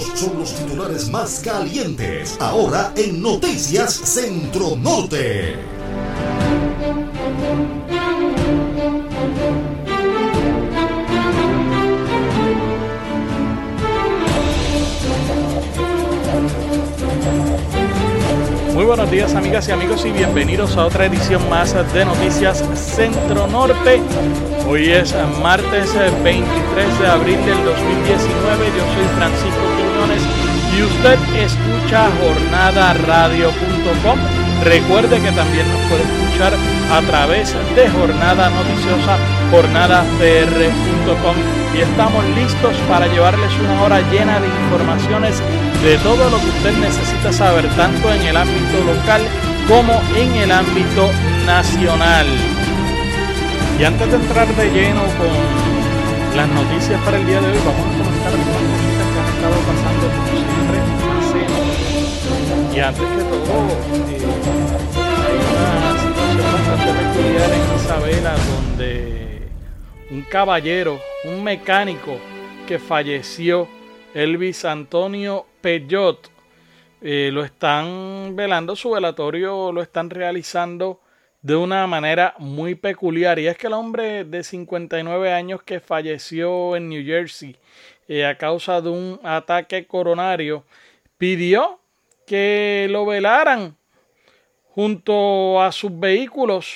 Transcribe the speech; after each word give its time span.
Son 0.00 0.38
los 0.38 0.54
titulares 0.54 1.10
más 1.10 1.40
calientes 1.40 2.38
ahora 2.40 2.94
en 2.96 3.20
Noticias 3.20 3.92
Centro 3.92 4.74
Norte. 4.74 5.54
Muy 18.72 18.84
buenos 18.86 19.10
días 19.10 19.34
amigas 19.34 19.68
y 19.68 19.72
amigos 19.72 20.06
y 20.06 20.10
bienvenidos 20.10 20.78
a 20.78 20.86
otra 20.86 21.04
edición 21.04 21.46
más 21.50 21.74
de 21.92 22.04
Noticias 22.06 22.64
Centro 22.74 23.46
Norte. 23.46 24.00
Hoy 24.66 24.90
es 24.90 25.14
martes 25.42 25.92
23 26.24 26.98
de 26.98 27.06
abril 27.06 27.36
del 27.44 27.62
2019. 27.62 28.66
Yo 28.74 28.94
soy 28.94 29.16
Francisco 29.16 29.71
Y 30.76 30.82
usted 30.82 31.18
escucha 31.36 32.10
jornadaradio.com. 32.20 34.18
Recuerde 34.64 35.20
que 35.20 35.32
también 35.32 35.66
nos 35.70 35.80
puede 35.88 36.02
escuchar 36.02 36.52
a 36.90 37.00
través 37.02 37.54
de 37.74 37.88
Jornada 37.90 38.50
Noticiosa, 38.50 39.18
jornadapr.com 39.50 41.36
y 41.74 41.80
estamos 41.80 42.24
listos 42.36 42.76
para 42.88 43.06
llevarles 43.06 43.50
una 43.64 43.82
hora 43.82 44.00
llena 44.10 44.40
de 44.40 44.46
informaciones 44.46 45.42
de 45.82 45.96
todo 45.98 46.30
lo 46.30 46.38
que 46.38 46.48
usted 46.48 46.76
necesita 46.78 47.32
saber, 47.32 47.68
tanto 47.76 48.12
en 48.12 48.22
el 48.22 48.36
ámbito 48.36 48.84
local 48.84 49.22
como 49.68 50.00
en 50.16 50.34
el 50.36 50.50
ámbito 50.50 51.10
nacional. 51.46 52.26
Y 53.78 53.84
antes 53.84 54.10
de 54.10 54.16
entrar 54.16 54.48
de 54.54 54.70
lleno 54.70 55.00
con 55.00 56.36
las 56.36 56.48
noticias 56.48 57.00
para 57.02 57.16
el 57.18 57.26
día 57.26 57.40
de 57.40 57.46
hoy, 57.46 57.58
vamos 57.64 57.86
a 57.86 57.98
comentar 57.98 58.81
estado 59.42 59.60
pasando 59.66 60.06
siempre 60.30 60.78
Y 62.72 62.78
antes 62.78 63.02
que 63.02 63.22
todo, 63.24 63.72
eh, 63.98 64.22
hay 65.18 65.36
una 65.50 65.66
situación 65.98 66.46
bastante 66.52 66.90
peculiar 67.02 67.50
en 67.50 67.62
Isabela 67.74 68.32
donde 68.36 69.48
un 70.10 70.22
caballero, 70.22 71.00
un 71.24 71.42
mecánico 71.42 72.18
que 72.68 72.78
falleció, 72.78 73.68
Elvis 74.14 74.64
Antonio 74.64 75.46
Peyot, 75.60 76.30
eh, 77.00 77.30
lo 77.32 77.42
están 77.42 78.36
velando, 78.36 78.76
su 78.76 78.90
velatorio 78.90 79.72
lo 79.72 79.82
están 79.82 80.08
realizando 80.08 81.00
de 81.40 81.56
una 81.56 81.88
manera 81.88 82.34
muy 82.38 82.76
peculiar. 82.76 83.40
Y 83.40 83.48
es 83.48 83.58
que 83.58 83.66
el 83.66 83.72
hombre 83.72 84.24
de 84.24 84.44
59 84.44 85.32
años 85.32 85.64
que 85.64 85.80
falleció 85.80 86.76
en 86.76 86.88
New 86.88 87.04
Jersey 87.04 87.56
eh, 88.08 88.26
a 88.26 88.36
causa 88.36 88.80
de 88.80 88.90
un 88.90 89.20
ataque 89.22 89.86
coronario 89.86 90.64
pidió 91.18 91.78
que 92.26 92.86
lo 92.90 93.06
velaran 93.06 93.76
junto 94.74 95.62
a 95.62 95.70
sus 95.72 95.98
vehículos 95.98 96.74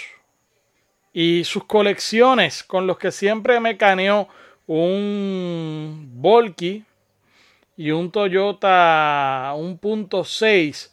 y 1.12 1.44
sus 1.44 1.64
colecciones 1.64 2.62
con 2.62 2.86
los 2.86 2.98
que 2.98 3.10
siempre 3.10 3.58
mecaneó 3.58 4.28
un 4.66 6.10
Volky 6.14 6.84
y 7.76 7.90
un 7.90 8.10
Toyota 8.10 9.52
1.6 9.54 10.90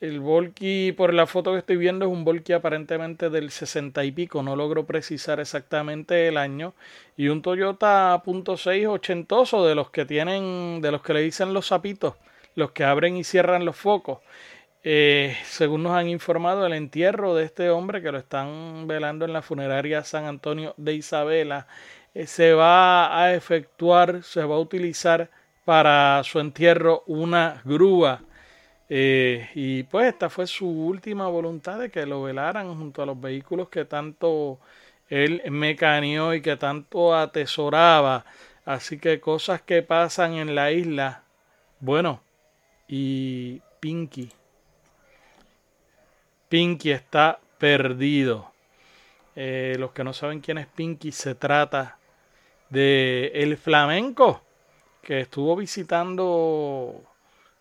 el 0.00 0.20
Volky, 0.20 0.92
por 0.92 1.12
la 1.12 1.26
foto 1.26 1.52
que 1.52 1.58
estoy 1.58 1.76
viendo, 1.76 2.06
es 2.06 2.12
un 2.12 2.24
Volky 2.24 2.52
aparentemente 2.52 3.30
del 3.30 3.50
60 3.50 4.04
y 4.04 4.12
pico, 4.12 4.42
no 4.42 4.54
logro 4.54 4.86
precisar 4.86 5.40
exactamente 5.40 6.28
el 6.28 6.36
año. 6.36 6.74
Y 7.16 7.28
un 7.28 7.42
Toyota 7.42 8.22
.6 8.24 8.88
ochentoso, 8.88 9.66
de 9.66 9.74
los 9.74 9.90
que 9.90 10.04
tienen, 10.04 10.80
de 10.80 10.92
los 10.92 11.02
que 11.02 11.14
le 11.14 11.20
dicen 11.22 11.52
los 11.52 11.68
zapitos, 11.68 12.14
los 12.54 12.70
que 12.70 12.84
abren 12.84 13.16
y 13.16 13.24
cierran 13.24 13.64
los 13.64 13.76
focos. 13.76 14.20
Eh, 14.84 15.36
según 15.44 15.82
nos 15.82 15.92
han 15.92 16.08
informado, 16.08 16.64
el 16.64 16.72
entierro 16.72 17.34
de 17.34 17.44
este 17.44 17.70
hombre 17.70 18.00
que 18.00 18.12
lo 18.12 18.18
están 18.18 18.86
velando 18.86 19.24
en 19.24 19.32
la 19.32 19.42
funeraria 19.42 20.04
San 20.04 20.26
Antonio 20.26 20.74
de 20.76 20.94
Isabela 20.94 21.66
eh, 22.14 22.26
se 22.26 22.52
va 22.54 23.20
a 23.20 23.34
efectuar, 23.34 24.22
se 24.22 24.44
va 24.44 24.54
a 24.54 24.60
utilizar 24.60 25.30
para 25.64 26.22
su 26.24 26.38
entierro 26.38 27.02
una 27.06 27.60
grúa 27.64 28.22
eh, 28.88 29.50
y 29.54 29.82
pues 29.84 30.08
esta 30.08 30.30
fue 30.30 30.46
su 30.46 30.68
última 30.68 31.28
voluntad 31.28 31.78
de 31.78 31.90
que 31.90 32.06
lo 32.06 32.22
velaran 32.22 32.74
junto 32.76 33.02
a 33.02 33.06
los 33.06 33.20
vehículos 33.20 33.68
que 33.68 33.84
tanto 33.84 34.58
él 35.08 35.42
mecaneó 35.50 36.34
y 36.34 36.40
que 36.40 36.56
tanto 36.56 37.14
atesoraba. 37.14 38.24
Así 38.64 38.98
que 38.98 39.20
cosas 39.20 39.62
que 39.62 39.82
pasan 39.82 40.34
en 40.34 40.54
la 40.54 40.72
isla. 40.72 41.22
Bueno, 41.80 42.20
y 42.86 43.60
Pinky. 43.80 44.30
Pinky 46.48 46.90
está 46.90 47.38
perdido. 47.58 48.52
Eh, 49.36 49.76
los 49.78 49.92
que 49.92 50.04
no 50.04 50.12
saben 50.12 50.40
quién 50.40 50.58
es 50.58 50.66
Pinky, 50.66 51.12
se 51.12 51.34
trata 51.34 51.98
de 52.70 53.30
el 53.34 53.56
flamenco 53.56 54.42
que 55.02 55.20
estuvo 55.20 55.56
visitando 55.56 57.02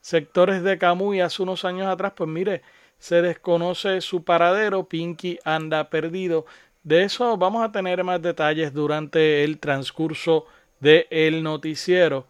sectores 0.08 0.64
de 0.64 0.78
Camuy 0.78 1.20
hace 1.20 1.44
unos 1.44 1.66
años 1.66 1.86
atrás, 1.88 2.14
pues 2.16 2.30
mire, 2.30 2.62
se 2.98 3.22
desconoce 3.22 4.00
su 4.00 4.24
paradero, 4.24 4.88
Pinky 4.88 5.38
anda 5.44 5.90
perdido. 5.90 6.46
De 6.82 7.04
eso 7.04 7.36
vamos 7.36 7.62
a 7.62 7.74
tener 7.74 8.06
más 8.06 8.22
detalles 8.22 8.74
durante 8.74 9.44
el 9.44 9.60
transcurso 9.60 10.46
del 10.80 11.08
el 11.10 11.44
noticiero. 11.44 12.26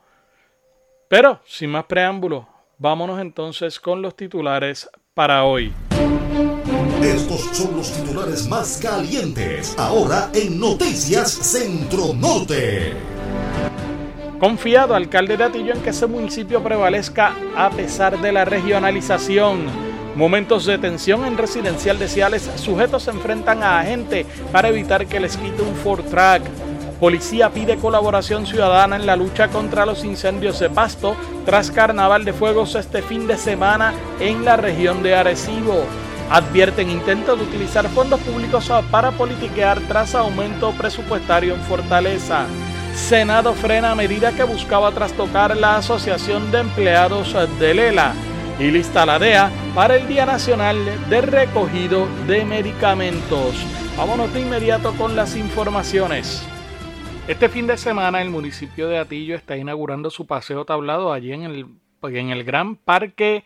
Pero, 1.08 1.40
sin 1.46 1.70
más 1.70 1.86
preámbulos, 1.86 2.48
vámonos 2.80 3.22
entonces 3.22 3.80
con 3.80 4.02
los 4.02 4.16
titulares 4.16 4.90
para 5.14 5.44
hoy. 5.44 5.72
Estos 7.04 7.42
son 7.56 7.78
los 7.78 7.92
titulares 7.94 8.48
más 8.48 8.80
calientes 8.82 9.78
ahora 9.78 10.32
en 10.34 10.60
Noticias 10.60 11.32
Centro 11.32 12.12
Norte. 12.16 13.17
Confiado 14.40 14.94
alcalde 14.94 15.36
de 15.36 15.46
Atillo 15.46 15.74
en 15.74 15.82
que 15.82 15.90
ese 15.90 16.06
municipio 16.06 16.62
prevalezca 16.62 17.34
a 17.56 17.72
pesar 17.72 18.20
de 18.20 18.32
la 18.32 18.46
regionalización. 18.46 19.66
Momentos 20.16 20.68
de 20.68 20.78
tensión 20.78 21.26
en 21.26 21.40
residencial 21.40 21.98
de 21.98 22.08
Ciales, 22.08 22.48
sujetos 22.56 23.04
se 23.04 23.12
enfrentan 23.12 23.64
a 23.64 23.80
agente 23.80 24.28
para 24.52 24.68
evitar 24.68 25.08
que 25.08 25.20
les 25.20 25.38
quite 25.38 25.64
un 25.64 25.74
Ford 25.76 26.06
Track. 26.06 26.44
Policía 27.00 27.50
pide 27.50 27.78
colaboración 27.78 28.46
ciudadana 28.46 28.96
en 28.96 29.08
la 29.08 29.16
lucha 29.16 29.48
contra 29.48 29.88
los 29.88 30.04
incendios 30.04 30.60
de 30.60 30.70
Pasto 30.70 31.16
tras 31.44 31.72
carnaval 31.72 32.24
de 32.24 32.34
fuegos 32.34 32.76
este 32.76 33.02
fin 33.02 33.26
de 33.26 33.38
semana 33.38 33.92
en 34.20 34.46
la 34.46 34.56
región 34.56 35.02
de 35.02 35.16
Arecibo. 35.16 35.84
Advierten 36.30 36.92
intentos 36.92 37.40
de 37.40 37.46
utilizar 37.46 37.88
fondos 37.90 38.20
públicos 38.20 38.72
para 38.92 39.12
politiquear 39.12 39.80
tras 39.88 40.14
aumento 40.14 40.72
presupuestario 40.74 41.56
en 41.56 41.62
Fortaleza. 41.62 42.46
Senado 42.98 43.54
frena 43.54 43.96
medida 43.96 44.36
que 44.36 44.44
buscaba 44.44 44.92
trastocar 44.92 45.56
la 45.56 45.78
Asociación 45.78 46.52
de 46.52 46.60
Empleados 46.60 47.34
de 47.58 47.74
Lela 47.74 48.14
y 48.60 48.70
lista 48.70 49.06
la 49.06 49.18
DEA 49.20 49.50
para 49.74 49.96
el 49.96 50.08
Día 50.08 50.26
Nacional 50.26 50.78
de 51.08 51.22
Recogido 51.22 52.08
de 52.26 52.44
Medicamentos. 52.44 53.56
Vámonos 53.96 54.34
de 54.34 54.42
inmediato 54.42 54.94
con 54.94 55.16
las 55.16 55.38
informaciones. 55.38 56.46
Este 57.30 57.48
fin 57.48 57.68
de 57.68 57.78
semana 57.78 58.22
el 58.22 58.32
municipio 58.32 58.90
de 58.90 58.98
Atillo 58.98 59.36
está 59.36 59.56
inaugurando 59.56 60.10
su 60.10 60.26
paseo 60.26 60.66
tablado 60.66 61.14
allí 61.14 61.32
en 61.32 61.44
el, 61.44 61.66
en 62.02 62.30
el 62.32 62.44
Gran 62.44 62.76
Parque 62.76 63.46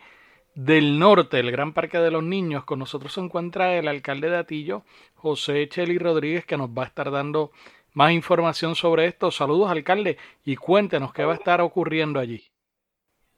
del 0.54 0.98
Norte, 0.98 1.38
el 1.38 1.52
Gran 1.52 1.72
Parque 1.72 1.98
de 1.98 2.10
los 2.10 2.24
Niños. 2.24 2.64
Con 2.64 2.80
nosotros 2.80 3.12
se 3.12 3.20
encuentra 3.20 3.74
el 3.76 3.86
alcalde 3.86 4.30
de 4.30 4.38
Atillo, 4.38 4.82
José 5.14 5.68
Cheli 5.68 5.98
Rodríguez, 5.98 6.46
que 6.46 6.56
nos 6.56 6.70
va 6.70 6.84
a 6.84 6.86
estar 6.86 7.10
dando 7.10 7.52
más 7.94 8.12
información 8.12 8.74
sobre 8.74 9.06
esto. 9.06 9.30
Saludos, 9.30 9.70
alcalde, 9.70 10.18
y 10.44 10.56
cuéntenos 10.56 11.12
qué 11.12 11.24
va 11.24 11.32
a 11.32 11.36
estar 11.36 11.60
ocurriendo 11.60 12.18
allí. 12.20 12.42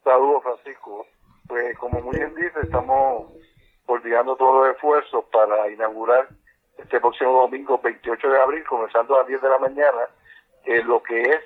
Saludos, 0.02 0.42
Francisco. 0.42 1.06
Pues 1.46 1.76
como 1.78 2.00
muy 2.00 2.16
bien 2.16 2.34
dice, 2.34 2.60
estamos 2.62 3.32
coordinando 3.86 4.36
todos 4.36 4.66
los 4.66 4.74
esfuerzos 4.74 5.24
para 5.32 5.70
inaugurar 5.70 6.28
este 6.78 7.00
próximo 7.00 7.42
domingo 7.42 7.78
28 7.78 8.28
de 8.28 8.40
abril, 8.40 8.64
comenzando 8.64 9.14
a 9.14 9.18
las 9.18 9.28
10 9.28 9.42
de 9.42 9.48
la 9.48 9.58
mañana, 9.58 10.08
lo 10.84 11.02
que 11.02 11.20
es 11.20 11.40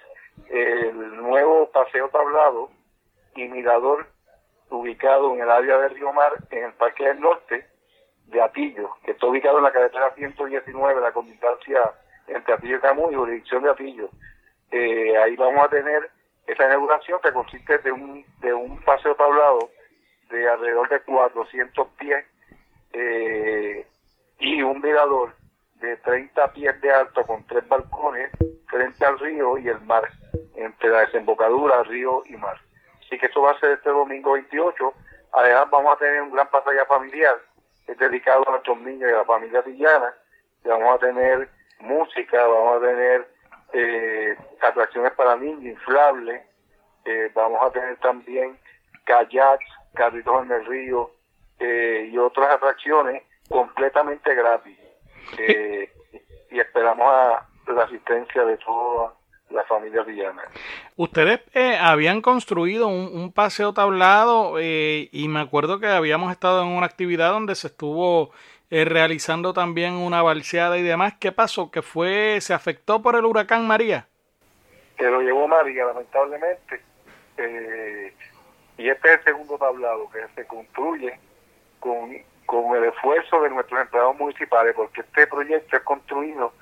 el 0.50 1.16
nuevo 1.16 1.70
paseo 1.70 2.08
tablado 2.08 2.70
y 3.34 3.48
mirador 3.48 4.06
ubicado 4.70 5.34
en 5.34 5.40
el 5.40 5.50
área 5.50 5.78
de 5.78 5.88
Río 5.88 6.12
Mar, 6.12 6.32
en 6.50 6.64
el 6.64 6.72
Parque 6.74 7.04
del 7.04 7.20
Norte 7.20 7.66
de 8.26 8.40
Atillo, 8.40 8.96
que 9.02 9.12
está 9.12 9.26
ubicado 9.26 9.58
en 9.58 9.64
la 9.64 9.72
carretera 9.72 10.14
119, 10.14 11.00
la 11.00 11.12
comunicancia 11.12 11.92
entre 12.28 12.54
Atillo 12.54 12.76
y 12.76 12.80
Camus 12.80 13.12
y 13.12 13.16
jurisdicción 13.16 13.62
de 13.62 13.70
Atillo. 13.70 14.10
Eh, 14.70 15.16
ahí 15.16 15.36
vamos 15.36 15.64
a 15.64 15.68
tener 15.68 16.10
esa 16.46 16.66
inauguración 16.66 17.20
que 17.22 17.32
consiste 17.32 17.78
de 17.78 17.92
un, 17.92 18.24
de 18.40 18.52
un 18.52 18.82
paseo 18.82 19.14
tablado 19.14 19.70
de 20.30 20.48
alrededor 20.48 20.88
de 20.88 21.00
400 21.00 21.88
pies 21.98 22.24
eh, 22.92 23.86
y 24.38 24.62
un 24.62 24.80
mirador 24.80 25.34
de 25.76 25.96
30 25.96 26.52
pies 26.52 26.80
de 26.80 26.90
alto 26.90 27.24
con 27.24 27.46
tres 27.46 27.66
balcones 27.68 28.30
frente 28.66 29.04
al 29.04 29.18
río 29.18 29.58
y 29.58 29.68
el 29.68 29.80
mar, 29.82 30.08
entre 30.56 30.90
la 30.90 31.00
desembocadura, 31.00 31.82
río 31.84 32.22
y 32.26 32.36
mar. 32.36 32.60
Así 33.00 33.18
que 33.18 33.26
eso 33.26 33.40
va 33.40 33.52
a 33.52 33.60
ser 33.60 33.72
este 33.72 33.90
domingo 33.90 34.32
28. 34.32 34.92
Además 35.32 35.70
vamos 35.70 35.94
a 35.94 35.98
tener 35.98 36.22
un 36.22 36.32
gran 36.32 36.48
pasaje 36.50 36.84
familiar 36.86 37.38
es 37.88 37.98
dedicado 37.98 38.46
a 38.46 38.52
nuestros 38.52 38.78
niños 38.82 39.10
y 39.10 39.14
a 39.14 39.18
la 39.18 39.24
familia 39.24 39.62
villana. 39.62 40.14
Vamos 40.64 40.94
a 40.94 40.98
tener 40.98 41.48
música, 41.80 42.46
vamos 42.46 42.76
a 42.82 42.86
tener 42.86 43.28
eh, 43.72 44.36
atracciones 44.62 45.12
para 45.12 45.36
niños 45.36 45.62
inflables, 45.62 46.42
eh, 47.04 47.30
vamos 47.34 47.60
a 47.62 47.70
tener 47.70 47.96
también 47.98 48.58
kayaks, 49.04 49.66
carritos 49.94 50.44
en 50.44 50.52
el 50.52 50.66
río 50.66 51.10
eh, 51.58 52.08
y 52.10 52.18
otras 52.18 52.54
atracciones 52.54 53.22
completamente 53.48 54.34
gratis. 54.34 54.78
y 56.50 56.58
esperamos 56.58 57.06
a 57.06 57.46
la 57.66 57.82
asistencia 57.82 58.44
de 58.44 58.56
toda 58.58 59.12
la 59.50 59.62
familia 59.64 60.02
villana. 60.02 60.42
Ustedes 60.96 61.40
habían 61.80 62.22
construido 62.22 62.88
un, 62.88 63.10
un 63.12 63.32
paseo 63.32 63.74
tablado 63.74 64.58
y 64.60 65.26
me 65.28 65.40
acuerdo 65.40 65.78
que 65.78 65.86
habíamos 65.86 66.32
estado 66.32 66.62
en 66.62 66.68
una 66.68 66.86
actividad 66.86 67.32
donde 67.32 67.54
se 67.54 67.66
estuvo 67.66 68.32
eh, 68.70 68.84
realizando 68.84 69.54
también 69.54 69.94
una 69.94 70.20
balseada 70.20 70.76
y 70.76 70.82
demás. 70.82 71.14
¿Qué 71.18 71.32
pasó? 71.32 71.70
¿Que 71.70 71.80
fue, 71.80 72.38
se 72.42 72.52
afectó 72.52 73.00
por 73.00 73.16
el 73.16 73.24
huracán 73.24 73.66
María? 73.66 74.06
Que 74.96 75.04
lo 75.04 75.22
llevó 75.22 75.48
María, 75.48 75.86
lamentablemente. 75.86 76.82
Eh, 77.38 78.12
y 78.76 78.88
este 78.90 79.08
es 79.08 79.18
el 79.18 79.24
segundo 79.24 79.56
tablado 79.56 80.10
que 80.10 80.20
se 80.34 80.46
construye 80.46 81.18
con, 81.80 82.14
con 82.44 82.76
el 82.76 82.84
esfuerzo 82.84 83.40
de 83.40 83.50
nuestros 83.50 83.80
empleados 83.80 84.18
municipales, 84.18 84.74
porque 84.76 85.00
este 85.00 85.26
proyecto 85.26 85.76
es 85.76 85.82
construido 85.82 86.52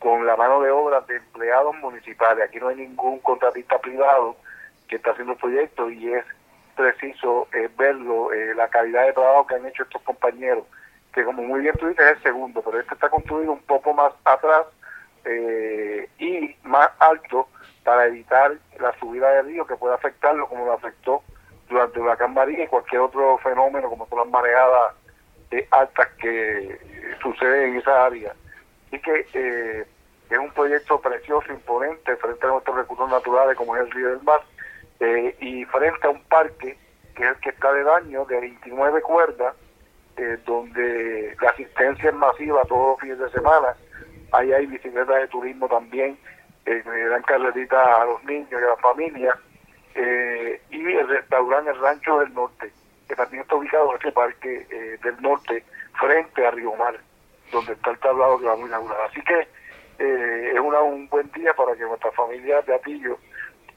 con 0.00 0.26
la 0.26 0.36
mano 0.36 0.60
de 0.60 0.72
obra 0.72 1.02
de 1.02 1.16
empleados 1.16 1.76
municipales. 1.76 2.48
Aquí 2.48 2.58
no 2.58 2.68
hay 2.68 2.76
ningún 2.76 3.20
contratista 3.20 3.78
privado 3.78 4.36
que 4.88 4.96
está 4.96 5.12
haciendo 5.12 5.34
el 5.34 5.38
proyecto 5.38 5.88
y 5.88 6.12
es 6.12 6.24
preciso 6.74 7.46
eh, 7.52 7.70
verlo, 7.78 8.30
la 8.56 8.68
calidad 8.68 9.06
de 9.06 9.12
trabajo 9.12 9.46
que 9.46 9.54
han 9.54 9.66
hecho 9.66 9.84
estos 9.84 10.02
compañeros 10.02 10.64
que 11.14 11.24
como 11.24 11.42
muy 11.42 11.60
bien 11.60 11.76
tú 11.76 11.86
dices 11.86 12.04
es 12.04 12.16
el 12.16 12.22
segundo, 12.22 12.60
pero 12.62 12.80
este 12.80 12.94
está 12.94 13.08
construido 13.08 13.52
un 13.52 13.62
poco 13.62 13.94
más 13.94 14.12
atrás 14.24 14.66
eh, 15.24 16.08
y 16.18 16.56
más 16.64 16.90
alto 16.98 17.48
para 17.84 18.06
evitar 18.06 18.52
la 18.80 18.92
subida 18.98 19.30
del 19.30 19.46
río 19.46 19.66
que 19.66 19.76
puede 19.76 19.94
afectarlo 19.94 20.48
como 20.48 20.66
lo 20.66 20.72
afectó 20.72 21.22
durante 21.68 21.98
la 21.98 22.04
huracán 22.04 22.34
María 22.34 22.64
y 22.64 22.68
cualquier 22.68 23.02
otro 23.02 23.38
fenómeno 23.38 23.88
como 23.88 24.06
son 24.08 24.18
las 24.18 24.28
mareadas 24.28 24.94
eh, 25.52 25.66
altas 25.70 26.08
que 26.20 27.14
suceden 27.22 27.70
en 27.70 27.76
esa 27.78 28.06
área. 28.06 28.34
Así 28.88 28.98
que 29.00 29.26
eh, 29.34 29.86
es 30.30 30.38
un 30.38 30.50
proyecto 30.50 31.00
precioso, 31.00 31.52
imponente 31.52 32.16
frente 32.16 32.44
a 32.44 32.50
nuestros 32.50 32.76
recursos 32.76 33.08
naturales 33.08 33.56
como 33.56 33.76
es 33.76 33.82
el 33.82 33.90
río 33.92 34.08
del 34.10 34.22
mar 34.22 34.40
y 35.40 35.64
frente 35.66 36.06
a 36.06 36.10
un 36.10 36.22
parque 36.24 36.78
que 37.14 37.22
es 37.22 37.28
el 37.28 37.36
que 37.36 37.50
está 37.50 37.72
de 37.72 37.84
daño 37.84 38.24
de 38.24 38.40
29 38.40 39.02
cuerdas 39.02 39.54
eh, 40.16 40.38
donde 40.46 41.36
la 41.40 41.50
asistencia 41.50 42.10
es 42.10 42.14
masiva 42.14 42.62
todos 42.66 42.90
los 42.90 43.00
fines 43.00 43.18
de 43.18 43.30
semana. 43.30 43.74
Ahí 44.30 44.52
hay 44.52 44.66
bicicletas 44.66 45.16
de 45.16 45.28
turismo 45.28 45.68
también, 45.68 46.16
eh, 46.66 46.82
que 46.84 47.06
dan 47.08 47.22
carreritas 47.22 47.86
a 47.98 48.04
los 48.04 48.22
niños 48.22 48.52
y 48.52 48.54
a 48.54 48.68
las 48.68 48.80
familias. 48.80 49.36
Eh, 49.96 50.60
y 50.70 50.92
el 50.92 51.08
restaurante 51.08 51.70
El 51.70 51.80
Rancho 51.80 52.20
del 52.20 52.32
Norte, 52.32 52.70
que 53.08 53.16
también 53.16 53.42
está 53.42 53.56
ubicado 53.56 53.90
en 53.90 53.96
este 53.96 54.12
parque 54.12 54.98
del 55.02 55.20
norte, 55.20 55.64
frente 55.98 56.46
a 56.46 56.50
Río 56.52 56.74
Mar, 56.76 56.96
donde 57.50 57.72
está 57.72 57.90
el 57.90 57.98
tablado 57.98 58.38
que 58.38 58.46
vamos 58.46 58.64
a 58.64 58.68
inaugurar. 58.68 59.00
Así 59.10 59.20
que 59.22 59.48
es 59.98 60.60
una, 60.60 60.80
un 60.80 61.08
buen 61.08 61.30
día 61.32 61.54
para 61.54 61.74
que 61.74 61.82
nuestras 61.82 62.14
familias 62.14 62.64
de 62.66 62.74
Atillo 62.74 63.18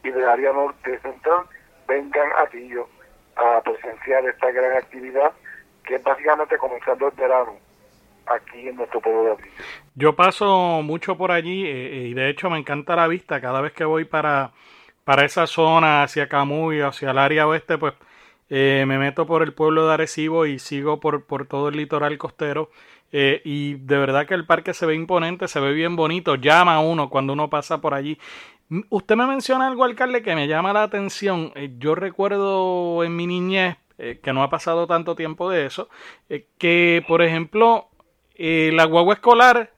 y 0.03 0.11
del 0.11 0.27
área 0.27 0.53
norte 0.53 0.99
central 0.99 1.45
vengan 1.87 2.31
a 2.33 2.41
Atillo 2.41 2.87
a 3.35 3.61
presenciar 3.61 4.25
esta 4.25 4.51
gran 4.51 4.77
actividad 4.77 5.31
que 5.87 5.95
es 5.95 6.03
básicamente 6.03 6.57
comenzando 6.57 7.07
el 7.07 7.15
verano 7.15 7.53
aquí 8.27 8.67
en 8.67 8.75
nuestro 8.75 8.99
pueblo 8.99 9.23
de 9.23 9.31
Atillo. 9.31 9.51
Yo 9.95 10.15
paso 10.15 10.81
mucho 10.83 11.17
por 11.17 11.31
allí 11.31 11.65
eh, 11.65 11.69
eh, 11.71 12.07
y 12.09 12.13
de 12.13 12.29
hecho 12.29 12.49
me 12.49 12.59
encanta 12.59 12.95
la 12.95 13.07
vista 13.07 13.39
cada 13.39 13.61
vez 13.61 13.71
que 13.71 13.85
voy 13.85 14.05
para, 14.05 14.51
para 15.05 15.25
esa 15.25 15.47
zona 15.47 16.03
hacia 16.03 16.27
Camuy, 16.27 16.81
hacia 16.81 17.11
el 17.11 17.17
área 17.17 17.47
oeste, 17.47 17.77
pues 17.77 17.93
eh, 18.49 18.83
me 18.87 18.97
meto 18.97 19.25
por 19.25 19.43
el 19.43 19.53
pueblo 19.53 19.87
de 19.87 19.93
Arecibo 19.93 20.45
y 20.45 20.59
sigo 20.59 20.99
por, 20.99 21.25
por 21.25 21.47
todo 21.47 21.69
el 21.69 21.77
litoral 21.77 22.17
costero. 22.17 22.69
y 23.11 23.75
de 23.75 23.97
verdad 23.97 24.27
que 24.27 24.33
el 24.33 24.45
parque 24.45 24.73
se 24.73 24.85
ve 24.85 24.93
imponente, 24.93 25.47
se 25.47 25.61
ve 25.61 25.71
bien 25.73 25.95
bonito, 25.95 26.35
llama 26.35 26.75
a 26.75 26.79
uno 26.79 27.09
cuando 27.09 27.33
uno 27.33 27.49
pasa 27.49 27.79
por 27.79 27.93
allí. 27.93 28.19
Usted 28.89 29.15
me 29.15 29.25
menciona 29.27 29.67
algo, 29.67 29.85
alcalde, 29.85 30.21
que 30.21 30.35
me 30.35 30.47
llama 30.47 30.73
la 30.73 30.83
atención. 30.83 31.53
yo 31.79 31.95
recuerdo 31.95 33.05
en 33.05 33.15
mi 33.15 33.25
niñez 33.25 33.77
eh, 33.99 34.19
que 34.21 34.31
no 34.31 34.44
ha 34.44 34.49
pasado 34.51 34.85
tanto 34.85 35.15
tiempo 35.15 35.49
de 35.49 35.65
eso, 35.65 35.89
eh, 36.29 36.45
que 36.59 37.03
por 37.07 37.23
ejemplo 37.23 37.88
eh, 38.35 38.69
la 38.73 38.85
guagua 38.85 39.15
escolar, 39.15 39.73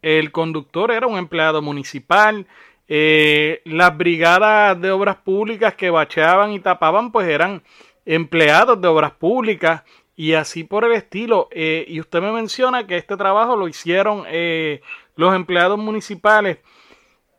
el 0.00 0.30
conductor 0.30 0.92
era 0.92 1.08
un 1.08 1.18
empleado 1.18 1.60
municipal, 1.60 2.46
las 2.86 3.96
brigadas 3.98 4.80
de 4.80 4.92
obras 4.92 5.16
públicas 5.16 5.74
que 5.74 5.90
bacheaban 5.90 6.52
y 6.52 6.60
tapaban 6.60 7.10
pues 7.10 7.28
eran 7.28 7.62
empleados 8.06 8.80
de 8.80 8.88
obras 8.88 9.10
públicas 9.10 9.82
y 10.14 10.34
así 10.34 10.62
por 10.62 10.84
el 10.84 10.92
estilo. 10.92 11.48
y 11.52 12.00
usted 12.00 12.22
me 12.22 12.32
menciona 12.32 12.86
que 12.86 12.96
este 12.96 13.16
trabajo 13.16 13.56
lo 13.56 13.68
hicieron 13.68 14.24
los 15.16 15.34
empleados 15.34 15.78
municipales. 15.78 16.58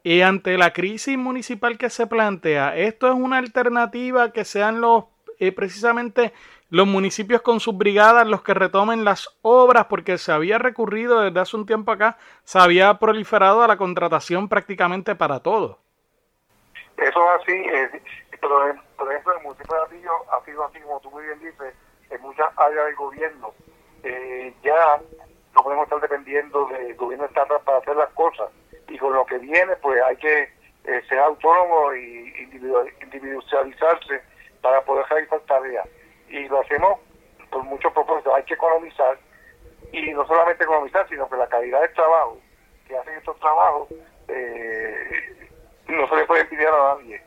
Y 0.03 0.21
ante 0.21 0.57
la 0.57 0.71
crisis 0.71 1.17
municipal 1.17 1.77
que 1.77 1.89
se 1.89 2.07
plantea, 2.07 2.77
¿esto 2.77 3.07
es 3.07 3.15
una 3.15 3.37
alternativa 3.37 4.31
que 4.31 4.45
sean 4.45 4.81
los 4.81 5.05
eh, 5.39 5.53
precisamente 5.53 6.33
los 6.69 6.85
municipios 6.85 7.41
con 7.41 7.59
sus 7.59 7.77
brigadas 7.77 8.27
los 8.27 8.43
que 8.43 8.53
retomen 8.53 9.05
las 9.05 9.29
obras 9.41 9.85
porque 9.85 10.17
se 10.17 10.31
había 10.31 10.57
recurrido 10.57 11.21
desde 11.21 11.39
hace 11.39 11.55
un 11.55 11.65
tiempo 11.65 11.91
acá, 11.91 12.17
se 12.43 12.59
había 12.59 12.93
proliferado 12.95 13.63
a 13.63 13.67
la 13.67 13.77
contratación 13.77 14.49
prácticamente 14.49 15.15
para 15.15 15.39
todo. 15.39 15.79
Eso 16.97 17.07
es 17.07 17.41
así, 17.41 17.53
eh, 17.53 18.01
pero 18.41 18.75
por 18.97 19.09
ejemplo 19.11 19.37
el 19.37 19.43
municipio 19.43 19.75
de 19.75 19.81
Atillo 19.83 20.11
ha 20.31 20.43
sido 20.43 20.65
así 20.65 20.79
como 20.81 20.99
tú 20.99 21.09
muy 21.11 21.23
bien 21.23 21.39
dices, 21.39 21.73
en 22.09 22.21
muchas 22.21 22.47
áreas 22.57 22.85
del 22.87 22.95
gobierno. 22.95 23.53
Eh, 24.03 24.53
ya 24.61 25.01
no 25.55 25.63
podemos 25.63 25.85
estar 25.85 26.01
dependiendo 26.01 26.65
del 26.65 26.95
gobierno 26.95 27.25
estatal 27.25 27.59
para 27.63 27.77
hacer 27.77 27.95
las 27.95 28.09
cosas 28.09 28.49
y 28.89 28.97
con 28.97 29.13
lo 29.13 29.25
que 29.25 29.37
viene 29.37 29.75
pues 29.77 30.01
hay 30.03 30.17
que 30.17 30.59
ser 31.07 31.19
autónomo 31.19 31.93
y 31.93 32.33
individualizarse 33.01 34.21
para 34.61 34.81
poder 34.81 35.05
realizar 35.09 35.39
tareas. 35.41 35.87
Y 36.29 36.47
lo 36.47 36.61
hacemos 36.61 36.99
por 37.49 37.63
muchos 37.63 37.91
propósitos. 37.93 38.33
Hay 38.33 38.43
que 38.43 38.53
economizar 38.53 39.17
y 39.91 40.11
no 40.13 40.25
solamente 40.27 40.63
economizar, 40.63 41.07
sino 41.09 41.29
que 41.29 41.37
la 41.37 41.47
calidad 41.47 41.81
del 41.81 41.93
trabajo 41.93 42.37
que 42.87 42.97
hacen 42.97 43.15
estos 43.15 43.39
trabajos 43.39 43.87
eh, 44.27 45.49
no 45.87 46.07
se 46.07 46.15
le 46.15 46.25
puede 46.25 46.45
pedir 46.45 46.67
a 46.67 46.95
nadie 46.95 47.21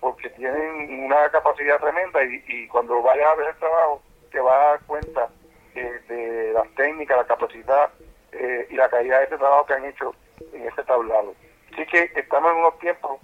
porque 0.00 0.30
tienen 0.30 1.04
una 1.04 1.28
capacidad 1.30 1.78
tremenda 1.80 2.20
y, 2.24 2.68
cuando 2.68 3.02
vayas 3.02 3.26
a 3.26 3.34
ver 3.34 3.48
el 3.48 3.56
trabajo 3.56 4.02
te 4.30 4.40
vas 4.40 4.54
a 4.54 4.68
dar 4.68 4.80
cuenta 4.86 5.28
de 5.74 6.52
las 6.54 6.68
técnicas, 6.74 7.16
la 7.16 7.26
capacidad 7.26 7.90
eh, 8.32 8.66
y 8.70 8.74
la 8.74 8.88
calidad 8.88 9.18
de 9.18 9.24
ese 9.26 9.38
trabajo 9.38 9.66
que 9.66 9.74
han 9.74 9.84
hecho 9.84 10.14
en 10.52 10.66
ese 10.66 10.82
tablado. 10.84 11.34
Así 11.72 11.86
que 11.86 12.10
estamos 12.16 12.52
en 12.52 12.58
unos 12.58 12.78
tiempos 12.78 13.20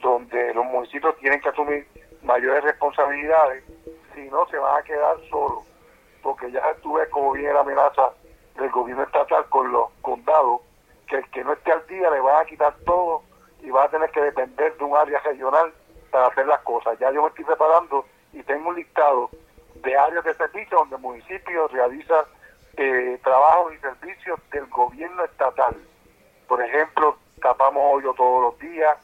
donde 0.00 0.54
los 0.54 0.64
municipios 0.64 1.16
tienen 1.18 1.40
que 1.40 1.48
asumir 1.48 1.86
mayores 2.28 2.62
responsabilidades, 2.62 3.64
si 4.14 4.20
no 4.28 4.46
se 4.48 4.58
van 4.58 4.78
a 4.78 4.82
quedar 4.82 5.16
solos, 5.30 5.64
porque 6.22 6.52
ya 6.52 6.60
estuve 6.76 7.08
como 7.08 7.32
viene 7.32 7.54
la 7.54 7.60
amenaza 7.60 8.10
del 8.56 8.70
gobierno 8.70 9.02
estatal 9.02 9.46
con 9.48 9.72
los 9.72 9.90
condados, 10.02 10.60
que 11.06 11.16
el 11.16 11.30
que 11.30 11.42
no 11.42 11.54
esté 11.54 11.72
al 11.72 11.86
día 11.86 12.10
le 12.10 12.20
van 12.20 12.42
a 12.42 12.44
quitar 12.44 12.74
todo 12.84 13.22
y 13.62 13.70
va 13.70 13.84
a 13.84 13.88
tener 13.88 14.10
que 14.10 14.20
depender 14.20 14.76
de 14.76 14.84
un 14.84 14.94
área 14.94 15.18
regional 15.20 15.72
para 16.10 16.26
hacer 16.26 16.46
las 16.46 16.60
cosas. 16.60 16.98
Ya 16.98 17.10
yo 17.10 17.22
me 17.22 17.28
estoy 17.28 17.46
preparando 17.46 18.04
y 18.34 18.42
tengo 18.42 18.68
un 18.68 18.76
listado 18.76 19.30
de 19.76 19.96
áreas 19.96 20.24
de 20.24 20.34
servicio 20.34 20.78
donde 20.78 20.96
el 20.96 21.02
municipio 21.02 21.66
realiza 21.68 22.26
eh, 22.76 23.18
trabajos 23.24 23.72
y 23.74 23.78
servicios 23.78 24.38
del 24.50 24.66
gobierno 24.66 25.24
estatal. 25.24 25.74
Por 26.46 26.62
ejemplo, 26.62 27.16
tapamos 27.40 27.82
hoyo 27.94 28.12
todos 28.12 28.42
los 28.42 28.58
días, 28.58 28.98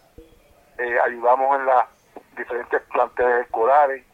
eh, 0.77 0.99
ayudamos 1.07 1.59
en 1.59 1.67
la 1.67 1.89
diferentes 2.35 2.81
planteles 2.83 3.47
escolares, 3.47 4.05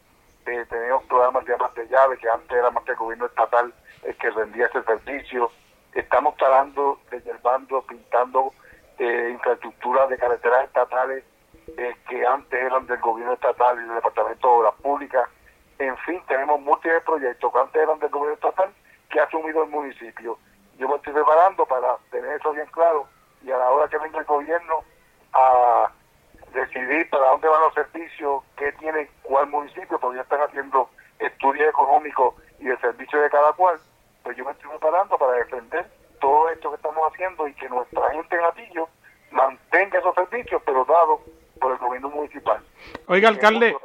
eh, 0.45 0.65
tenemos 0.69 1.03
programas 1.03 1.45
de 1.45 1.53
amas 1.53 1.73
de 1.75 1.87
llave, 1.87 2.17
que 2.17 2.29
antes 2.29 2.51
era 2.51 2.71
más 2.71 2.83
que 2.83 2.91
el 2.91 2.97
gobierno 2.97 3.25
estatal 3.27 3.73
el 4.03 4.15
que 4.15 4.31
rendía 4.31 4.65
ese 4.65 4.83
servicio. 4.83 5.51
Estamos 5.93 6.35
talando, 6.37 6.99
bando 7.43 7.81
pintando 7.83 8.53
eh, 8.97 9.29
infraestructuras 9.31 10.09
de 10.09 10.17
carreteras 10.17 10.65
estatales 10.65 11.23
eh, 11.77 11.95
que 12.09 12.25
antes 12.25 12.59
eran 12.59 12.87
del 12.87 12.99
gobierno 12.99 13.33
estatal 13.33 13.77
y 13.77 13.85
del 13.85 13.95
Departamento 13.95 14.47
de 14.47 14.53
Obras 14.53 14.75
Públicas. 14.81 15.29
En 15.79 15.97
fin, 15.99 16.21
tenemos 16.27 16.59
múltiples 16.61 17.03
proyectos 17.03 17.51
que 17.51 17.59
antes 17.59 17.81
eran 17.81 17.99
del 17.99 18.09
gobierno 18.09 18.35
estatal 18.35 18.71
que 19.09 19.19
ha 19.19 19.23
asumido 19.23 19.63
el 19.63 19.69
municipio. 19.69 20.37
Yo 20.77 20.87
me 20.87 20.95
estoy 20.95 21.13
preparando 21.13 21.65
para 21.65 21.97
tener 22.09 22.37
eso 22.37 22.51
bien 22.51 22.67
claro 22.67 23.07
y 23.43 23.51
a 23.51 23.57
la 23.57 23.69
hora 23.69 23.87
que 23.87 23.97
venga 23.97 24.19
el 24.19 24.25
gobierno 24.25 24.83
a 25.33 25.91
decidir 26.53 27.09
para 27.09 27.29
dónde 27.29 27.47
van 27.47 27.61
los 27.61 27.73
servicios, 27.73 28.43
qué 28.57 28.71
tiene 28.73 29.09
cuál 29.23 29.47
municipio, 29.47 29.99
porque 29.99 30.17
ya 30.17 30.23
están 30.23 30.41
haciendo 30.41 30.89
estudios 31.19 31.69
económicos 31.69 32.35
y 32.59 32.65
de 32.65 32.77
servicio 32.77 33.21
de 33.21 33.29
cada 33.29 33.53
cual, 33.53 33.77
pues 34.23 34.37
yo 34.37 34.45
me 34.45 34.51
estoy 34.51 34.69
preparando 34.69 35.17
para 35.17 35.33
defender 35.33 35.85
todo 36.19 36.49
esto 36.49 36.69
que 36.69 36.75
estamos 36.75 37.11
haciendo 37.11 37.47
y 37.47 37.53
que 37.53 37.69
nuestra 37.69 38.11
gente 38.11 38.35
en 38.35 38.43
Atillo 38.43 38.89
mantenga 39.31 39.99
esos 39.99 40.15
servicios, 40.15 40.61
pero 40.65 40.85
dados 40.85 41.21
por 41.59 41.71
el 41.71 41.77
gobierno 41.77 42.09
municipal. 42.09 42.61
Oiga, 43.07 43.29
alcalde, 43.29 43.75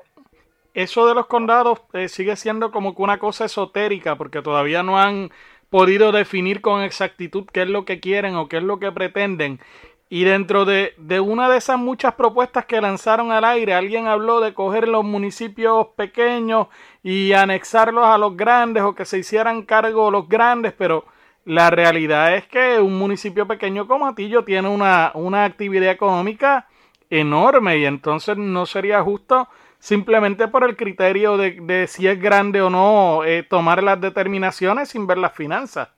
eso 0.75 1.07
de 1.07 1.15
los 1.15 1.27
condados 1.27 1.83
eh, 1.93 2.09
sigue 2.09 2.37
siendo 2.37 2.71
como 2.71 2.95
que 2.95 3.03
una 3.03 3.19
cosa 3.19 3.47
esotérica, 3.47 4.17
porque 4.17 4.43
todavía 4.43 4.83
no 4.83 4.99
han 4.99 5.31
podido 5.71 6.13
definir 6.13 6.61
con 6.61 6.83
exactitud 6.83 7.47
qué 7.53 7.63
es 7.63 7.69
lo 7.69 7.85
que 7.85 8.01
quieren 8.01 8.37
o 8.37 8.49
qué 8.49 8.59
es 8.59 8.63
lo 8.63 8.79
que 8.79 8.93
pretenden. 8.93 9.61
Y 10.09 10.23
dentro 10.23 10.65
de, 10.65 10.95
de, 10.99 11.19
una 11.19 11.49
de 11.49 11.59
esas 11.59 11.79
muchas 11.79 12.15
propuestas 12.15 12.65
que 12.67 12.81
lanzaron 12.81 13.33
al 13.33 13.45
aire, 13.45 13.75
alguien 13.75 14.07
habló 14.07 14.41
de 14.41 14.55
coger 14.55 14.87
los 14.87 15.05
municipios 15.05 15.89
pequeños 15.97 16.69
y 17.03 17.33
anexarlos 17.33 18.07
a 18.07 18.17
los 18.17 18.37
grandes 18.37 18.85
o 18.85 18.95
que 18.95 19.05
se 19.05 19.19
hicieran 19.19 19.63
cargo 19.63 20.11
los 20.13 20.29
grandes, 20.29 20.73
pero 20.75 21.05
la 21.45 21.71
realidad 21.71 22.35
es 22.35 22.47
que 22.47 22.81
un 22.81 22.99
municipio 22.99 23.47
pequeño 23.47 23.87
como 23.87 24.07
Atillo 24.07 24.45
tiene 24.45 24.69
una, 24.69 25.13
una 25.15 25.45
actividad 25.45 25.91
económica 25.91 26.67
enorme 27.11 27.79
y 27.79 27.87
entonces 27.87 28.37
no 28.37 28.67
sería 28.67 29.03
justo 29.03 29.49
simplemente 29.79 30.49
por 30.49 30.65
el 30.65 30.77
criterio 30.77 31.37
de, 31.37 31.53
de 31.61 31.87
si 31.87 32.09
es 32.09 32.21
grande 32.21 32.61
o 32.63 32.71
no 32.71 33.25
eh, 33.25 33.45
tomar 33.45 33.83
las 33.83 34.01
determinaciones 34.01 34.89
sin 34.89 35.07
ver 35.07 35.19
las 35.19 35.35
finanzas. 35.35 35.89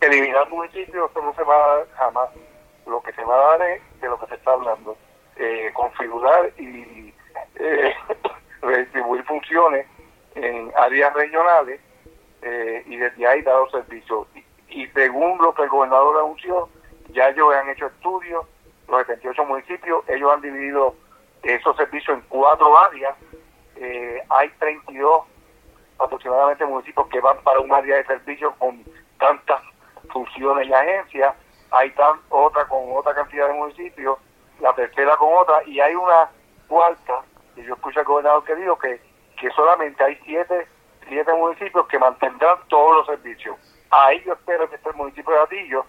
Eliminar 0.00 0.48
municipios 0.50 1.10
no 1.14 1.34
se 1.34 1.42
va 1.42 1.84
jamás. 1.96 2.28
Lo 2.90 3.00
que 3.00 3.12
se 3.12 3.24
va 3.24 3.34
a 3.34 3.58
dar 3.58 3.68
es 3.70 4.00
de 4.00 4.08
lo 4.08 4.18
que 4.18 4.26
se 4.26 4.34
está 4.34 4.52
hablando. 4.52 4.96
Eh, 5.36 5.70
configurar 5.72 6.52
y 6.58 7.14
eh, 7.54 7.94
redistribuir 8.62 9.24
funciones 9.24 9.86
en 10.34 10.72
áreas 10.76 11.14
regionales 11.14 11.80
eh, 12.42 12.82
y 12.86 12.96
desde 12.96 13.26
ahí 13.26 13.42
dar 13.42 13.70
servicios. 13.70 14.26
Y, 14.34 14.82
y 14.82 14.86
según 14.88 15.38
lo 15.38 15.54
que 15.54 15.62
el 15.62 15.68
gobernador 15.68 16.18
anunció, 16.18 16.68
ya 17.12 17.28
ellos 17.28 17.54
han 17.54 17.70
hecho 17.70 17.86
estudios, 17.86 18.44
los 18.88 19.06
78 19.06 19.44
municipios, 19.44 20.04
ellos 20.08 20.32
han 20.32 20.40
dividido 20.40 20.94
esos 21.42 21.76
servicios 21.76 22.18
en 22.18 22.24
cuatro 22.28 22.76
áreas. 22.76 23.14
Eh, 23.76 24.22
hay 24.28 24.48
32 24.58 25.24
aproximadamente 25.98 26.66
municipios 26.66 27.06
que 27.08 27.20
van 27.20 27.38
para 27.42 27.60
un 27.60 27.72
área 27.72 27.96
de 27.96 28.04
servicio 28.04 28.54
con 28.58 28.82
tantas 29.18 29.60
funciones 30.12 30.68
y 30.68 30.72
agencias. 30.72 31.34
Hay 31.72 31.94
otra 32.28 32.66
con 32.66 32.96
otra 32.96 33.14
cantidad 33.14 33.46
de 33.48 33.54
municipios, 33.54 34.18
la 34.60 34.72
tercera 34.74 35.16
con 35.16 35.32
otra, 35.32 35.62
y 35.64 35.80
hay 35.80 35.94
una 35.94 36.28
cuarta, 36.68 37.22
y 37.56 37.62
yo 37.62 37.74
escucho 37.74 38.00
al 38.00 38.06
gobernador 38.06 38.44
que 38.44 38.56
dijo 38.56 38.78
que, 38.78 39.00
que 39.38 39.50
solamente 39.50 40.02
hay 40.02 40.18
siete, 40.24 40.66
siete 41.08 41.32
municipios 41.32 41.86
que 41.86 41.98
mantendrán 41.98 42.58
todos 42.68 42.96
los 42.96 43.06
servicios. 43.06 43.56
Ahí 43.90 44.22
yo 44.24 44.34
espero 44.34 44.68
que 44.68 44.76
esté 44.76 44.90
el 44.90 44.96
municipio 44.96 45.32
de 45.32 45.40
Atillo, 45.40 45.84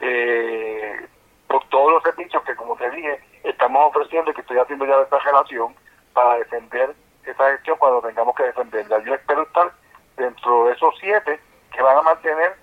eh, 0.00 1.08
por 1.48 1.64
todos 1.68 1.92
los 1.92 2.02
servicios 2.02 2.42
que, 2.42 2.56
como 2.56 2.76
te 2.76 2.90
dije, 2.90 3.20
estamos 3.44 3.88
ofreciendo 3.88 4.30
y 4.30 4.34
que 4.34 4.40
estoy 4.40 4.58
haciendo 4.58 4.84
ya 4.84 5.00
esta 5.00 5.18
relación 5.20 5.74
para 6.12 6.38
defender 6.38 6.94
esa 7.24 7.50
gestión 7.52 7.76
cuando 7.78 8.02
tengamos 8.02 8.34
que 8.34 8.44
defenderla. 8.44 8.98
Yo 9.04 9.14
espero 9.14 9.42
estar 9.42 9.72
dentro 10.16 10.66
de 10.66 10.72
esos 10.72 10.94
siete 11.00 11.40
que 11.72 11.82
van 11.82 11.98
a 11.98 12.02
mantener 12.02 12.56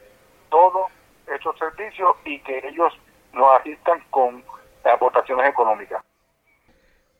todos 0.49 0.91
esos 1.27 1.57
servicios 1.57 2.15
y 2.25 2.39
que 2.39 2.67
ellos 2.67 2.93
nos 3.33 3.59
asistan 3.59 4.03
con 4.09 4.43
aportaciones 4.83 5.49
económicas. 5.49 6.03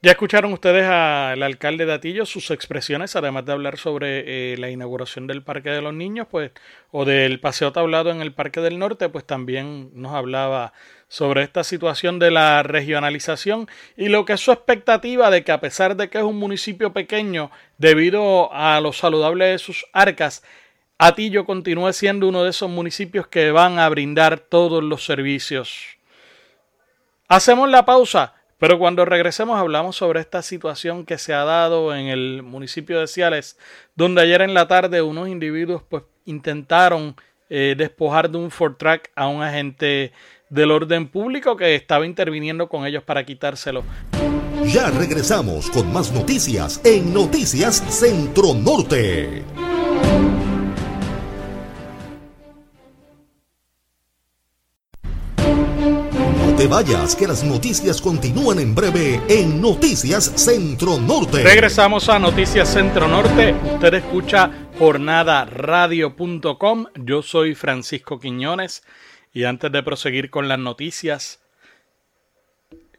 Ya 0.03 0.12
escucharon 0.12 0.51
ustedes 0.51 0.86
al 0.86 1.41
alcalde 1.41 1.86
de 1.86 1.93
Atillo 1.93 2.25
sus 2.25 2.51
expresiones, 2.51 3.15
además 3.15 3.45
de 3.45 3.53
hablar 3.53 3.77
sobre 3.77 4.51
eh, 4.51 4.57
la 4.57 4.69
inauguración 4.69 5.27
del 5.27 5.43
Parque 5.43 5.69
de 5.69 5.81
los 5.81 5.93
Niños, 5.93 6.27
pues, 6.29 6.51
o 6.91 7.05
del 7.05 7.39
paseo 7.39 7.72
tablado 7.72 8.12
en 8.12 8.19
el 8.19 8.33
Parque 8.33 8.60
del 8.60 8.79
Norte, 8.79 9.07
pues 9.07 9.25
también 9.25 9.91
nos 9.93 10.12
hablaba 10.12 10.74
sobre 11.07 11.43
esta 11.43 11.63
situación 11.63 12.19
de 12.19 12.31
la 12.31 12.63
regionalización 12.63 13.69
y 13.95 14.10
lo 14.10 14.25
que 14.25 14.33
es 14.33 14.41
su 14.41 14.51
expectativa 14.51 15.29
de 15.29 15.45
que 15.45 15.53
a 15.53 15.62
pesar 15.62 15.95
de 15.95 16.10
que 16.10 16.17
es 16.17 16.25
un 16.25 16.38
municipio 16.38 16.91
pequeño, 16.91 17.50
debido 17.77 18.51
a 18.51 18.81
lo 18.81 18.91
saludable 18.91 19.45
de 19.45 19.57
sus 19.57 19.86
arcas, 19.93 20.43
Atillo 20.97 21.45
continúe 21.45 21.91
siendo 21.93 22.27
uno 22.27 22.43
de 22.43 22.51
esos 22.51 22.69
municipios 22.69 23.27
que 23.27 23.51
van 23.51 23.79
a 23.79 23.89
brindar 23.89 24.39
todos 24.39 24.83
los 24.83 25.05
servicios. 25.05 25.97
Hacemos 27.27 27.69
la 27.69 27.85
pausa. 27.85 28.35
Pero 28.63 28.79
cuando 28.79 29.03
regresemos 29.03 29.59
hablamos 29.59 29.97
sobre 29.97 30.21
esta 30.21 30.41
situación 30.41 31.05
que 31.05 31.17
se 31.17 31.33
ha 31.33 31.43
dado 31.43 31.93
en 31.93 32.05
el 32.05 32.43
municipio 32.43 32.97
de 32.97 33.07
Ciales, 33.07 33.57
donde 33.93 34.21
ayer 34.21 34.41
en 34.41 34.53
la 34.53 34.69
tarde 34.69 35.01
unos 35.01 35.27
individuos 35.27 35.83
pues 35.83 36.03
intentaron 36.23 37.17
eh, 37.50 37.75
despojar 37.77 38.29
de 38.29 38.38
un 38.38 38.51
Ford 38.51 38.75
Track 38.77 39.12
a 39.15 39.27
un 39.27 39.43
agente 39.43 40.13
del 40.50 40.71
orden 40.71 41.09
público 41.09 41.57
que 41.57 41.75
estaba 41.75 42.05
interviniendo 42.05 42.69
con 42.69 42.85
ellos 42.85 43.03
para 43.03 43.25
quitárselo. 43.25 43.83
Ya 44.67 44.89
regresamos 44.91 45.69
con 45.69 45.91
más 45.91 46.13
noticias 46.13 46.79
en 46.85 47.13
Noticias 47.13 47.83
Centro 47.89 48.53
Norte. 48.53 49.43
Vayas, 56.67 57.15
que 57.15 57.27
las 57.27 57.43
noticias 57.43 58.01
continúan 58.01 58.58
en 58.60 58.75
breve 58.75 59.22
en 59.27 59.62
Noticias 59.62 60.32
Centro 60.36 61.00
Norte. 61.00 61.43
Regresamos 61.43 62.10
a 62.10 62.20
Noticias 62.20 62.70
Centro 62.70 63.08
Norte. 63.08 63.55
Usted 63.74 63.96
escucha 63.96 64.51
jornadaradio.com. 64.79 66.86
Yo 66.96 67.22
soy 67.22 67.55
Francisco 67.55 68.20
Quiñones 68.20 68.84
y 69.34 69.46
antes 69.46 69.72
de 69.72 69.84
proseguir 69.84 70.29
con 70.29 70.48
las 70.48 70.60
noticias, 70.60 71.41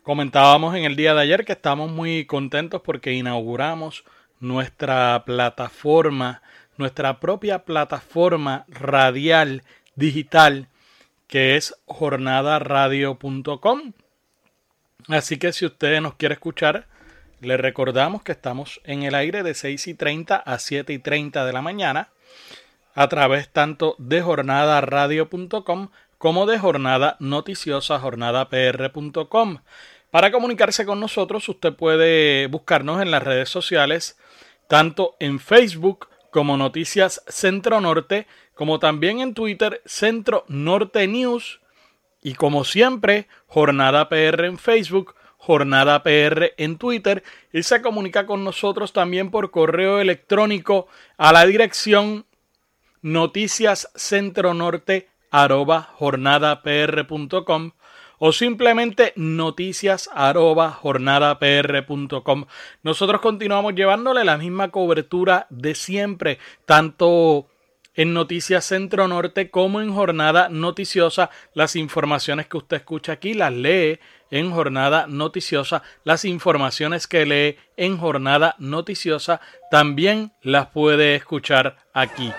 comentábamos 0.03 0.75
en 0.75 0.85
el 0.85 0.97
día 0.97 1.15
de 1.15 1.23
ayer 1.23 1.45
que 1.45 1.53
estamos 1.53 1.91
muy 1.91 2.27
contentos 2.27 2.83
porque 2.85 3.13
inauguramos 3.13 4.05
nuestra 4.41 5.23
plataforma, 5.25 6.43
nuestra 6.77 7.21
propia 7.21 7.65
plataforma 7.65 8.65
radial 8.69 9.63
digital 9.97 10.69
que 11.27 11.57
es 11.57 11.75
jornadaradio.com. 11.87 13.93
Así 15.09 15.39
que 15.39 15.53
si 15.53 15.67
usted 15.67 16.01
nos 16.01 16.15
quiere 16.15 16.35
escuchar, 16.35 16.87
le 17.41 17.57
recordamos 17.57 18.23
que 18.23 18.33
estamos 18.33 18.81
en 18.85 19.03
el 19.03 19.15
aire 19.15 19.43
de 19.43 19.55
6 19.55 19.89
y 19.89 19.95
30 19.95 20.37
a 20.37 20.59
7 20.59 20.93
y 20.93 20.99
30 20.99 21.45
de 21.45 21.53
la 21.53 21.63
mañana 21.63 22.11
a 22.95 23.09
través 23.09 23.51
tanto 23.51 23.97
de 23.99 24.23
jornadaradio.com 24.23 25.89
como 26.19 26.47
de 26.47 26.59
jornada 26.59 27.17
noticiosa 27.21 27.99
jornadapr.com. 27.99 29.59
Para 30.11 30.31
comunicarse 30.31 30.87
con 30.87 31.01
nosotros 31.01 31.49
usted 31.49 31.75
puede 31.75 32.47
buscarnos 32.47 33.03
en 33.03 33.11
las 33.11 33.23
redes 33.23 33.49
sociales 33.49 34.17
tanto 34.69 35.17
en 35.19 35.41
Facebook 35.41 36.09
como 36.35 36.57
Noticias 36.57 37.23
Centro 37.29 37.81
Norte 37.81 38.27
como 38.57 38.81
también 38.81 39.21
en 39.21 39.35
Twitter 39.35 39.81
Centro 39.85 40.45
Norte 40.49 41.07
News 41.07 41.61
y 42.25 42.35
como 42.35 42.65
siempre 42.65 43.29
Jornada 43.47 44.09
PR 44.09 44.47
en 44.47 44.59
Facebook, 44.59 45.15
Jornada 45.39 46.03
PR 46.03 46.55
en 46.57 46.77
Twitter 46.77 47.23
y 47.53 47.63
se 47.63 47.81
comunica 47.81 48.27
con 48.27 48.43
nosotros 48.43 48.93
también 48.93 49.31
por 49.31 49.53
correo 49.53 50.01
electrónico 50.01 50.89
a 51.19 51.33
la 51.33 51.47
dirección 51.47 52.27
noticiascentronorte 53.01 55.11
arroba 55.31 55.83
jornadapr.com 55.83 57.71
o 58.19 58.33
simplemente 58.33 59.13
noticias 59.17 60.11
arroba 60.15 60.71
jornadapr.com. 60.71 62.47
Nosotros 62.83 63.21
continuamos 63.21 63.75
llevándole 63.75 64.25
la 64.25 64.39
misma 64.39 64.71
cobertura 64.71 65.47
de 65.51 65.75
siempre, 65.75 66.39
tanto 66.67 67.49
en 67.95 68.13
Noticias 68.13 68.65
Centro 68.65 69.09
Norte 69.09 69.51
como 69.51 69.81
en 69.81 69.93
Jornada 69.93 70.49
Noticiosa. 70.49 71.31
Las 71.55 71.77
informaciones 71.77 72.47
que 72.47 72.57
usted 72.57 72.79
escucha 72.79 73.13
aquí 73.13 73.35
las 73.35 73.53
lee 73.53 74.01
en 74.31 74.51
Jornada 74.51 75.07
Noticiosa. 75.07 75.83
Las 76.03 76.25
informaciones 76.25 77.07
que 77.07 77.27
lee 77.27 77.57
en 77.77 77.97
Jornada 77.99 78.57
Noticiosa 78.59 79.41
también 79.71 80.33
las 80.43 80.67
puede 80.69 81.15
escuchar 81.15 81.77
aquí. 81.93 82.33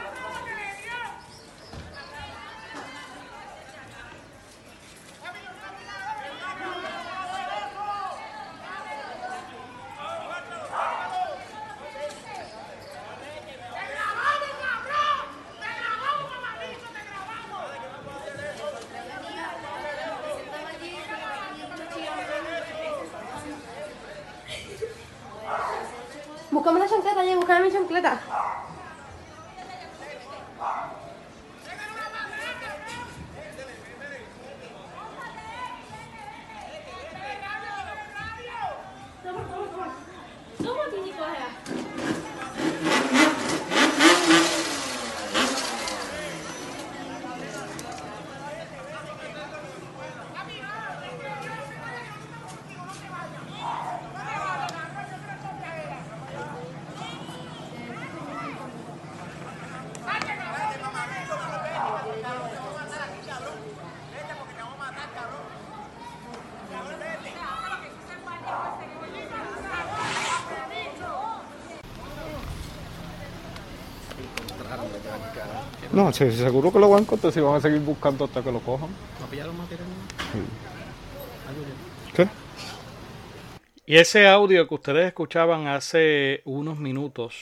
No, 75.95 76.11
sí, 76.11 76.29
seguro 76.29 76.73
que 76.73 76.79
lo 76.79 76.89
van 76.89 76.99
a 76.99 77.01
encontrar 77.03 77.31
si 77.31 77.39
van 77.39 77.55
a 77.55 77.61
seguir 77.61 77.79
buscando 77.79 78.25
hasta 78.25 78.43
que 78.43 78.51
lo 78.51 78.59
cojan. 78.59 78.89
¿No 79.21 79.27
pillaron 79.27 79.57
material? 79.57 79.87
¿Qué? 82.13 82.27
Y 83.85 83.95
ese 83.95 84.27
audio 84.27 84.67
que 84.67 84.73
ustedes 84.73 85.07
escuchaban 85.07 85.67
hace 85.67 86.41
unos 86.43 86.79
minutos 86.79 87.37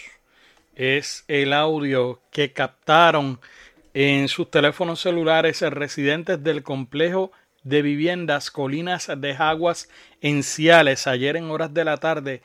es 0.76 1.26
el 1.28 1.52
audio 1.52 2.20
que 2.30 2.54
captaron 2.54 3.40
en 3.96 4.28
sus 4.28 4.52
teléfonos 4.52 5.02
celulares 5.02 5.62
residentes 5.62 6.44
del 6.44 6.62
complejo 6.62 7.32
de 7.64 7.82
viviendas 7.82 8.52
Colinas 8.52 9.10
de 9.18 9.34
Jaguas 9.34 9.90
en 10.22 10.44
Ciales 10.44 11.08
ayer 11.08 11.38
en 11.38 11.50
horas 11.50 11.74
de 11.74 11.86
la 11.86 11.98
tarde 11.98 12.44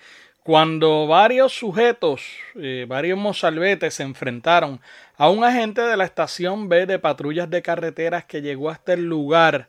cuando 0.49 1.07
varios 1.07 1.53
sujetos, 1.53 2.23
eh, 2.55 2.87
varios 2.88 3.19
mozalbetes 3.19 3.93
se 3.93 4.03
enfrentaron 4.03 4.81
a 5.18 5.28
un 5.28 5.42
agente 5.42 5.82
de 5.82 5.96
la 5.96 6.04
estación 6.04 6.68
B 6.68 6.87
de 6.87 7.00
patrullas 7.00 7.50
de 7.50 7.60
carreteras 7.60 8.25
que 8.25 8.40
llegó 8.40 8.70
hasta 8.70 8.92
el 8.92 9.04
lugar 9.04 9.68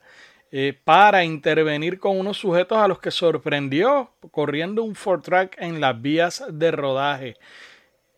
eh, 0.51 0.77
para 0.83 1.23
intervenir 1.23 1.99
con 1.99 2.19
unos 2.19 2.37
sujetos 2.37 2.77
a 2.77 2.87
los 2.87 2.99
que 2.99 3.09
sorprendió 3.09 4.11
corriendo 4.31 4.83
un 4.83 4.93
Ford 4.93 5.21
Track 5.21 5.57
en 5.59 5.81
las 5.81 5.99
vías 5.99 6.43
de 6.51 6.69
rodaje. 6.69 7.35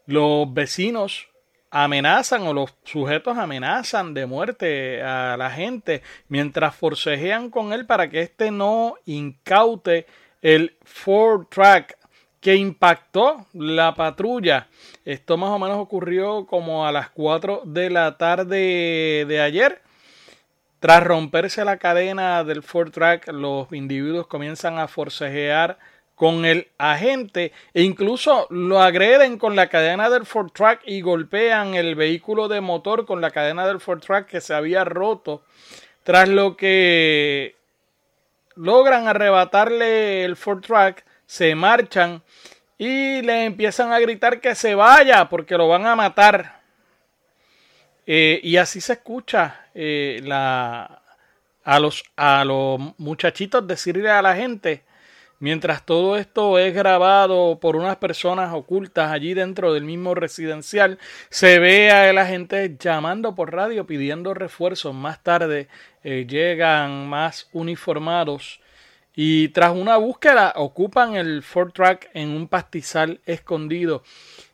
Los 0.05 0.53
vecinos 0.53 1.29
amenazan 1.69 2.43
o 2.47 2.53
los 2.53 2.75
sujetos 2.83 3.37
amenazan 3.37 4.13
de 4.13 4.25
muerte 4.25 5.01
a 5.01 5.37
la 5.37 5.51
gente 5.51 6.03
mientras 6.27 6.75
forcejean 6.75 7.49
con 7.49 7.71
él 7.71 7.85
para 7.85 8.09
que 8.09 8.19
éste 8.19 8.51
no 8.51 8.95
incaute 9.05 10.05
el 10.41 10.75
Ford 10.83 11.47
Track 11.47 11.97
que 12.41 12.55
impactó 12.55 13.45
la 13.53 13.93
patrulla. 13.93 14.67
Esto 15.05 15.37
más 15.37 15.51
o 15.51 15.59
menos 15.59 15.77
ocurrió 15.77 16.45
como 16.47 16.85
a 16.85 16.91
las 16.91 17.09
4 17.11 17.61
de 17.65 17.89
la 17.89 18.17
tarde 18.17 19.25
de 19.27 19.41
ayer. 19.41 19.81
Tras 20.79 21.03
romperse 21.03 21.63
la 21.63 21.77
cadena 21.77 22.43
del 22.43 22.63
Ford 22.63 22.91
Track, 22.91 23.27
los 23.31 23.71
individuos 23.71 24.25
comienzan 24.25 24.79
a 24.79 24.87
forcejear 24.87 25.77
con 26.15 26.45
el 26.45 26.67
agente 26.79 27.51
e 27.73 27.83
incluso 27.83 28.47
lo 28.49 28.81
agreden 28.81 29.37
con 29.37 29.55
la 29.55 29.69
cadena 29.69 30.09
del 30.09 30.25
Ford 30.25 30.51
Track 30.51 30.81
y 30.85 31.01
golpean 31.01 31.75
el 31.75 31.93
vehículo 31.93 32.47
de 32.47 32.61
motor 32.61 33.05
con 33.05 33.21
la 33.21 33.29
cadena 33.29 33.67
del 33.67 33.79
Ford 33.79 34.01
Track 34.01 34.27
que 34.27 34.41
se 34.41 34.55
había 34.55 34.83
roto. 34.83 35.43
Tras 36.03 36.27
lo 36.27 36.57
que 36.57 37.55
logran 38.55 39.07
arrebatarle 39.07 40.23
el 40.23 40.35
Ford 40.35 40.61
Track, 40.61 41.05
se 41.31 41.55
marchan 41.55 42.21
y 42.77 43.21
le 43.21 43.45
empiezan 43.45 43.93
a 43.93 43.99
gritar 44.01 44.41
que 44.41 44.53
se 44.53 44.75
vaya 44.75 45.29
porque 45.29 45.57
lo 45.57 45.69
van 45.69 45.85
a 45.85 45.95
matar. 45.95 46.59
Eh, 48.05 48.41
y 48.43 48.57
así 48.57 48.81
se 48.81 48.93
escucha 48.93 49.67
eh, 49.73 50.19
la, 50.25 51.01
a, 51.63 51.79
los, 51.79 52.03
a 52.17 52.43
los 52.43 52.81
muchachitos 52.97 53.65
decirle 53.65 54.09
a 54.09 54.21
la 54.21 54.35
gente, 54.35 54.83
mientras 55.39 55.85
todo 55.85 56.17
esto 56.17 56.59
es 56.59 56.73
grabado 56.73 57.59
por 57.61 57.77
unas 57.77 57.95
personas 57.95 58.53
ocultas 58.53 59.09
allí 59.09 59.33
dentro 59.33 59.73
del 59.73 59.85
mismo 59.85 60.13
residencial, 60.15 60.99
se 61.29 61.59
ve 61.59 61.91
a 61.91 62.11
la 62.11 62.25
gente 62.25 62.75
llamando 62.77 63.35
por 63.35 63.53
radio 63.53 63.87
pidiendo 63.87 64.33
refuerzos. 64.33 64.93
Más 64.93 65.23
tarde 65.23 65.69
eh, 66.03 66.25
llegan 66.27 67.07
más 67.07 67.47
uniformados 67.53 68.60
y 69.15 69.49
tras 69.49 69.75
una 69.75 69.97
búsqueda 69.97 70.53
ocupan 70.55 71.15
el 71.15 71.43
Ford 71.43 71.71
Track 71.71 72.09
en 72.13 72.29
un 72.29 72.47
pastizal 72.47 73.19
escondido. 73.25 74.03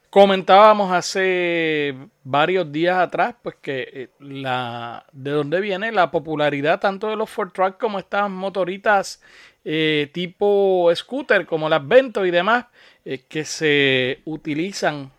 Comentábamos 0.10 0.92
hace 0.94 1.96
varios 2.24 2.72
días 2.72 2.98
atrás, 2.98 3.36
pues 3.44 3.58
que 3.62 3.90
eh, 3.94 4.10
la 4.20 5.06
de 5.12 5.32
dónde 5.32 5.62
viene 5.62 5.92
la 5.92 6.10
popularidad 6.12 6.80
tanto 6.80 7.10
de 7.10 7.18
los 7.18 7.30
Ford 7.30 7.52
Track 7.52 7.78
como 7.78 8.00
estas 8.00 8.30
motoritas 8.30 9.22
eh, 9.66 10.10
tipo 10.14 10.90
scooter, 10.96 11.46
como 11.46 11.68
las 11.68 11.86
Vento 11.86 12.26
y 12.26 12.32
demás, 12.32 12.66
eh, 13.04 13.26
que 13.28 13.44
se 13.44 14.22
utilizan 14.26 15.12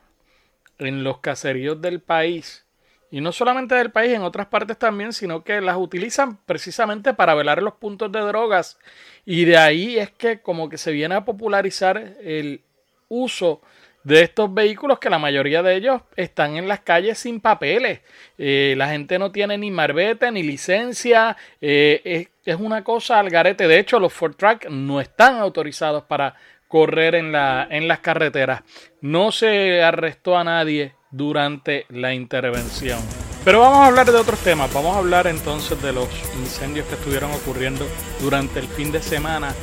en 0.79 1.05
los 1.05 1.19
caseríos 1.19 1.81
del 1.81 2.01
país 2.01 2.65
y 3.11 3.21
no 3.21 3.33
solamente 3.33 3.75
del 3.75 3.91
país, 3.91 4.13
en 4.13 4.23
otras 4.23 4.49
partes 4.49 4.79
también, 4.79 5.13
sino 5.13 5.43
que 5.43 5.61
las 5.61 5.77
utilizan 5.77 6.37
precisamente 6.45 7.15
para 7.15 7.35
velar 7.35 7.63
los 7.63 7.75
puntos 7.75 8.13
de 8.13 8.21
drogas. 8.21 8.79
Y 9.25 9.45
de 9.45 9.57
ahí 9.57 9.99
es 9.99 10.11
que 10.11 10.41
como 10.41 10.69
que 10.69 10.79
se 10.79 10.93
viene 10.93 11.15
a 11.15 11.25
popularizar 11.25 11.97
el 12.23 12.61
uso 13.09 13.63
de 14.05 14.23
estos 14.23 14.53
vehículos 14.53 14.99
que 14.99 15.11
la 15.11 15.19
mayoría 15.19 15.63
de 15.63 15.77
ellos 15.77 16.03
están 16.17 16.57
en 16.57 16.69
las 16.69 16.81
calles 16.81 17.19
sin 17.19 17.41
papeles. 17.41 18.01
Eh, 18.37 18.75
la 18.77 18.89
gente 18.89 19.19
no 19.19 19.33
tiene 19.33 19.59
ni 19.59 19.71
marbete 19.71 20.31
ni 20.31 20.43
licencia. 20.43 21.37
Eh, 21.61 22.01
es, 22.05 22.29
es, 22.45 22.61
una 22.61 22.85
cosa 22.85 23.19
al 23.19 23.31
garete. 23.31 23.69
De 23.69 23.79
hecho, 23.79 23.99
los 23.99 24.13
Ford 24.13 24.35
Track 24.37 24.69
no 24.71 25.01
están 25.01 25.37
autorizados 25.37 26.05
para 26.05 26.35
correr 26.69 27.15
en, 27.15 27.33
la, 27.33 27.67
en 27.71 27.89
las 27.89 28.01
carreteras. 28.01 28.63
No 29.01 29.33
se 29.33 29.83
arrestó 29.83 30.37
a 30.37 30.45
nadie 30.45 30.95
durante 31.11 31.87
la 31.89 32.15
intervención. 32.15 33.01
Pero 33.45 33.61
vamos 33.61 33.79
a 33.79 33.87
hablar 33.87 34.11
de 34.11 34.19
otros 34.19 34.39
temas. 34.41 34.73
Vamos 34.73 34.95
a 34.95 34.99
hablar 34.99 35.27
entonces 35.27 35.81
de 35.83 35.93
los 35.93 36.09
incendios 36.35 36.87
que 36.87 36.95
estuvieron 36.95 37.33
ocurriendo 37.33 37.87
durante 38.21 38.59
el 38.59 38.69
fin 38.69 38.93
de 38.93 39.03
semana 39.03 39.55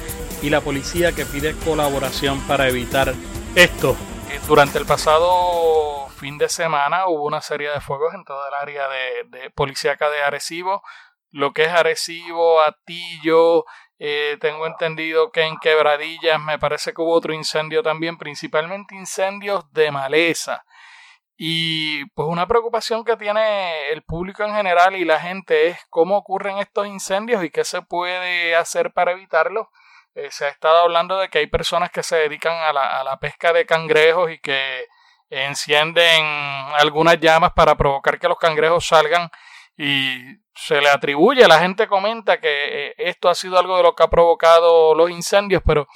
y 0.42 0.50
la 0.50 0.62
policía 0.62 1.12
que 1.12 1.26
pide 1.26 1.56
colaboración 1.56 2.40
para 2.48 2.68
evitar 2.68 3.14
esto. 3.56 3.96
Eh, 4.32 4.40
durante 4.48 4.80
el 4.80 4.86
pasado 4.86 6.08
fin 6.10 6.38
de 6.38 6.50
semana 6.50 7.08
hubo 7.08 7.26
una 7.26 7.42
serie 7.42 7.70
de 7.70 7.82
fuegos 7.82 8.14
en 8.14 8.24
toda 8.24 8.48
el 8.48 8.54
área 8.56 8.88
de, 8.88 9.40
de 9.40 9.50
policíaca 9.52 10.10
de 10.10 10.24
Arecibo. 10.24 10.82
Lo 11.32 11.52
que 11.52 11.66
es 11.66 11.70
Arecibo, 11.70 12.62
Atillo, 12.62 13.66
eh, 13.98 14.38
tengo 14.42 14.68
entendido 14.68 15.32
que 15.32 15.44
en 15.44 15.58
Quebradillas 15.58 16.42
me 16.42 16.60
parece 16.60 16.94
que 16.94 17.02
hubo 17.02 17.14
otro 17.14 17.34
incendio 17.34 17.82
también, 17.82 18.18
principalmente 18.18 18.96
incendios 18.96 19.72
de 19.72 19.92
maleza. 19.92 20.66
Y 21.38 22.06
pues 22.12 22.30
una 22.30 22.48
preocupación 22.48 23.04
que 23.04 23.18
tiene 23.18 23.90
el 23.90 24.04
público 24.04 24.44
en 24.44 24.54
general 24.56 24.96
y 24.96 25.04
la 25.04 25.20
gente 25.20 25.68
es 25.68 25.78
cómo 25.90 26.18
ocurren 26.18 26.60
estos 26.60 26.88
incendios 26.88 27.44
y 27.44 27.50
qué 27.50 27.66
se 27.66 27.82
puede 27.82 28.56
hacer 28.56 28.94
para 28.94 29.12
evitarlos. 29.12 29.68
Eh, 30.14 30.30
se 30.32 30.46
ha 30.46 30.50
estado 30.50 30.78
hablando 30.78 31.18
de 31.18 31.30
que 31.30 31.40
hay 31.40 31.48
personas 31.48 31.92
que 31.92 32.04
se 32.04 32.16
dedican 32.16 32.54
a 32.54 32.72
la, 32.72 33.02
a 33.02 33.04
la 33.04 33.20
pesca 33.20 33.52
de 33.52 33.66
cangrejos 33.66 34.32
y 34.32 34.40
que 34.40 34.86
encienden 35.30 36.24
algunas 36.78 37.20
llamas 37.20 37.52
para 37.54 37.76
provocar 37.76 38.20
que 38.20 38.30
los 38.30 38.38
cangrejos 38.38 38.88
salgan 38.88 39.30
y 39.78 40.38
se 40.54 40.80
le 40.80 40.90
atribuye, 40.90 41.48
la 41.48 41.60
gente 41.60 41.88
comenta 41.88 42.40
que 42.40 42.48
eh, 42.88 42.96
esto 42.98 43.28
ha 43.28 43.36
sido 43.36 43.60
algo 43.60 43.76
de 43.78 43.84
lo 43.84 43.94
que 43.94 44.04
ha 44.04 44.10
provocado 44.10 44.96
los 44.96 45.10
incendios, 45.10 45.62
pero 45.66 45.88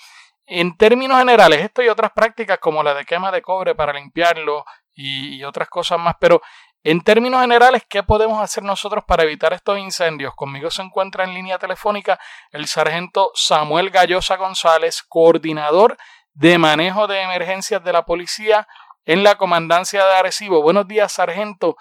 en 0.45 0.75
términos 0.75 1.19
generales, 1.19 1.62
esto 1.62 1.82
y 1.82 1.88
otras 1.88 2.12
prácticas 2.12 2.58
como 2.58 2.84
la 2.84 2.93
de 2.93 3.06
quema 3.06 3.32
de 3.32 3.41
cobre 3.41 3.75
para 3.75 3.93
limpiarlo, 3.93 4.65
y, 4.99 5.43
otras 5.43 5.69
cosas 5.69 5.99
más. 5.99 6.15
Pero 6.19 6.41
en 6.83 7.01
términos 7.01 7.41
generales, 7.41 7.83
¿qué 7.89 8.03
podemos 8.03 8.41
hacer 8.41 8.63
nosotros 8.63 9.03
para 9.05 9.23
evitar 9.23 9.53
estos 9.53 9.77
incendios? 9.77 10.35
Conmigo 10.35 10.69
se 10.69 10.81
encuentra 10.81 11.23
en 11.23 11.33
línea 11.33 11.57
telefónica 11.57 12.19
el 12.51 12.67
sargento 12.67 13.31
Samuel 13.33 13.89
Gallosa 13.89 14.35
González, 14.35 15.03
coordinador 15.07 15.97
de 16.33 16.57
manejo 16.57 17.07
de 17.07 17.21
emergencias 17.21 17.83
de 17.83 17.93
la 17.93 18.03
policía 18.03 18.67
en 19.05 19.23
la 19.23 19.35
comandancia 19.35 20.05
de 20.05 20.15
Arecibo. 20.15 20.62
Buenos 20.62 20.88
días, 20.88 21.13
sargento. 21.13 21.75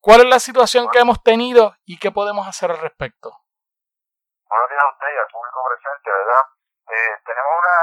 ¿Cuál 0.00 0.22
es 0.22 0.26
la 0.26 0.38
situación 0.38 0.88
que 0.90 1.00
hemos 1.00 1.22
tenido 1.22 1.74
y 1.84 1.98
qué 1.98 2.10
podemos 2.10 2.46
hacer 2.48 2.70
al 2.70 2.78
respecto? 2.78 3.30
Buenos 4.48 4.70
días 4.70 4.82
a 4.82 4.88
usted 4.88 5.06
y 5.14 5.18
al 5.18 5.30
público 5.30 5.60
presente, 5.68 6.10
¿verdad? 6.10 6.42
Eh, 6.90 7.14
tenemos 7.24 7.52
una, 7.54 7.78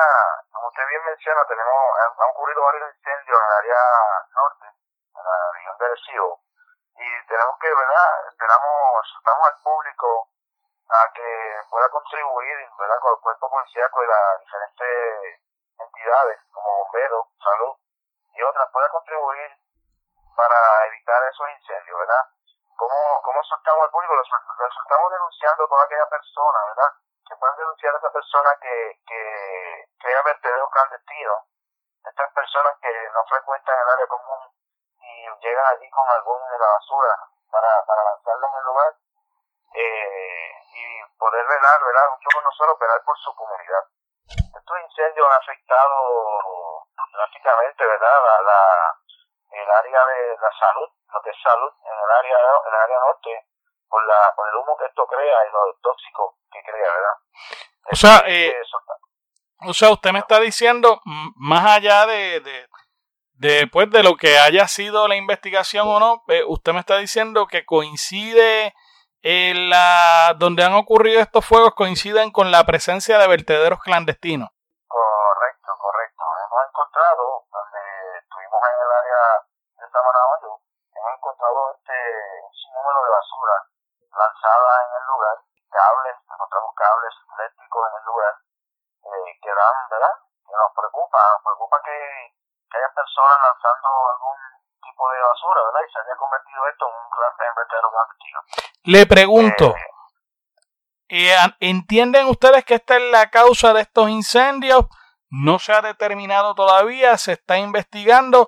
como 0.51 0.67
usted 0.67 0.83
bien 0.89 1.01
menciona, 1.05 1.39
tenemos, 1.47 1.79
han 1.95 2.29
ocurrido 2.35 2.59
varios 2.63 2.91
incendios 2.91 3.07
incendio 3.07 3.35
en 3.37 3.43
el 3.47 3.53
área 3.55 3.81
norte, 4.35 4.66
la 5.27 5.51
región 5.53 5.77
de 5.77 5.85
Arecibo, 5.85 6.41
y 6.97 7.27
tenemos 7.27 7.55
que, 7.59 7.69
¿verdad? 7.69 8.27
Esperamos, 8.29 9.15
estamos 9.19 9.47
al 9.47 9.61
público 9.61 10.29
a 10.89 11.13
que 11.13 11.61
pueda 11.69 11.89
contribuir, 11.89 12.69
¿verdad? 12.79 12.99
Con 12.99 13.13
el 13.13 13.19
cuerpo 13.19 13.49
policíaco 13.49 14.03
y 14.03 14.07
las 14.07 14.39
diferentes 14.39 15.41
entidades 15.77 16.39
como 16.51 16.83
bomberos, 16.83 17.25
salud 17.37 17.75
y 18.33 18.41
otras, 18.41 18.71
pueda 18.71 18.89
contribuir 18.89 19.51
para 20.35 20.85
evitar 20.87 21.23
esos 21.23 21.49
incendios, 21.49 21.99
¿verdad? 21.99 22.25
¿Cómo, 22.77 23.21
cómo 23.23 23.43
soltamos 23.43 23.83
al 23.83 23.91
público? 23.91 24.15
Los, 24.15 24.29
estamos 24.29 25.11
denunciando 25.11 25.65
a 25.65 25.67
toda 25.67 25.83
aquella 25.83 26.09
persona, 26.09 26.59
¿verdad? 26.65 26.91
Que 27.27 27.35
puedan 27.35 27.57
denunciar 27.57 27.93
a 27.93 27.97
esa 27.97 28.11
persona 28.11 28.49
que, 28.61 29.01
que 29.05 29.89
crea 29.99 30.21
vertederos 30.23 30.69
clandestinos. 30.71 31.43
Estas 32.05 32.31
personas 32.33 32.73
que 32.81 33.09
no 33.13 33.25
frecuentan 33.25 33.75
el 33.77 33.89
área 33.89 34.07
común 34.07 34.57
llegan 35.41 35.65
allí 35.65 35.89
con 35.89 36.07
algún 36.09 36.39
de 36.49 36.59
la 36.59 36.67
basura 36.67 37.13
para, 37.51 37.85
para 37.85 38.03
lanzarlo 38.03 38.47
en 38.47 38.57
el 38.59 38.65
lugar 38.65 38.95
eh, 39.73 40.51
y 40.73 41.17
poder 41.17 41.45
velar, 41.47 41.79
¿verdad? 41.83 42.09
Mucho 42.11 42.29
con 42.33 42.43
nosotros, 42.43 42.79
velar 42.79 43.01
por 43.03 43.17
su 43.17 43.35
comunidad. 43.35 43.83
Estos 44.27 44.77
incendios 44.83 45.27
han 45.27 45.41
afectado 45.41 46.87
drásticamente, 47.13 47.85
¿verdad? 47.85 48.17
La, 48.23 48.41
la, 48.41 48.99
el 49.51 49.71
área 49.71 50.05
de 50.05 50.37
la 50.37 50.51
salud, 50.59 50.89
lo 51.13 51.21
que 51.21 51.29
es 51.29 51.41
salud 51.41 51.71
en 51.83 51.93
el 51.93 52.11
área, 52.11 52.37
en 52.37 52.73
el 52.73 52.81
área 52.81 52.99
norte, 52.99 53.47
por, 53.89 54.05
la, 54.05 54.33
por 54.35 54.47
el 54.49 54.55
humo 54.55 54.77
que 54.77 54.85
esto 54.85 55.05
crea 55.07 55.47
y 55.47 55.51
lo 55.51 55.73
tóxico 55.81 56.37
que 56.51 56.61
crea, 56.63 56.91
¿verdad? 56.93 57.17
O 57.91 57.95
sea, 57.95 58.23
eh, 58.27 58.53
o 59.65 59.73
sea, 59.73 59.89
usted 59.89 60.11
me 60.11 60.19
está 60.19 60.39
diciendo, 60.39 61.01
más 61.35 61.77
allá 61.77 62.05
de, 62.05 62.41
de, 62.41 62.67
de, 63.37 63.67
pues, 63.71 63.89
de 63.91 64.01
lo 64.01 64.15
que 64.15 64.39
haya 64.39 64.67
sido 64.67 65.07
la 65.07 65.15
investigación 65.15 65.87
o 65.87 65.99
no, 65.99 66.23
eh, 66.27 66.43
usted 66.47 66.73
me 66.73 66.79
está 66.79 66.97
diciendo 66.97 67.45
que 67.45 67.65
coincide 67.65 68.73
en 69.21 69.69
la, 69.69 70.33
donde 70.37 70.63
han 70.63 70.73
ocurrido 70.73 71.21
estos 71.21 71.45
fuegos, 71.45 71.75
coinciden 71.75 72.31
con 72.31 72.51
la 72.51 72.63
presencia 72.65 73.17
de 73.19 73.27
vertederos 73.27 73.79
clandestinos. 73.79 74.49
Correcto, 74.87 75.69
correcto. 75.77 76.23
Hemos 76.23 76.61
encontrado, 76.65 77.45
donde 77.51 77.81
estuvimos 78.17 78.61
en 78.61 78.77
el 78.81 78.91
área 79.05 79.21
de 79.77 79.85
Samanahoyo, 79.85 80.51
hemos 80.97 81.11
encontrado 81.13 81.59
este 81.77 81.97
número 82.73 82.99
de 83.05 83.11
basura 83.21 83.55
lanzada 84.17 84.71
en 84.81 84.91
el 84.97 85.05
lugar, 85.13 85.37
cables, 85.69 86.15
encontramos 86.25 86.73
cables 86.73 87.13
eléctricos 87.37 87.81
en 87.85 87.93
el 88.01 88.05
lugar, 88.05 88.33
eh, 89.05 89.29
que 89.45 89.51
dan, 89.53 89.75
¿verdad? 89.93 90.15
Que 90.41 90.55
nos 90.57 90.73
preocupa, 90.73 91.21
nos 91.37 91.41
preocupa 91.45 91.77
que, 91.85 91.97
personas 93.17 93.37
lanzando 93.41 93.89
algún 94.13 94.37
tipo 94.81 95.09
de 95.09 95.19
basura, 95.21 95.61
¿verdad? 95.65 95.81
Y 95.87 95.91
se 95.91 95.99
haya 95.99 96.15
convertido 96.17 96.67
esto 96.67 96.85
en 96.87 96.95
un 96.95 97.09
clase 97.09 97.43
de 97.43 97.49
vertedero 97.57 97.91
clandestino. 97.91 98.39
Le 98.83 99.05
pregunto, 99.05 99.75
eh, 101.09 101.35
¿entienden 101.59 102.27
ustedes 102.27 102.65
que 102.65 102.75
esta 102.75 102.97
es 102.97 103.11
la 103.11 103.29
causa 103.29 103.73
de 103.73 103.81
estos 103.81 104.09
incendios? 104.09 104.85
No 105.29 105.59
se 105.59 105.73
ha 105.73 105.81
determinado 105.81 106.55
todavía, 106.55 107.17
se 107.17 107.33
está 107.33 107.57
investigando. 107.57 108.47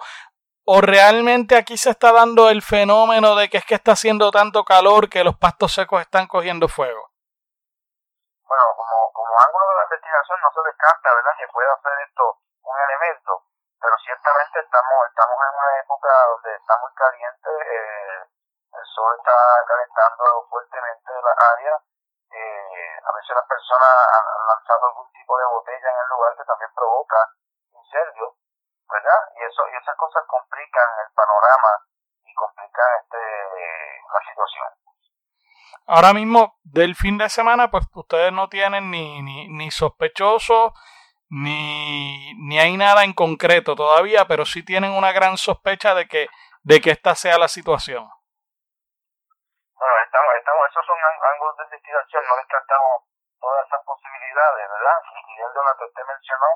¿O 0.71 0.81
realmente 0.81 1.57
aquí 1.57 1.77
se 1.77 1.89
está 1.89 2.11
dando 2.13 2.49
el 2.49 2.61
fenómeno 2.61 3.35
de 3.35 3.49
que 3.49 3.57
es 3.57 3.65
que 3.65 3.73
está 3.73 3.93
haciendo 3.93 4.29
tanto 4.29 4.63
calor 4.63 5.09
que 5.09 5.23
los 5.23 5.35
pastos 5.35 5.73
secos 5.73 5.99
están 5.99 6.27
cogiendo 6.27 6.67
fuego? 6.67 7.09
Bueno, 8.45 8.63
como, 8.77 9.11
como 9.13 9.33
ángulo 9.33 9.65
de 9.65 9.75
la 9.81 9.83
investigación 9.89 10.37
no 10.45 10.49
se 10.53 10.61
descarta, 10.69 11.09
¿verdad?, 11.09 11.33
que 11.39 11.47
pueda 11.51 11.73
ser 11.81 11.93
esto 12.05 12.37
un 12.61 12.77
elemento, 12.85 13.49
pero 13.81 13.95
ciertamente 14.05 14.48
estamos, 14.59 14.97
estamos 15.07 15.37
en 15.39 15.53
una 15.55 15.71
época 15.79 16.11
donde 16.35 16.55
está 16.55 16.73
muy 16.79 16.93
caliente, 16.93 17.49
eh, 17.49 18.19
el 18.73 18.85
sol 18.85 19.11
está 19.17 19.37
calentando 19.67 20.23
fuertemente 20.49 21.11
la 21.23 21.33
área. 21.53 21.75
Eh, 22.29 22.99
a 23.03 23.11
veces 23.15 23.35
las 23.35 23.47
personas 23.47 23.89
han 23.89 24.25
lanzado 24.47 24.85
algún 24.85 25.11
tipo 25.11 25.37
de 25.37 25.45
botella 25.45 25.89
en 25.89 25.99
el 25.99 26.09
lugar 26.09 26.35
que 26.37 26.45
también 26.45 26.71
provoca 26.75 27.19
incendio, 27.73 28.35
¿verdad? 28.87 29.21
Y 29.35 29.43
eso 29.43 29.61
y 29.67 29.75
esas 29.75 29.95
cosas 29.97 30.23
complican 30.27 30.89
el 31.01 31.09
panorama 31.13 31.71
y 32.23 32.33
complican 32.35 32.89
este 33.01 33.17
la 33.17 34.21
situación. 34.29 34.67
Ahora 35.87 36.13
mismo, 36.13 36.59
del 36.63 36.95
fin 36.95 37.17
de 37.17 37.29
semana, 37.29 37.71
pues 37.71 37.85
ustedes 37.93 38.31
no 38.31 38.47
tienen 38.47 38.91
ni, 38.91 39.23
ni, 39.23 39.47
ni 39.49 39.71
sospechosos, 39.71 40.73
ni, 41.29 42.33
ni 42.35 42.59
hay 42.59 42.75
nada 42.75 43.03
en 43.03 43.13
concreto 43.13 43.75
todavía, 43.75 44.25
pero 44.25 44.45
sí 44.45 44.63
tienen 44.63 44.91
una 44.91 45.11
gran 45.11 45.37
sospecha 45.37 45.93
de 45.93 46.07
que, 46.07 46.27
de 46.63 46.81
que 46.81 46.91
esta 46.91 47.15
sea 47.15 47.37
la 47.37 47.47
situación. 47.47 48.09
Bueno, 49.79 49.95
estamos, 50.03 50.33
estamos, 50.37 50.67
esos 50.69 50.85
son 50.85 50.97
ángulos 50.99 51.57
de 51.57 51.63
investigación, 51.63 52.23
no 52.27 52.35
descartamos 52.35 53.03
todas 53.39 53.65
esas 53.65 53.81
posibilidades, 53.85 54.69
¿verdad? 54.69 54.97
Incluyendo 55.15 55.63
la 55.63 55.73
que 55.77 55.85
usted 55.85 56.03
mencionó 56.03 56.49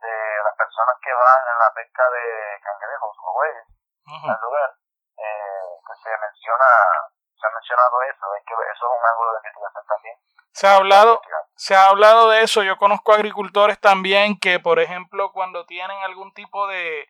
de 0.00 0.16
las 0.42 0.56
personas 0.56 0.96
que 1.02 1.12
van 1.12 1.42
en 1.52 1.58
la 1.58 1.70
pesca 1.74 2.04
de 2.10 2.24
cangrejos 2.62 3.16
o 3.22 3.32
bueyes 3.34 3.66
al 4.02 4.40
lugar, 4.42 4.70
eh, 5.18 5.68
que 5.86 5.94
se 6.02 6.10
menciona, 6.18 6.70
se 7.42 7.48
ha 7.48 7.50
mencionado 7.50 7.96
eso, 8.08 8.26
es 8.38 8.44
que 8.46 8.54
eso 8.54 8.86
es 8.86 8.92
un 8.94 9.04
ángulo 9.10 9.32
de 9.32 9.38
investigación 9.38 9.84
también. 9.88 10.16
Se 10.52 10.66
ha 10.66 10.76
hablado, 10.76 11.20
se 11.56 11.74
ha 11.74 11.88
hablado 11.88 12.30
de 12.30 12.42
eso. 12.42 12.62
Yo 12.62 12.76
conozco 12.76 13.12
agricultores 13.12 13.80
también 13.80 14.38
que, 14.38 14.60
por 14.60 14.78
ejemplo, 14.78 15.32
cuando 15.32 15.66
tienen 15.66 15.96
algún 16.02 16.32
tipo 16.34 16.68
de, 16.68 17.08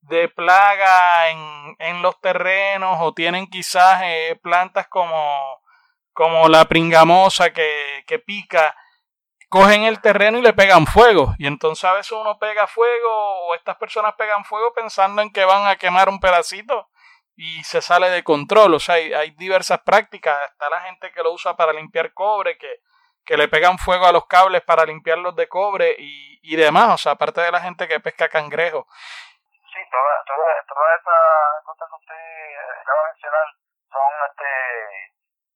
de 0.00 0.28
plaga 0.28 1.28
en, 1.28 1.76
en 1.78 2.00
los 2.00 2.18
terrenos 2.20 2.98
o 3.00 3.12
tienen 3.12 3.48
quizás 3.48 4.00
eh, 4.04 4.38
plantas 4.42 4.88
como, 4.88 5.60
como 6.12 6.48
la 6.48 6.64
pringamosa 6.64 7.52
que, 7.52 8.04
que 8.06 8.18
pica, 8.18 8.74
cogen 9.48 9.82
el 9.82 10.00
terreno 10.00 10.38
y 10.38 10.42
le 10.42 10.54
pegan 10.54 10.86
fuego. 10.86 11.34
Y 11.38 11.46
entonces 11.48 11.84
a 11.84 11.92
veces 11.92 12.12
uno 12.12 12.38
pega 12.38 12.66
fuego 12.66 13.46
o 13.46 13.54
estas 13.54 13.76
personas 13.76 14.14
pegan 14.14 14.44
fuego 14.44 14.72
pensando 14.72 15.20
en 15.20 15.32
que 15.32 15.44
van 15.44 15.66
a 15.66 15.76
quemar 15.76 16.08
un 16.08 16.20
pedacito 16.20 16.88
y 17.36 17.62
se 17.64 17.82
sale 17.82 18.10
de 18.10 18.24
control. 18.24 18.74
O 18.74 18.80
sea, 18.80 18.96
hay, 18.96 19.12
hay 19.12 19.30
diversas 19.32 19.80
prácticas. 19.80 20.38
Está 20.50 20.68
la 20.70 20.80
gente 20.80 21.12
que 21.12 21.22
lo 21.22 21.32
usa 21.32 21.56
para 21.56 21.72
limpiar 21.72 22.12
cobre, 22.12 22.58
que, 22.58 22.80
que 23.24 23.36
le 23.36 23.48
pegan 23.48 23.78
fuego 23.78 24.06
a 24.06 24.12
los 24.12 24.26
cables 24.26 24.62
para 24.62 24.84
limpiarlos 24.84 25.36
de 25.36 25.48
cobre 25.48 25.94
y, 25.98 26.40
y 26.42 26.56
demás. 26.56 26.94
O 26.94 26.98
sea, 26.98 27.12
aparte 27.12 27.40
de 27.40 27.52
la 27.52 27.60
gente 27.60 27.86
que 27.86 28.00
pesca 28.00 28.28
cangrejo 28.28 28.86
sí, 29.76 29.90
todas 29.92 30.24
toda, 30.24 30.48
toda 30.64 30.88
esas 30.96 31.64
cosas 31.64 31.88
que 31.90 31.96
usted 32.00 32.24
acaba 32.80 33.00
de 33.02 33.12
mencionar 33.12 33.46
son 33.92 34.12
este 34.24 34.50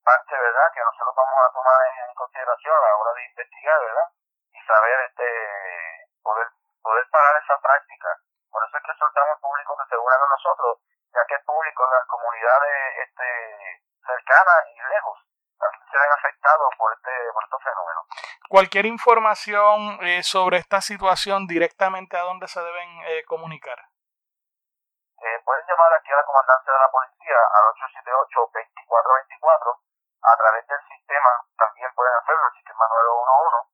parte, 0.05 0.35
¿verdad?, 0.37 0.69
que 0.75 0.81
nosotros 0.81 1.15
vamos 1.17 1.39
a 1.41 1.53
tomar 1.53 1.81
en 1.89 2.15
consideración 2.15 2.77
a 2.77 2.81
la 2.81 2.97
hora 2.97 3.13
de 3.15 3.25
investigar, 3.25 3.81
¿verdad?, 3.81 4.09
y 4.53 4.61
saber, 4.61 4.99
este, 5.09 5.29
poder, 6.23 6.49
poder 6.83 7.05
parar 7.11 7.37
esa 7.37 7.57
práctica. 7.61 8.09
Por 8.51 8.65
eso 8.65 8.77
es 8.77 8.83
que 8.83 8.99
soltamos 8.99 9.41
público 9.41 9.77
que 9.77 9.89
se 9.89 9.97
una 9.97 10.19
con 10.19 10.31
nosotros, 10.31 10.73
ya 11.15 11.25
que 11.27 11.35
el 11.35 11.45
público 11.45 11.87
las 11.91 12.07
comunidades 12.07 12.97
este, 13.05 13.83
cercanas 14.07 14.65
y 14.75 14.81
lejos 14.89 15.19
se 15.91 15.99
ven 15.99 16.13
afectados 16.13 16.71
por 16.79 16.91
este 16.93 17.11
por 17.35 17.43
estos 17.45 17.63
fenómenos. 17.63 18.07
Cualquier 18.49 18.87
información 18.87 19.99
eh, 20.03 20.23
sobre 20.23 20.57
esta 20.59 20.81
situación 20.81 21.47
directamente 21.47 22.17
a 22.17 22.23
dónde 22.23 22.49
se 22.49 22.61
deben 22.61 23.03
eh, 23.07 23.25
comunicar. 23.27 23.79
Eh, 25.21 25.39
pueden 25.45 25.67
llamar 25.69 25.93
aquí 25.93 26.11
a 26.13 26.17
la 26.17 26.25
comandancia 26.25 26.73
de 26.73 26.79
la 26.79 26.91
policía 26.91 27.37
al 27.37 27.67
878-2424 27.77 29.77
a 30.23 30.37
través 30.37 30.67
del 30.67 30.81
sistema, 30.89 31.45
también 31.57 31.93
pueden 31.95 32.15
hacerlo, 32.15 32.49
el 32.49 32.55
sistema 32.57 32.89
911, 32.89 33.69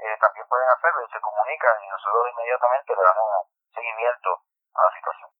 eh, 0.00 0.16
también 0.20 0.46
pueden 0.48 0.68
hacerlo 0.68 1.04
y 1.04 1.08
se 1.08 1.20
comunican 1.20 1.82
y 1.84 1.88
nosotros 1.88 2.28
inmediatamente 2.32 2.96
le 2.96 3.02
damos 3.02 3.46
seguimiento 3.72 4.44
a 4.74 4.84
la 4.84 4.92
situación. 4.92 5.39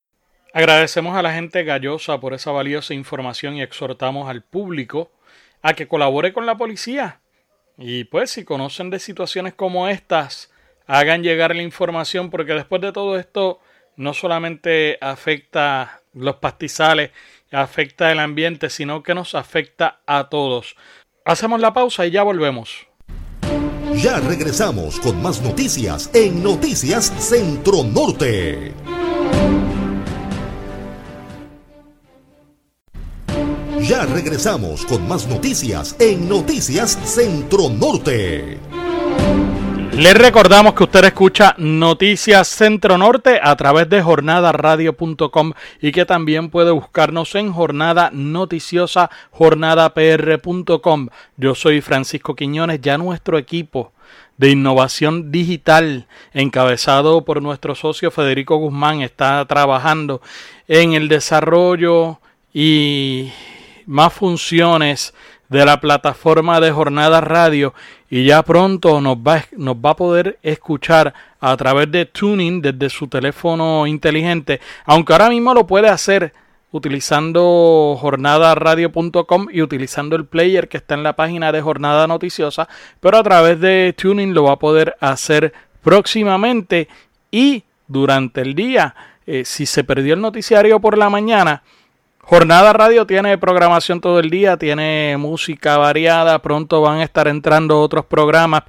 Agradecemos 0.52 1.16
a 1.16 1.22
la 1.22 1.32
gente 1.32 1.62
gallosa 1.62 2.18
por 2.18 2.34
esa 2.34 2.50
valiosa 2.50 2.92
información 2.92 3.54
y 3.54 3.62
exhortamos 3.62 4.28
al 4.28 4.42
público 4.42 5.12
a 5.62 5.74
que 5.74 5.86
colabore 5.86 6.32
con 6.32 6.44
la 6.44 6.56
policía. 6.56 7.20
Y 7.78 8.04
pues 8.04 8.30
si 8.30 8.44
conocen 8.44 8.90
de 8.90 8.98
situaciones 8.98 9.54
como 9.54 9.88
estas, 9.88 10.50
hagan 10.86 11.22
llegar 11.22 11.54
la 11.54 11.62
información 11.62 12.30
porque 12.30 12.54
después 12.54 12.82
de 12.82 12.92
todo 12.92 13.18
esto 13.18 13.60
no 13.96 14.12
solamente 14.12 14.98
afecta 15.00 16.00
los 16.14 16.36
pastizales, 16.36 17.12
afecta 17.52 18.10
el 18.10 18.18
ambiente, 18.18 18.70
sino 18.70 19.02
que 19.02 19.14
nos 19.14 19.34
afecta 19.34 20.00
a 20.06 20.28
todos. 20.28 20.74
Hacemos 21.24 21.60
la 21.60 21.72
pausa 21.72 22.06
y 22.06 22.10
ya 22.10 22.22
volvemos. 22.22 22.88
Ya 23.94 24.18
regresamos 24.20 24.98
con 25.00 25.20
más 25.22 25.42
noticias 25.42 26.10
en 26.14 26.42
Noticias 26.42 27.12
Centro 27.18 27.84
Norte. 27.84 28.72
Ya 33.90 34.06
regresamos 34.06 34.86
con 34.86 35.08
más 35.08 35.26
noticias 35.26 35.96
en 35.98 36.28
Noticias 36.28 36.92
Centro 36.92 37.68
Norte. 37.68 38.60
Les 39.96 40.14
recordamos 40.14 40.74
que 40.74 40.84
usted 40.84 41.06
escucha 41.06 41.56
Noticias 41.58 42.46
Centro 42.46 42.96
Norte 42.96 43.40
a 43.42 43.56
través 43.56 43.88
de 43.88 44.00
jornadaradio.com 44.00 45.54
y 45.82 45.90
que 45.90 46.06
también 46.06 46.50
puede 46.50 46.70
buscarnos 46.70 47.34
en 47.34 47.52
Jornada 47.52 48.10
Noticiosa, 48.12 49.10
jornadapr.com. 49.32 51.08
Yo 51.36 51.56
soy 51.56 51.80
Francisco 51.80 52.36
Quiñones, 52.36 52.80
ya 52.80 52.96
nuestro 52.96 53.38
equipo 53.38 53.90
de 54.38 54.50
innovación 54.50 55.32
digital 55.32 56.06
encabezado 56.32 57.24
por 57.24 57.42
nuestro 57.42 57.74
socio 57.74 58.12
Federico 58.12 58.54
Guzmán 58.54 59.02
está 59.02 59.44
trabajando 59.46 60.22
en 60.68 60.92
el 60.92 61.08
desarrollo 61.08 62.20
y 62.54 63.32
más 63.90 64.12
funciones 64.12 65.12
de 65.48 65.64
la 65.64 65.80
plataforma 65.80 66.60
de 66.60 66.70
Jornada 66.70 67.20
Radio 67.20 67.74
y 68.08 68.24
ya 68.24 68.42
pronto 68.44 69.00
nos 69.00 69.16
va, 69.16 69.44
nos 69.56 69.74
va 69.74 69.90
a 69.90 69.96
poder 69.96 70.38
escuchar 70.42 71.12
a 71.40 71.56
través 71.56 71.90
de 71.90 72.06
Tuning 72.06 72.62
desde 72.62 72.88
su 72.88 73.08
teléfono 73.08 73.88
inteligente, 73.88 74.60
aunque 74.84 75.12
ahora 75.12 75.28
mismo 75.28 75.52
lo 75.54 75.66
puede 75.66 75.88
hacer 75.88 76.32
utilizando 76.70 77.96
jornadaradio.com 78.00 79.48
y 79.50 79.60
utilizando 79.60 80.14
el 80.14 80.24
player 80.24 80.68
que 80.68 80.76
está 80.76 80.94
en 80.94 81.02
la 81.02 81.16
página 81.16 81.50
de 81.50 81.60
Jornada 81.60 82.06
Noticiosa, 82.06 82.68
pero 83.00 83.18
a 83.18 83.24
través 83.24 83.60
de 83.60 83.92
Tuning 83.98 84.32
lo 84.32 84.44
va 84.44 84.52
a 84.52 84.58
poder 84.60 84.96
hacer 85.00 85.52
próximamente 85.82 86.86
y 87.32 87.64
durante 87.88 88.40
el 88.42 88.54
día. 88.54 88.94
Eh, 89.26 89.44
si 89.44 89.66
se 89.66 89.82
perdió 89.82 90.14
el 90.14 90.20
noticiario 90.20 90.80
por 90.80 90.96
la 90.96 91.10
mañana, 91.10 91.62
Jornada 92.30 92.72
Radio 92.72 93.08
tiene 93.08 93.36
programación 93.38 94.00
todo 94.00 94.20
el 94.20 94.30
día, 94.30 94.56
tiene 94.56 95.16
música 95.18 95.78
variada, 95.78 96.40
pronto 96.40 96.80
van 96.80 96.98
a 96.98 97.02
estar 97.02 97.26
entrando 97.26 97.80
otros 97.80 98.06
programas. 98.06 98.62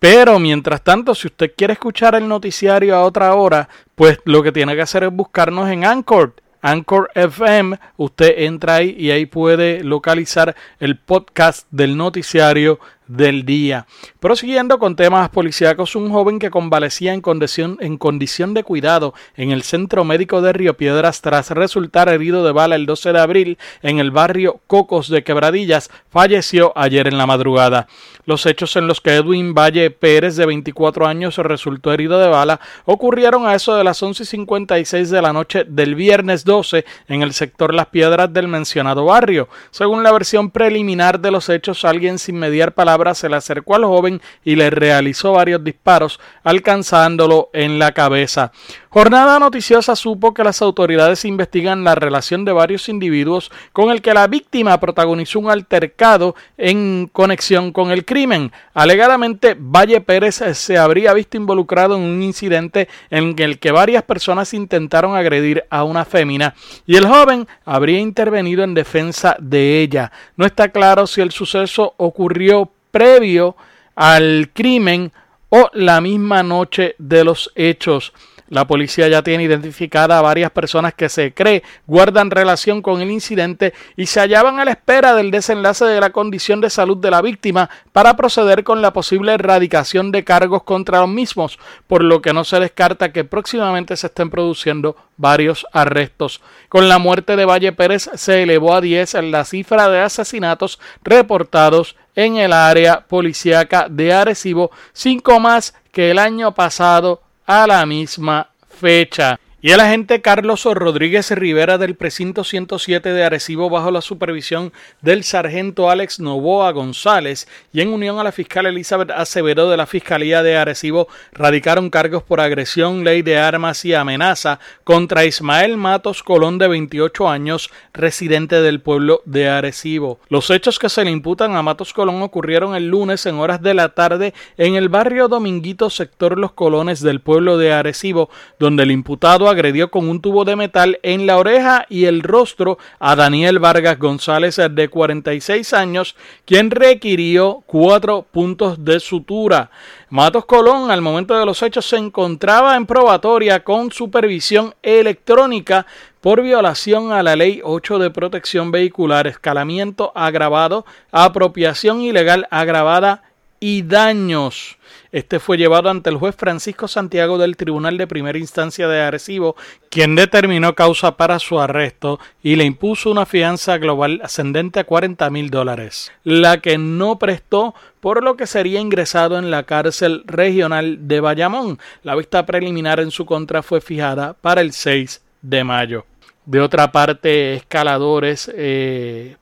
Pero 0.00 0.40
mientras 0.40 0.82
tanto, 0.82 1.14
si 1.14 1.28
usted 1.28 1.52
quiere 1.56 1.74
escuchar 1.74 2.16
el 2.16 2.26
noticiario 2.26 2.96
a 2.96 3.04
otra 3.04 3.34
hora, 3.34 3.68
pues 3.94 4.18
lo 4.24 4.42
que 4.42 4.50
tiene 4.50 4.74
que 4.74 4.82
hacer 4.82 5.04
es 5.04 5.12
buscarnos 5.12 5.70
en 5.70 5.84
Anchor. 5.84 6.34
Anchor 6.60 7.08
FM, 7.14 7.78
usted 7.98 8.34
entra 8.38 8.74
ahí 8.74 8.96
y 8.98 9.12
ahí 9.12 9.26
puede 9.26 9.84
localizar 9.84 10.56
el 10.80 10.98
podcast 10.98 11.68
del 11.70 11.96
noticiario 11.96 12.80
del 13.16 13.44
día. 13.44 13.86
Prosiguiendo 14.20 14.78
con 14.78 14.96
temas 14.96 15.28
policíacos, 15.28 15.96
un 15.96 16.10
joven 16.10 16.38
que 16.38 16.50
convalecía 16.50 17.12
en 17.12 17.20
condición, 17.20 17.76
en 17.80 17.98
condición 17.98 18.54
de 18.54 18.64
cuidado 18.64 19.14
en 19.36 19.50
el 19.50 19.62
Centro 19.62 20.04
Médico 20.04 20.40
de 20.40 20.52
Río 20.52 20.76
Piedras 20.76 21.20
tras 21.20 21.50
resultar 21.50 22.08
herido 22.08 22.44
de 22.44 22.52
bala 22.52 22.76
el 22.76 22.86
12 22.86 23.12
de 23.12 23.20
abril 23.20 23.58
en 23.82 23.98
el 23.98 24.10
barrio 24.10 24.60
Cocos 24.66 25.08
de 25.08 25.22
Quebradillas 25.22 25.90
falleció 26.10 26.72
ayer 26.76 27.06
en 27.06 27.18
la 27.18 27.26
madrugada. 27.26 27.88
Los 28.24 28.46
hechos 28.46 28.76
en 28.76 28.86
los 28.86 29.00
que 29.00 29.16
Edwin 29.16 29.52
Valle 29.52 29.90
Pérez, 29.90 30.36
de 30.36 30.46
24 30.46 31.06
años, 31.06 31.36
resultó 31.38 31.92
herido 31.92 32.18
de 32.18 32.28
bala 32.28 32.60
ocurrieron 32.84 33.46
a 33.46 33.54
eso 33.54 33.74
de 33.74 33.84
las 33.84 34.02
11.56 34.02 35.06
de 35.06 35.22
la 35.22 35.32
noche 35.32 35.64
del 35.66 35.94
viernes 35.94 36.44
12 36.44 36.84
en 37.08 37.22
el 37.22 37.32
sector 37.32 37.74
Las 37.74 37.86
Piedras 37.86 38.32
del 38.32 38.48
mencionado 38.48 39.04
barrio. 39.06 39.48
Según 39.70 40.02
la 40.02 40.12
versión 40.12 40.50
preliminar 40.50 41.20
de 41.20 41.30
los 41.30 41.48
hechos, 41.48 41.84
alguien 41.84 42.18
sin 42.18 42.38
mediar 42.38 42.72
palabras 42.72 43.01
se 43.14 43.28
le 43.28 43.36
acercó 43.36 43.74
al 43.74 43.84
joven 43.84 44.20
y 44.44 44.56
le 44.56 44.70
realizó 44.70 45.32
varios 45.32 45.62
disparos, 45.62 46.20
alcanzándolo 46.44 47.50
en 47.52 47.78
la 47.78 47.92
cabeza. 47.92 48.52
Jornada 48.88 49.38
Noticiosa 49.38 49.96
supo 49.96 50.34
que 50.34 50.44
las 50.44 50.60
autoridades 50.60 51.24
investigan 51.24 51.82
la 51.82 51.94
relación 51.94 52.44
de 52.44 52.52
varios 52.52 52.90
individuos 52.90 53.50
con 53.72 53.90
el 53.90 54.02
que 54.02 54.12
la 54.12 54.26
víctima 54.26 54.78
protagonizó 54.80 55.38
un 55.38 55.50
altercado 55.50 56.34
en 56.58 57.08
conexión 57.10 57.72
con 57.72 57.90
el 57.90 58.04
crimen. 58.04 58.52
Alegadamente, 58.74 59.56
Valle 59.58 60.02
Pérez 60.02 60.42
se 60.52 60.76
habría 60.76 61.14
visto 61.14 61.38
involucrado 61.38 61.96
en 61.96 62.02
un 62.02 62.22
incidente 62.22 62.88
en 63.08 63.34
el 63.38 63.58
que 63.58 63.72
varias 63.72 64.02
personas 64.02 64.52
intentaron 64.52 65.16
agredir 65.16 65.64
a 65.70 65.84
una 65.84 66.04
fémina 66.04 66.54
y 66.86 66.96
el 66.96 67.06
joven 67.06 67.48
habría 67.64 67.98
intervenido 67.98 68.62
en 68.62 68.74
defensa 68.74 69.36
de 69.40 69.80
ella. 69.80 70.12
No 70.36 70.44
está 70.44 70.68
claro 70.68 71.06
si 71.06 71.22
el 71.22 71.32
suceso 71.32 71.94
ocurrió 71.96 72.70
previo 72.92 73.56
al 73.96 74.50
crimen 74.54 75.10
o 75.48 75.68
la 75.74 76.00
misma 76.00 76.44
noche 76.44 76.94
de 76.98 77.24
los 77.24 77.50
hechos. 77.56 78.12
La 78.52 78.66
policía 78.66 79.08
ya 79.08 79.22
tiene 79.22 79.44
identificada 79.44 80.18
a 80.18 80.20
varias 80.20 80.50
personas 80.50 80.92
que 80.92 81.08
se 81.08 81.32
cree 81.32 81.62
guardan 81.86 82.30
relación 82.30 82.82
con 82.82 83.00
el 83.00 83.10
incidente 83.10 83.72
y 83.96 84.04
se 84.04 84.20
hallaban 84.20 84.60
a 84.60 84.66
la 84.66 84.72
espera 84.72 85.14
del 85.14 85.30
desenlace 85.30 85.86
de 85.86 85.98
la 85.98 86.10
condición 86.10 86.60
de 86.60 86.68
salud 86.68 86.98
de 86.98 87.10
la 87.10 87.22
víctima 87.22 87.70
para 87.92 88.14
proceder 88.14 88.62
con 88.62 88.82
la 88.82 88.92
posible 88.92 89.32
erradicación 89.32 90.12
de 90.12 90.24
cargos 90.24 90.64
contra 90.64 91.00
los 91.00 91.08
mismos, 91.08 91.58
por 91.86 92.04
lo 92.04 92.20
que 92.20 92.34
no 92.34 92.44
se 92.44 92.60
descarta 92.60 93.10
que 93.10 93.24
próximamente 93.24 93.96
se 93.96 94.08
estén 94.08 94.28
produciendo 94.28 94.96
varios 95.16 95.66
arrestos. 95.72 96.42
Con 96.68 96.90
la 96.90 96.98
muerte 96.98 97.36
de 97.36 97.46
Valle 97.46 97.72
Pérez 97.72 98.10
se 98.16 98.42
elevó 98.42 98.74
a 98.74 98.82
10 98.82 99.14
la 99.30 99.46
cifra 99.46 99.88
de 99.88 100.00
asesinatos 100.00 100.78
reportados 101.02 101.96
en 102.14 102.36
el 102.36 102.52
área 102.52 103.06
policíaca 103.06 103.86
de 103.88 104.12
Arecibo, 104.12 104.72
cinco 104.92 105.40
más 105.40 105.72
que 105.90 106.10
el 106.10 106.18
año 106.18 106.52
pasado 106.52 107.22
a 107.52 107.66
la 107.66 107.84
misma 107.84 108.48
fecha. 108.66 109.38
Y 109.64 109.70
el 109.70 109.78
agente 109.78 110.20
Carlos 110.22 110.64
Rodríguez 110.64 111.30
Rivera 111.30 111.78
del 111.78 111.94
precinto 111.94 112.42
107 112.42 113.12
de 113.12 113.22
Arecibo 113.22 113.70
bajo 113.70 113.92
la 113.92 114.00
supervisión 114.00 114.72
del 115.02 115.22
sargento 115.22 115.88
Alex 115.88 116.18
Novoa 116.18 116.72
González 116.72 117.46
y 117.72 117.80
en 117.80 117.90
unión 117.90 118.18
a 118.18 118.24
la 118.24 118.32
fiscal 118.32 118.66
Elizabeth 118.66 119.12
Acevedo 119.12 119.70
de 119.70 119.76
la 119.76 119.86
Fiscalía 119.86 120.42
de 120.42 120.56
Arecibo 120.56 121.06
radicaron 121.30 121.90
cargos 121.90 122.24
por 122.24 122.40
agresión, 122.40 123.04
ley 123.04 123.22
de 123.22 123.38
armas 123.38 123.84
y 123.84 123.94
amenaza 123.94 124.58
contra 124.82 125.26
Ismael 125.26 125.76
Matos 125.76 126.24
Colón 126.24 126.58
de 126.58 126.66
28 126.66 127.28
años, 127.28 127.70
residente 127.94 128.62
del 128.62 128.80
pueblo 128.80 129.22
de 129.26 129.48
Arecibo. 129.48 130.18
Los 130.28 130.50
hechos 130.50 130.80
que 130.80 130.88
se 130.88 131.04
le 131.04 131.12
imputan 131.12 131.54
a 131.54 131.62
Matos 131.62 131.92
Colón 131.92 132.20
ocurrieron 132.22 132.74
el 132.74 132.88
lunes 132.88 133.26
en 133.26 133.36
horas 133.36 133.62
de 133.62 133.74
la 133.74 133.90
tarde 133.90 134.34
en 134.58 134.74
el 134.74 134.88
barrio 134.88 135.28
Dominguito 135.28 135.88
sector 135.88 136.36
Los 136.36 136.50
Colones 136.50 137.00
del 137.00 137.20
pueblo 137.20 137.58
de 137.58 137.72
Arecibo, 137.72 138.28
donde 138.58 138.82
el 138.82 138.90
imputado 138.90 139.51
agredió 139.52 139.90
con 139.90 140.08
un 140.08 140.20
tubo 140.20 140.44
de 140.44 140.56
metal 140.56 140.98
en 141.02 141.26
la 141.26 141.38
oreja 141.38 141.86
y 141.88 142.06
el 142.06 142.22
rostro 142.22 142.78
a 142.98 143.14
Daniel 143.14 143.58
Vargas 143.58 143.98
González 143.98 144.60
de 144.70 144.88
46 144.88 145.72
años, 145.72 146.16
quien 146.44 146.70
requirió 146.70 147.62
cuatro 147.66 148.26
puntos 148.30 148.84
de 148.84 148.98
sutura. 148.98 149.70
Matos 150.10 150.44
Colón 150.44 150.90
al 150.90 151.00
momento 151.00 151.38
de 151.38 151.46
los 151.46 151.62
hechos 151.62 151.86
se 151.86 151.96
encontraba 151.96 152.76
en 152.76 152.86
probatoria 152.86 153.62
con 153.62 153.92
supervisión 153.92 154.74
electrónica 154.82 155.86
por 156.20 156.42
violación 156.42 157.12
a 157.12 157.22
la 157.22 157.36
Ley 157.36 157.60
8 157.64 157.98
de 157.98 158.10
protección 158.10 158.70
vehicular, 158.70 159.26
escalamiento 159.26 160.12
agravado, 160.14 160.84
apropiación 161.10 162.00
ilegal 162.00 162.46
agravada 162.50 163.22
y 163.58 163.82
daños. 163.82 164.78
Este 165.12 165.40
fue 165.40 165.58
llevado 165.58 165.90
ante 165.90 166.08
el 166.08 166.16
juez 166.16 166.34
Francisco 166.34 166.88
Santiago 166.88 167.36
del 167.36 167.58
Tribunal 167.58 167.98
de 167.98 168.06
Primera 168.06 168.38
Instancia 168.38 168.88
de 168.88 169.02
Arecibo, 169.02 169.56
quien 169.90 170.16
determinó 170.16 170.74
causa 170.74 171.18
para 171.18 171.38
su 171.38 171.60
arresto 171.60 172.18
y 172.42 172.56
le 172.56 172.64
impuso 172.64 173.10
una 173.10 173.26
fianza 173.26 173.76
global 173.76 174.22
ascendente 174.24 174.80
a 174.80 174.84
40 174.84 175.28
mil 175.28 175.50
dólares, 175.50 176.10
la 176.24 176.62
que 176.62 176.78
no 176.78 177.18
prestó 177.18 177.74
por 178.00 178.24
lo 178.24 178.38
que 178.38 178.46
sería 178.46 178.80
ingresado 178.80 179.38
en 179.38 179.50
la 179.50 179.64
cárcel 179.64 180.22
regional 180.24 181.06
de 181.06 181.20
Bayamón. 181.20 181.78
La 182.02 182.16
vista 182.16 182.46
preliminar 182.46 182.98
en 182.98 183.10
su 183.10 183.26
contra 183.26 183.62
fue 183.62 183.82
fijada 183.82 184.32
para 184.40 184.62
el 184.62 184.72
6 184.72 185.22
de 185.42 185.62
mayo. 185.62 186.06
De 186.46 186.60
otra 186.60 186.90
parte, 186.90 187.54
escaladores 187.54 188.50
eh, 188.54 189.36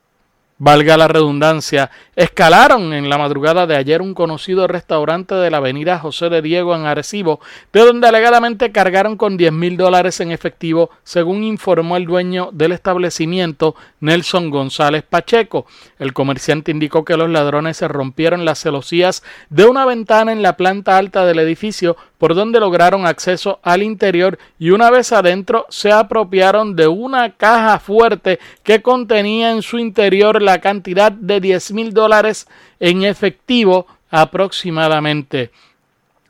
valga 0.63 0.95
la 0.95 1.07
redundancia, 1.07 1.89
escalaron 2.15 2.93
en 2.93 3.09
la 3.09 3.17
madrugada 3.17 3.65
de 3.65 3.75
ayer 3.75 3.99
un 3.99 4.13
conocido 4.13 4.67
restaurante 4.67 5.33
de 5.33 5.49
la 5.49 5.57
avenida 5.57 5.97
José 5.97 6.29
de 6.29 6.43
Diego 6.43 6.75
en 6.75 6.85
Arecibo, 6.85 7.39
de 7.73 7.79
donde 7.79 8.07
alegadamente 8.07 8.71
cargaron 8.71 9.17
con 9.17 9.37
10 9.37 9.53
mil 9.53 9.75
dólares 9.75 10.19
en 10.19 10.31
efectivo, 10.31 10.91
según 11.03 11.43
informó 11.43 11.97
el 11.97 12.05
dueño 12.05 12.49
del 12.53 12.73
establecimiento, 12.73 13.73
Nelson 14.01 14.51
González 14.51 15.01
Pacheco. 15.01 15.65
El 15.97 16.13
comerciante 16.13 16.69
indicó 16.69 17.05
que 17.05 17.17
los 17.17 17.31
ladrones 17.31 17.77
se 17.77 17.87
rompieron 17.87 18.45
las 18.45 18.59
celosías 18.59 19.23
de 19.49 19.65
una 19.65 19.85
ventana 19.85 20.31
en 20.31 20.43
la 20.43 20.57
planta 20.57 20.95
alta 20.99 21.25
del 21.25 21.39
edificio, 21.39 21.97
por 22.21 22.35
donde 22.35 22.59
lograron 22.59 23.07
acceso 23.07 23.59
al 23.63 23.81
interior 23.81 24.37
y 24.59 24.69
una 24.69 24.91
vez 24.91 25.11
adentro 25.11 25.65
se 25.69 25.91
apropiaron 25.91 26.75
de 26.75 26.85
una 26.85 27.31
caja 27.31 27.79
fuerte 27.79 28.37
que 28.61 28.83
contenía 28.83 29.49
en 29.49 29.63
su 29.63 29.79
interior 29.79 30.39
la 30.39 30.61
cantidad 30.61 31.11
de 31.11 31.41
10 31.41 31.71
mil 31.71 31.93
dólares 31.95 32.47
en 32.79 33.05
efectivo 33.05 33.87
aproximadamente. 34.11 35.49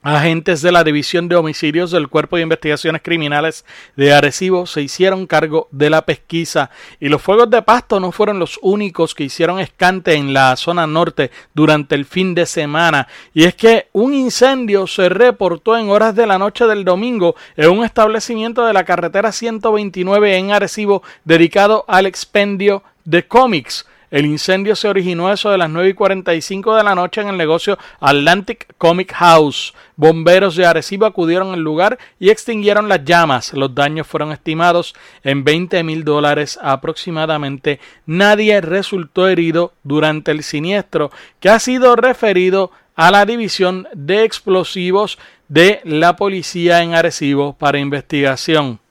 Agentes 0.04 0.64
de 0.64 0.72
la 0.72 0.84
División 0.84 1.28
de 1.28 1.36
Homicidios 1.36 1.92
del 1.92 2.08
Cuerpo 2.08 2.36
de 2.36 2.42
Investigaciones 2.42 3.04
Criminales 3.04 3.66
de 3.96 4.12
Arecibo 4.12 4.66
se 4.66 4.82
hicieron 4.82 5.28
cargo 5.28 5.68
de 5.70 5.92
la 5.92 6.06
pesquisa 6.08 6.72
y 7.00 7.08
los 7.08 7.22
fuegos 7.22 7.52
de 7.52 7.62
pasto 7.62 8.00
no 8.00 8.12
fueron 8.12 8.40
los 8.40 8.58
únicos 8.64 9.14
que 9.14 9.26
hicieron 9.26 9.60
escante 9.60 10.16
en 10.16 10.34
la 10.34 10.56
zona 10.56 10.88
norte 10.88 11.30
durante 11.54 11.94
el 11.94 12.06
fin 12.06 12.34
de 12.34 12.48
semana 12.48 13.08
y 13.32 13.44
es 13.44 13.54
que 13.54 13.90
un 13.92 14.16
incendio 14.16 14.88
se 14.88 15.08
reportó 15.08 15.78
en 15.78 15.92
horas 15.92 16.16
de 16.16 16.26
la 16.26 16.40
noche 16.40 16.66
del 16.66 16.84
domingo 16.84 17.36
en 17.56 17.70
un 17.70 17.86
establecimiento 17.86 18.66
de 18.66 18.74
la 18.74 18.86
carretera 18.86 19.32
129 19.32 20.36
en 20.36 20.52
Arecibo 20.52 21.04
dedicado 21.26 21.86
al 21.88 22.08
expendio 22.08 22.82
de 23.06 23.28
cómics. 23.28 23.86
El 24.12 24.26
incendio 24.26 24.76
se 24.76 24.89
originó 24.89 25.32
eso 25.32 25.50
de 25.50 25.58
las 25.58 25.69
9 25.69 25.89
y 25.89 25.93
45 25.93 26.76
de 26.76 26.84
la 26.84 26.93
noche 26.93 27.21
en 27.21 27.30
el 27.30 27.38
negocio 27.38 27.78
Atlantic 28.02 28.67
Comic 28.78 29.13
House. 29.13 29.74
Bomberos 29.95 30.58
de 30.58 30.65
Arecibo 30.65 31.06
acudieron 31.06 31.54
al 31.54 31.62
lugar 31.62 31.97
y 32.19 32.30
extinguieron 32.30 32.89
las 32.89 33.06
llamas. 33.06 33.54
Los 33.54 33.74
daños 33.74 34.06
fueron 34.06 34.34
estimados 34.34 34.93
en 35.24 35.45
20 35.45 35.82
mil 35.84 36.04
dólares 36.04 36.60
aproximadamente. 36.62 37.80
Nadie 38.06 38.60
resultó 38.60 39.30
herido 39.30 39.71
durante 39.84 40.32
el 40.32 40.43
siniestro 40.43 41.10
que 41.39 41.47
ha 41.47 41.60
sido 41.60 41.95
referido 41.95 42.71
a 42.95 43.12
la 43.12 43.26
División 43.26 43.88
de 43.93 44.26
Explosivos 44.26 45.19
de 45.47 45.80
la 45.86 46.17
Policía 46.17 46.84
en 46.84 46.95
Arecibo 46.95 47.54
para 47.54 47.80
investigación. 47.80 48.82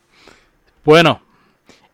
Bueno, 0.82 1.20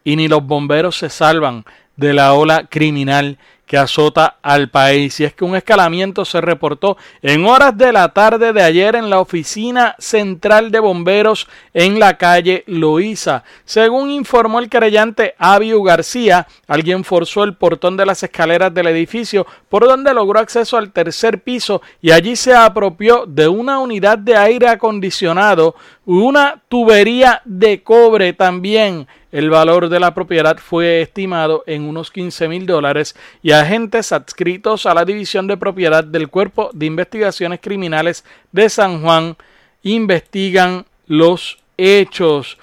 y 0.04 0.14
ni 0.14 0.28
los 0.28 0.46
bomberos 0.46 0.96
se 0.96 1.10
salvan 1.10 1.64
de 1.96 2.12
la 2.14 2.35
ola 2.35 2.66
criminal 2.66 3.38
que 3.66 3.76
azota 3.76 4.38
al 4.42 4.70
país. 4.70 5.18
Y 5.20 5.24
es 5.24 5.35
que 5.35 5.44
un 5.44 5.56
escalamiento 5.56 6.24
se 6.24 6.40
reportó 6.40 6.96
en 7.20 7.44
horas 7.44 7.76
de 7.76 7.92
la 7.92 8.09
tarde 8.11 8.52
de 8.52 8.62
ayer 8.62 8.94
en 8.94 9.11
la 9.11 9.20
oficina 9.20 9.96
central 9.98 10.70
de 10.70 10.78
bomberos 10.78 11.48
en 11.74 11.98
la 11.98 12.16
calle 12.16 12.62
Loíza. 12.66 13.42
Según 13.64 14.11
informó 14.11 14.61
el 14.61 14.70
querellante 14.70 15.35
Abiu 15.38 15.82
García, 15.82 16.46
alguien 16.68 17.02
forzó 17.04 17.42
el 17.42 17.54
portón 17.54 17.96
de 17.96 18.06
las 18.06 18.22
escaleras 18.22 18.72
del 18.72 18.87
edificio 18.87 19.46
por 19.68 19.85
donde 19.85 20.14
logró 20.14 20.38
acceso 20.38 20.76
al 20.76 20.92
tercer 20.92 21.42
piso 21.42 21.82
y 22.00 22.12
allí 22.12 22.37
se 22.37 22.54
apropió 22.54 23.24
de 23.26 23.48
una 23.48 23.80
unidad 23.80 24.18
de 24.18 24.37
aire 24.37 24.68
acondicionado, 24.68 25.74
una 26.07 26.62
tubería 26.69 27.42
de 27.45 27.83
cobre 27.83 28.33
también. 28.33 29.07
El 29.33 29.51
valor 29.51 29.90
de 29.90 30.01
la 30.01 30.14
propiedad 30.14 30.57
fue 30.57 31.03
estimado 31.03 31.62
en 31.66 31.83
unos 31.83 32.11
15 32.11 32.49
mil 32.49 32.64
dólares 32.64 33.14
y 33.42 33.51
agentes 33.51 34.12
adscritos 34.12 34.87
a 34.87 34.95
la 34.95 35.05
División 35.05 35.47
de 35.47 35.59
Propiedad 35.59 36.05
del 36.05 36.29
Cuerpo 36.29 36.71
de 36.73 36.87
Investigaciones 36.87 37.61
Criminales 37.61 38.25
de 38.53 38.71
San 38.71 39.03
Juan 39.03 39.37
investigan 39.83 40.87
los 41.07 41.59
hechos 41.77 42.59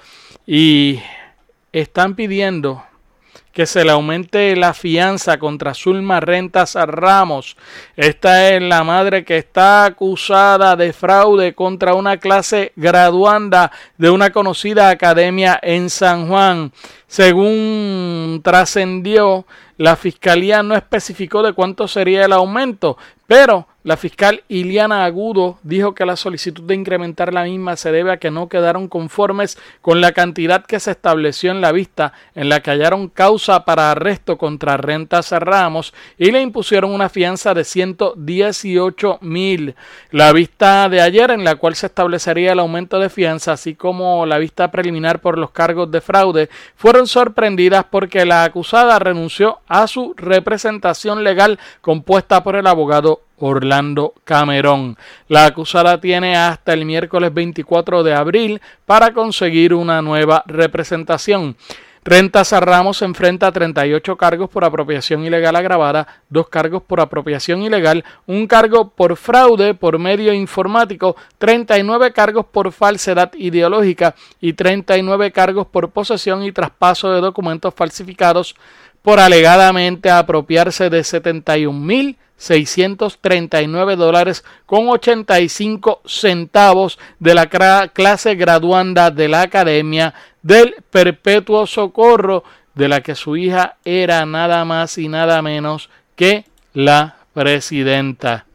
y 0.46 1.00
están 1.72 2.14
pidiendo 2.14 2.82
que 3.54 3.66
se 3.66 3.84
le 3.84 3.92
aumente 3.92 4.56
la 4.56 4.74
fianza 4.74 5.38
contra 5.38 5.74
Zulma 5.74 6.18
Rentas 6.18 6.74
Ramos. 6.74 7.56
Esta 7.96 8.50
es 8.50 8.60
la 8.60 8.82
madre 8.82 9.24
que 9.24 9.38
está 9.38 9.84
acusada 9.84 10.74
de 10.74 10.92
fraude 10.92 11.54
contra 11.54 11.94
una 11.94 12.16
clase 12.16 12.72
graduanda 12.74 13.70
de 13.96 14.10
una 14.10 14.30
conocida 14.30 14.88
academia 14.88 15.58
en 15.62 15.88
San 15.88 16.26
Juan. 16.26 16.72
Según 17.06 18.40
trascendió, 18.42 19.46
la 19.76 19.94
fiscalía 19.94 20.64
no 20.64 20.74
especificó 20.74 21.44
de 21.44 21.52
cuánto 21.52 21.86
sería 21.86 22.24
el 22.24 22.32
aumento, 22.32 22.98
pero 23.28 23.68
la 23.84 23.98
fiscal 23.98 24.42
Iliana 24.48 25.04
Agudo 25.04 25.58
dijo 25.62 25.94
que 25.94 26.06
la 26.06 26.16
solicitud 26.16 26.62
de 26.62 26.74
incrementar 26.74 27.34
la 27.34 27.44
misma 27.44 27.76
se 27.76 27.92
debe 27.92 28.12
a 28.12 28.16
que 28.16 28.30
no 28.30 28.48
quedaron 28.48 28.88
conformes 28.88 29.58
con 29.82 30.00
la 30.00 30.12
cantidad 30.12 30.64
que 30.64 30.80
se 30.80 30.92
estableció 30.92 31.50
en 31.50 31.60
la 31.60 31.70
vista 31.70 32.14
en 32.34 32.48
la 32.48 32.60
que 32.60 32.70
hallaron 32.70 33.08
causa 33.08 33.66
para 33.66 33.90
arresto 33.90 34.38
contra 34.38 34.78
Rentas 34.78 35.32
Ramos 35.32 35.92
y 36.16 36.30
le 36.30 36.40
impusieron 36.40 36.92
una 36.92 37.10
fianza 37.10 37.52
de 37.52 37.64
118 37.64 39.18
mil. 39.20 39.74
La 40.10 40.32
vista 40.32 40.88
de 40.88 41.02
ayer 41.02 41.30
en 41.30 41.44
la 41.44 41.56
cual 41.56 41.74
se 41.74 41.86
establecería 41.86 42.52
el 42.52 42.60
aumento 42.60 42.98
de 42.98 43.10
fianza 43.10 43.52
así 43.52 43.74
como 43.74 44.24
la 44.24 44.38
vista 44.38 44.70
preliminar 44.70 45.20
por 45.20 45.36
los 45.36 45.50
cargos 45.50 45.90
de 45.90 46.00
fraude 46.00 46.48
fueron 46.74 47.06
sorprendidas 47.06 47.84
porque 47.90 48.24
la 48.24 48.44
acusada 48.44 48.98
renunció 48.98 49.58
a 49.68 49.86
su 49.88 50.14
representación 50.16 51.22
legal 51.22 51.58
compuesta 51.82 52.42
por 52.42 52.56
el 52.56 52.66
abogado 52.66 53.20
Orlando 53.38 54.14
Camerón. 54.24 54.96
La 55.28 55.46
acusada 55.46 56.00
tiene 56.00 56.36
hasta 56.36 56.72
el 56.72 56.84
miércoles 56.84 57.32
24 57.32 58.02
de 58.02 58.14
abril 58.14 58.60
para 58.86 59.12
conseguir 59.12 59.74
una 59.74 60.02
nueva 60.02 60.44
representación. 60.46 61.56
Rentas 62.06 62.52
a 62.52 62.60
Ramos 62.60 63.00
enfrenta 63.00 63.50
38 63.50 64.18
cargos 64.18 64.50
por 64.50 64.62
apropiación 64.62 65.24
ilegal 65.24 65.56
agravada, 65.56 66.06
dos 66.28 66.50
cargos 66.50 66.82
por 66.82 67.00
apropiación 67.00 67.62
ilegal, 67.62 68.04
un 68.26 68.46
cargo 68.46 68.90
por 68.90 69.16
fraude 69.16 69.72
por 69.72 69.98
medio 69.98 70.34
informático, 70.34 71.16
39 71.38 72.12
cargos 72.12 72.44
por 72.44 72.72
falsedad 72.72 73.32
ideológica 73.38 74.14
y 74.38 74.52
39 74.52 75.32
cargos 75.32 75.66
por 75.66 75.92
posesión 75.92 76.44
y 76.44 76.52
traspaso 76.52 77.10
de 77.10 77.22
documentos 77.22 77.72
falsificados 77.72 78.54
por 79.04 79.20
alegadamente 79.20 80.10
apropiarse 80.10 80.88
de 80.88 81.04
71 81.04 81.78
mil 81.78 82.16
639 82.38 83.96
dólares 83.96 84.44
con 84.64 84.88
85 84.88 86.00
centavos 86.06 86.98
de 87.18 87.34
la 87.34 87.46
clase 87.90 88.34
graduanda 88.34 89.10
de 89.10 89.28
la 89.28 89.42
Academia 89.42 90.14
del 90.40 90.76
Perpetuo 90.90 91.66
Socorro, 91.66 92.44
de 92.74 92.88
la 92.88 93.02
que 93.02 93.14
su 93.14 93.36
hija 93.36 93.76
era 93.84 94.24
nada 94.24 94.64
más 94.64 94.96
y 94.96 95.08
nada 95.08 95.42
menos 95.42 95.90
que 96.16 96.46
la 96.72 97.16
presidenta. 97.34 98.46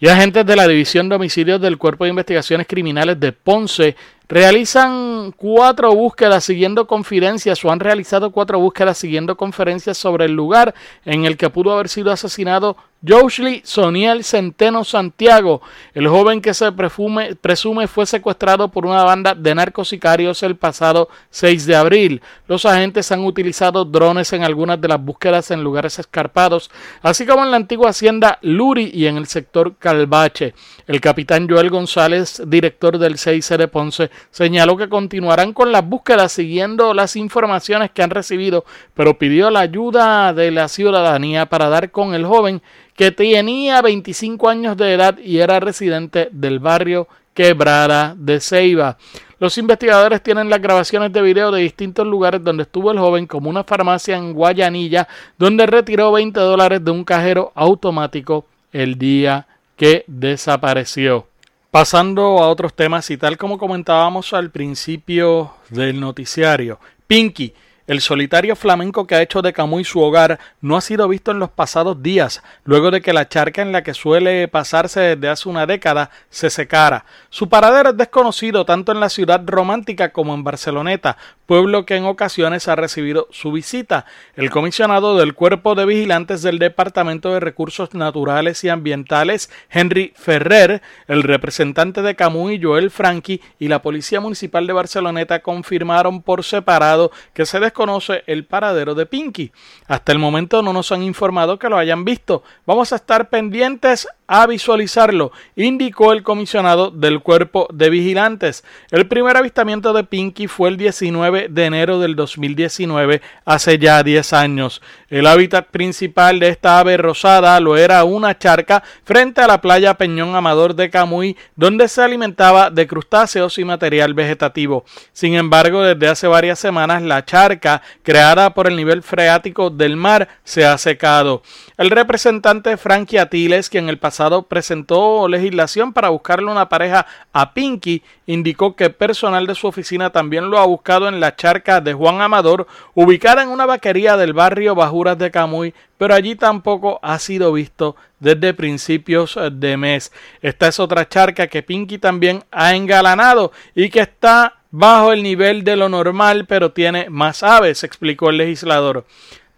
Y 0.00 0.06
agentes 0.06 0.46
de 0.46 0.54
la 0.54 0.68
División 0.68 1.08
de 1.08 1.16
Homicidios 1.16 1.60
del 1.60 1.76
Cuerpo 1.76 2.04
de 2.04 2.10
Investigaciones 2.10 2.68
Criminales 2.68 3.18
de 3.18 3.32
Ponce 3.32 3.96
realizan 4.28 5.32
cuatro 5.36 5.92
búsquedas 5.92 6.44
siguiendo 6.44 6.86
conferencias 6.86 7.64
o 7.64 7.72
han 7.72 7.80
realizado 7.80 8.30
cuatro 8.30 8.60
búsquedas 8.60 8.96
siguiendo 8.96 9.36
conferencias 9.36 9.98
sobre 9.98 10.26
el 10.26 10.32
lugar 10.34 10.72
en 11.04 11.24
el 11.24 11.36
que 11.36 11.50
pudo 11.50 11.72
haber 11.72 11.88
sido 11.88 12.12
asesinado 12.12 12.76
Joshly 13.06 13.62
Soniel 13.64 14.24
Centeno 14.24 14.82
Santiago, 14.82 15.62
el 15.94 16.08
joven 16.08 16.40
que 16.40 16.52
se 16.52 16.72
presume 16.72 17.86
fue 17.86 18.06
secuestrado 18.06 18.68
por 18.72 18.86
una 18.86 19.04
banda 19.04 19.36
de 19.36 19.54
narcosicarios 19.54 20.42
el 20.42 20.56
pasado 20.56 21.08
6 21.30 21.66
de 21.66 21.76
abril. 21.76 22.22
Los 22.48 22.66
agentes 22.66 23.12
han 23.12 23.24
utilizado 23.24 23.84
drones 23.84 24.32
en 24.32 24.42
algunas 24.42 24.80
de 24.80 24.88
las 24.88 25.00
búsquedas 25.00 25.52
en 25.52 25.62
lugares 25.62 26.00
escarpados, 26.00 26.72
así 27.00 27.24
como 27.24 27.44
en 27.44 27.52
la 27.52 27.56
antigua 27.56 27.90
hacienda 27.90 28.40
Luri 28.42 28.90
y 28.92 29.06
en 29.06 29.16
el 29.16 29.28
sector 29.28 29.76
Calvache. 29.76 30.54
El 30.88 31.00
capitán 31.00 31.48
Joel 31.48 31.70
González, 31.70 32.42
director 32.46 32.98
del 32.98 33.16
CIC 33.16 33.58
de 33.58 33.68
Ponce, 33.68 34.10
señaló 34.32 34.76
que 34.76 34.88
continuarán 34.88 35.52
con 35.52 35.70
las 35.70 35.86
búsquedas 35.86 36.32
siguiendo 36.32 36.94
las 36.94 37.14
informaciones 37.14 37.92
que 37.92 38.02
han 38.02 38.10
recibido, 38.10 38.64
pero 38.94 39.18
pidió 39.18 39.50
la 39.50 39.60
ayuda 39.60 40.32
de 40.32 40.50
la 40.50 40.66
ciudadanía 40.66 41.46
para 41.46 41.68
dar 41.68 41.92
con 41.92 42.14
el 42.14 42.26
joven 42.26 42.60
que 42.98 43.12
tenía 43.12 43.80
25 43.80 44.48
años 44.48 44.76
de 44.76 44.92
edad 44.92 45.18
y 45.18 45.38
era 45.38 45.60
residente 45.60 46.28
del 46.32 46.58
barrio 46.58 47.06
Quebrada 47.32 48.16
de 48.18 48.40
Ceiba. 48.40 48.98
Los 49.38 49.56
investigadores 49.56 50.20
tienen 50.20 50.50
las 50.50 50.60
grabaciones 50.60 51.12
de 51.12 51.22
video 51.22 51.52
de 51.52 51.62
distintos 51.62 52.04
lugares 52.04 52.42
donde 52.42 52.64
estuvo 52.64 52.90
el 52.90 52.98
joven, 52.98 53.28
como 53.28 53.50
una 53.50 53.62
farmacia 53.62 54.16
en 54.16 54.32
Guayanilla, 54.32 55.06
donde 55.38 55.66
retiró 55.66 56.10
20 56.10 56.40
dólares 56.40 56.84
de 56.84 56.90
un 56.90 57.04
cajero 57.04 57.52
automático 57.54 58.46
el 58.72 58.98
día 58.98 59.46
que 59.76 60.02
desapareció. 60.08 61.28
Pasando 61.70 62.42
a 62.42 62.48
otros 62.48 62.74
temas 62.74 63.08
y 63.12 63.16
tal 63.16 63.38
como 63.38 63.58
comentábamos 63.58 64.32
al 64.32 64.50
principio 64.50 65.52
del 65.70 66.00
noticiario, 66.00 66.80
Pinky 67.06 67.54
el 67.88 68.02
solitario 68.02 68.54
flamenco 68.54 69.06
que 69.06 69.14
ha 69.14 69.22
hecho 69.22 69.40
de 69.40 69.54
Camuy 69.54 69.82
su 69.82 70.00
hogar 70.00 70.38
no 70.60 70.76
ha 70.76 70.82
sido 70.82 71.08
visto 71.08 71.30
en 71.30 71.38
los 71.38 71.48
pasados 71.48 72.02
días, 72.02 72.42
luego 72.64 72.90
de 72.90 73.00
que 73.00 73.14
la 73.14 73.28
charca 73.28 73.62
en 73.62 73.72
la 73.72 73.82
que 73.82 73.94
suele 73.94 74.46
pasarse 74.46 75.00
desde 75.00 75.28
hace 75.30 75.48
una 75.48 75.64
década 75.64 76.10
se 76.28 76.50
secara. 76.50 77.06
Su 77.30 77.48
paradero 77.48 77.90
es 77.90 77.96
desconocido 77.96 78.66
tanto 78.66 78.92
en 78.92 79.00
la 79.00 79.08
ciudad 79.08 79.42
romántica 79.46 80.12
como 80.12 80.34
en 80.34 80.44
Barceloneta, 80.44 81.16
pueblo 81.46 81.86
que 81.86 81.96
en 81.96 82.04
ocasiones 82.04 82.68
ha 82.68 82.76
recibido 82.76 83.26
su 83.30 83.52
visita. 83.52 84.04
El 84.36 84.50
comisionado 84.50 85.16
del 85.16 85.32
Cuerpo 85.32 85.74
de 85.74 85.86
Vigilantes 85.86 86.42
del 86.42 86.58
Departamento 86.58 87.32
de 87.32 87.40
Recursos 87.40 87.94
Naturales 87.94 88.62
y 88.64 88.68
Ambientales, 88.68 89.50
Henry 89.70 90.12
Ferrer, 90.14 90.82
el 91.06 91.22
representante 91.22 92.02
de 92.02 92.14
Camuy, 92.14 92.60
Joel 92.62 92.90
Franqui, 92.90 93.40
y 93.58 93.68
la 93.68 93.80
Policía 93.80 94.20
Municipal 94.20 94.66
de 94.66 94.74
Barceloneta 94.74 95.40
confirmaron 95.40 96.20
por 96.20 96.44
separado 96.44 97.10
que 97.32 97.46
se 97.46 97.58
desconoce 97.60 97.77
el 98.26 98.44
paradero 98.44 98.94
de 98.94 99.06
Pinky. 99.06 99.52
Hasta 99.86 100.12
el 100.12 100.18
momento 100.18 100.62
no 100.62 100.72
nos 100.72 100.92
han 100.92 101.02
informado 101.02 101.58
que 101.58 101.68
lo 101.68 101.78
hayan 101.78 102.04
visto. 102.04 102.42
Vamos 102.66 102.92
a 102.92 102.96
estar 102.96 103.28
pendientes 103.28 104.08
a 104.28 104.46
visualizarlo, 104.46 105.32
indicó 105.56 106.12
el 106.12 106.22
comisionado 106.22 106.90
del 106.90 107.20
cuerpo 107.20 107.66
de 107.72 107.88
vigilantes. 107.88 108.62
El 108.90 109.08
primer 109.08 109.38
avistamiento 109.38 109.94
de 109.94 110.04
Pinky 110.04 110.46
fue 110.46 110.68
el 110.68 110.76
19 110.76 111.48
de 111.48 111.64
enero 111.64 111.98
del 111.98 112.14
2019, 112.14 113.22
hace 113.46 113.78
ya 113.78 114.02
10 114.02 114.32
años. 114.34 114.82
El 115.08 115.26
hábitat 115.26 115.68
principal 115.68 116.40
de 116.40 116.50
esta 116.50 116.78
ave 116.78 116.98
rosada 116.98 117.58
lo 117.58 117.78
era 117.78 118.04
una 118.04 118.36
charca 118.38 118.84
frente 119.04 119.40
a 119.40 119.46
la 119.46 119.62
playa 119.62 119.94
Peñón 119.94 120.36
Amador 120.36 120.74
de 120.74 120.90
Camuy, 120.90 121.34
donde 121.56 121.88
se 121.88 122.02
alimentaba 122.02 122.70
de 122.70 122.86
crustáceos 122.86 123.56
y 123.56 123.64
material 123.64 124.12
vegetativo. 124.12 124.84
Sin 125.12 125.34
embargo, 125.34 125.82
desde 125.82 126.08
hace 126.08 126.26
varias 126.26 126.58
semanas 126.58 127.02
la 127.02 127.24
charca, 127.24 127.80
creada 128.02 128.52
por 128.52 128.66
el 128.66 128.76
nivel 128.76 129.02
freático 129.02 129.70
del 129.70 129.96
mar, 129.96 130.28
se 130.44 130.66
ha 130.66 130.76
secado. 130.76 131.42
El 131.78 131.88
representante 131.88 132.76
Frankie 132.76 133.18
Atiles, 133.18 133.70
quien 133.70 133.88
el 133.88 133.96
pasado 133.96 134.17
presentó 134.48 135.28
legislación 135.28 135.92
para 135.92 136.08
buscarle 136.08 136.50
una 136.50 136.68
pareja 136.68 137.06
a 137.32 137.54
Pinky, 137.54 138.02
indicó 138.26 138.76
que 138.76 138.90
personal 138.90 139.46
de 139.46 139.54
su 139.54 139.66
oficina 139.66 140.10
también 140.10 140.50
lo 140.50 140.58
ha 140.58 140.66
buscado 140.66 141.08
en 141.08 141.20
la 141.20 141.36
charca 141.36 141.80
de 141.80 141.94
Juan 141.94 142.20
Amador, 142.20 142.66
ubicada 142.94 143.42
en 143.42 143.48
una 143.48 143.66
vaquería 143.66 144.16
del 144.16 144.32
barrio 144.32 144.74
Bajuras 144.74 145.18
de 145.18 145.30
Camuy, 145.30 145.74
pero 145.96 146.14
allí 146.14 146.34
tampoco 146.36 146.98
ha 147.02 147.18
sido 147.18 147.52
visto 147.52 147.96
desde 148.20 148.54
principios 148.54 149.38
de 149.52 149.76
mes. 149.76 150.12
Esta 150.42 150.68
es 150.68 150.80
otra 150.80 151.08
charca 151.08 151.46
que 151.46 151.62
Pinky 151.62 151.98
también 151.98 152.44
ha 152.50 152.74
engalanado 152.74 153.52
y 153.74 153.90
que 153.90 154.00
está 154.00 154.54
bajo 154.70 155.12
el 155.12 155.22
nivel 155.22 155.64
de 155.64 155.76
lo 155.76 155.88
normal, 155.88 156.46
pero 156.46 156.72
tiene 156.72 157.08
más 157.10 157.42
aves, 157.42 157.84
explicó 157.84 158.30
el 158.30 158.38
legislador. 158.38 159.04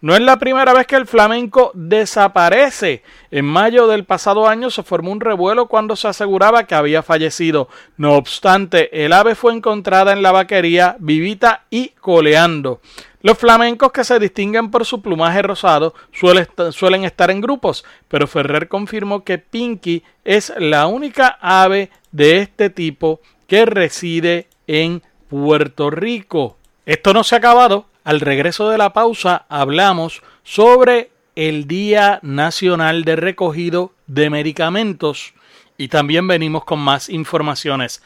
No 0.01 0.15
es 0.15 0.21
la 0.21 0.39
primera 0.39 0.73
vez 0.73 0.87
que 0.87 0.95
el 0.95 1.05
flamenco 1.05 1.69
desaparece. 1.75 3.03
En 3.29 3.45
mayo 3.45 3.85
del 3.85 4.03
pasado 4.03 4.47
año 4.47 4.71
se 4.71 4.81
formó 4.81 5.11
un 5.11 5.19
revuelo 5.19 5.67
cuando 5.67 5.95
se 5.95 6.07
aseguraba 6.07 6.65
que 6.65 6.73
había 6.73 7.03
fallecido. 7.03 7.69
No 7.97 8.15
obstante, 8.15 9.05
el 9.05 9.13
ave 9.13 9.35
fue 9.35 9.53
encontrada 9.53 10.11
en 10.11 10.23
la 10.23 10.31
vaquería 10.31 10.95
vivita 10.97 11.65
y 11.69 11.89
coleando. 11.89 12.81
Los 13.21 13.37
flamencos 13.37 13.91
que 13.91 14.03
se 14.03 14.17
distinguen 14.17 14.71
por 14.71 14.87
su 14.87 15.03
plumaje 15.03 15.43
rosado 15.43 15.93
suelen 16.11 17.03
estar 17.03 17.29
en 17.29 17.39
grupos, 17.39 17.85
pero 18.07 18.25
Ferrer 18.25 18.67
confirmó 18.67 19.23
que 19.23 19.37
Pinky 19.37 20.01
es 20.25 20.51
la 20.57 20.87
única 20.87 21.37
ave 21.39 21.91
de 22.11 22.39
este 22.39 22.71
tipo 22.71 23.21
que 23.45 23.67
reside 23.67 24.47
en 24.65 25.03
Puerto 25.29 25.91
Rico. 25.91 26.57
Esto 26.87 27.13
no 27.13 27.23
se 27.23 27.35
ha 27.35 27.37
acabado. 27.37 27.85
Al 28.03 28.19
regreso 28.19 28.69
de 28.69 28.79
la 28.79 28.93
pausa 28.93 29.45
hablamos 29.47 30.23
sobre 30.43 31.11
el 31.35 31.67
Día 31.67 32.19
Nacional 32.23 33.03
de 33.03 33.15
Recogido 33.15 33.93
de 34.07 34.31
Medicamentos 34.31 35.35
y 35.77 35.87
también 35.87 36.27
venimos 36.27 36.65
con 36.65 36.79
más 36.79 37.09
informaciones. 37.09 38.01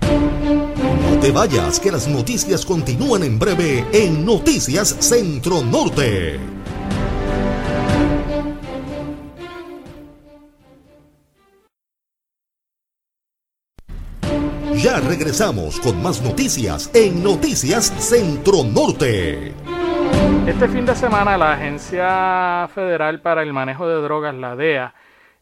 No 0.00 1.18
te 1.20 1.32
vayas, 1.32 1.80
que 1.80 1.90
las 1.90 2.06
noticias 2.06 2.64
continúan 2.64 3.24
en 3.24 3.38
breve 3.38 3.84
en 3.92 4.24
Noticias 4.24 4.96
Centro 5.00 5.62
Norte. 5.62 6.38
Ya 14.82 14.98
regresamos 14.98 15.78
con 15.78 16.02
más 16.02 16.20
noticias 16.22 16.90
en 16.92 17.22
Noticias 17.22 17.84
Centro 18.00 18.64
Norte. 18.64 19.52
Este 20.44 20.66
fin 20.66 20.84
de 20.84 20.96
semana 20.96 21.38
la 21.38 21.52
Agencia 21.52 22.68
Federal 22.74 23.20
para 23.20 23.44
el 23.44 23.52
Manejo 23.52 23.86
de 23.86 24.02
Drogas, 24.02 24.34
la 24.34 24.56
DEA, 24.56 24.92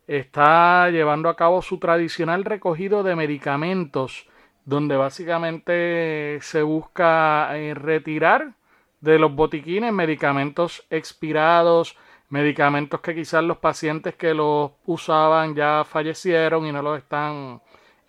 está 0.06 0.90
llevando 0.90 1.30
a 1.30 1.36
cabo 1.36 1.62
su 1.62 1.78
tradicional 1.78 2.44
recogido 2.44 3.02
de 3.02 3.16
medicamentos, 3.16 4.26
donde 4.66 4.98
básicamente 4.98 6.38
se 6.42 6.60
busca 6.60 7.56
eh, 7.56 7.72
retirar 7.72 8.52
de 9.00 9.18
los 9.18 9.34
botiquines 9.34 9.94
medicamentos 9.94 10.84
expirados, 10.90 11.96
medicamentos 12.28 13.00
que 13.00 13.14
quizás 13.14 13.42
los 13.42 13.56
pacientes 13.56 14.16
que 14.16 14.34
los 14.34 14.72
usaban 14.84 15.54
ya 15.54 15.82
fallecieron 15.88 16.66
y 16.66 16.72
no 16.72 16.82
los 16.82 16.98
están 16.98 17.62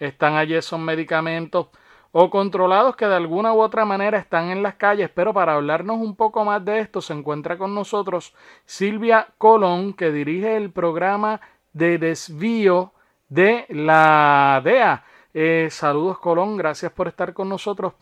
están 0.08 0.36
allí 0.36 0.56
esos 0.56 0.80
medicamentos 0.80 1.68
o 2.12 2.30
controlados 2.30 2.95
que 2.95 3.08
de 3.08 3.16
alguna 3.16 3.54
u 3.54 3.62
otra 3.62 3.86
manera 3.86 4.18
están 4.18 4.49
en 4.49 4.64
las 4.64 4.76
calles, 4.76 5.10
pero 5.10 5.34
para 5.34 5.54
hablarnos 5.54 5.97
un 5.97 6.16
poco 6.16 6.43
más 6.43 6.64
de 6.66 6.80
esto 6.80 7.02
se 7.02 7.14
encuentra 7.14 7.58
con 7.58 7.74
nosotros 7.74 8.36
Silvia 8.66 9.28
Colón, 9.38 9.93
que 9.93 10.12
dirige 10.12 10.58
el 10.58 10.72
programa 10.72 11.39
de 11.72 11.97
desvío 11.97 12.93
de 13.30 13.66
la 13.70 14.60
DEA. 14.64 15.06
Eh, 15.34 15.70
saludos 15.70 16.20
Colón, 16.20 16.58
gracias 16.58 16.91
por 16.91 17.08
estar 17.08 17.34
con 17.34 17.47
nosotros 17.47 17.93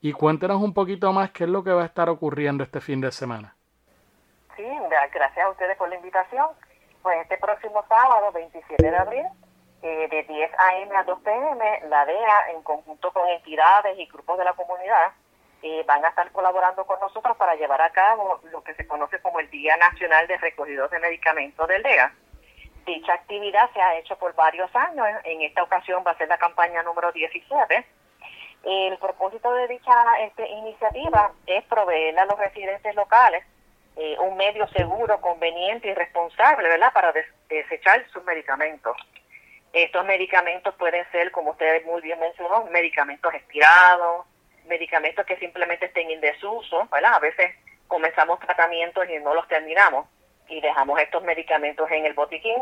y 0.00 0.12
cuéntenos 0.12 0.62
un 0.62 0.72
poquito 0.72 1.12
más 1.12 1.32
qué 1.32 1.44
es 1.44 1.50
lo 1.50 1.64
que 1.64 1.72
va 1.72 1.82
a 1.82 1.86
estar 1.86 2.08
ocurriendo 2.08 2.62
este 2.62 2.80
fin 2.80 3.00
de 3.00 3.10
semana. 3.10 3.56
Sí, 4.54 4.64
gracias 5.12 5.44
a 5.44 5.50
ustedes 5.50 5.76
por 5.76 5.88
la 5.88 5.96
invitación. 5.96 6.46
Pues 7.02 7.18
este 7.22 7.38
próximo 7.38 7.84
sábado, 7.88 8.30
27 8.32 8.82
de 8.82 8.96
abril, 8.96 9.26
eh, 9.86 10.08
de 10.10 10.22
10 10.24 10.50
a.m. 10.58 10.96
a 10.96 11.04
2 11.04 11.20
p.m., 11.20 11.80
la 11.88 12.04
DEA, 12.04 12.50
en 12.56 12.62
conjunto 12.64 13.12
con 13.12 13.28
entidades 13.28 13.96
y 13.96 14.06
grupos 14.06 14.36
de 14.36 14.44
la 14.44 14.52
comunidad, 14.54 15.12
eh, 15.62 15.84
van 15.86 16.04
a 16.04 16.08
estar 16.08 16.28
colaborando 16.32 16.84
con 16.84 16.98
nosotros 16.98 17.36
para 17.36 17.54
llevar 17.54 17.80
a 17.80 17.90
cabo 17.90 18.40
lo 18.50 18.64
que 18.64 18.74
se 18.74 18.84
conoce 18.84 19.20
como 19.20 19.38
el 19.38 19.48
Día 19.48 19.76
Nacional 19.76 20.26
de 20.26 20.38
Recogidos 20.38 20.90
de 20.90 20.98
Medicamentos 20.98 21.68
del 21.68 21.84
DEA. 21.84 22.12
Dicha 22.84 23.14
actividad 23.14 23.70
se 23.72 23.80
ha 23.80 23.96
hecho 23.96 24.18
por 24.18 24.34
varios 24.34 24.74
años, 24.74 25.06
en 25.22 25.42
esta 25.42 25.62
ocasión 25.62 26.02
va 26.04 26.10
a 26.10 26.18
ser 26.18 26.26
la 26.26 26.38
campaña 26.38 26.82
número 26.82 27.12
17. 27.12 27.86
El 28.64 28.98
propósito 28.98 29.52
de 29.52 29.68
dicha 29.68 29.94
este, 30.22 30.48
iniciativa 30.48 31.30
es 31.46 31.62
proveerle 31.66 32.18
a 32.18 32.26
los 32.26 32.38
residentes 32.38 32.92
locales 32.96 33.44
eh, 33.94 34.16
un 34.18 34.36
medio 34.36 34.66
seguro, 34.68 35.20
conveniente 35.20 35.88
y 35.88 35.94
responsable, 35.94 36.68
¿verdad?, 36.68 36.92
para 36.92 37.14
desechar 37.48 38.04
sus 38.10 38.24
medicamentos. 38.24 38.96
Estos 39.76 40.06
medicamentos 40.06 40.74
pueden 40.76 41.04
ser, 41.12 41.30
como 41.30 41.50
usted 41.50 41.84
muy 41.84 42.00
bien 42.00 42.18
mencionó, 42.18 42.64
medicamentos 42.70 43.34
expirados, 43.34 44.24
medicamentos 44.64 45.26
que 45.26 45.36
simplemente 45.36 45.84
estén 45.84 46.10
en 46.10 46.18
desuso, 46.22 46.88
¿verdad? 46.90 47.12
A 47.12 47.18
veces 47.18 47.54
comenzamos 47.86 48.40
tratamientos 48.40 49.06
y 49.10 49.18
no 49.18 49.34
los 49.34 49.46
terminamos 49.48 50.08
y 50.48 50.62
dejamos 50.62 50.98
estos 50.98 51.22
medicamentos 51.24 51.90
en 51.90 52.06
el 52.06 52.14
botiquín. 52.14 52.56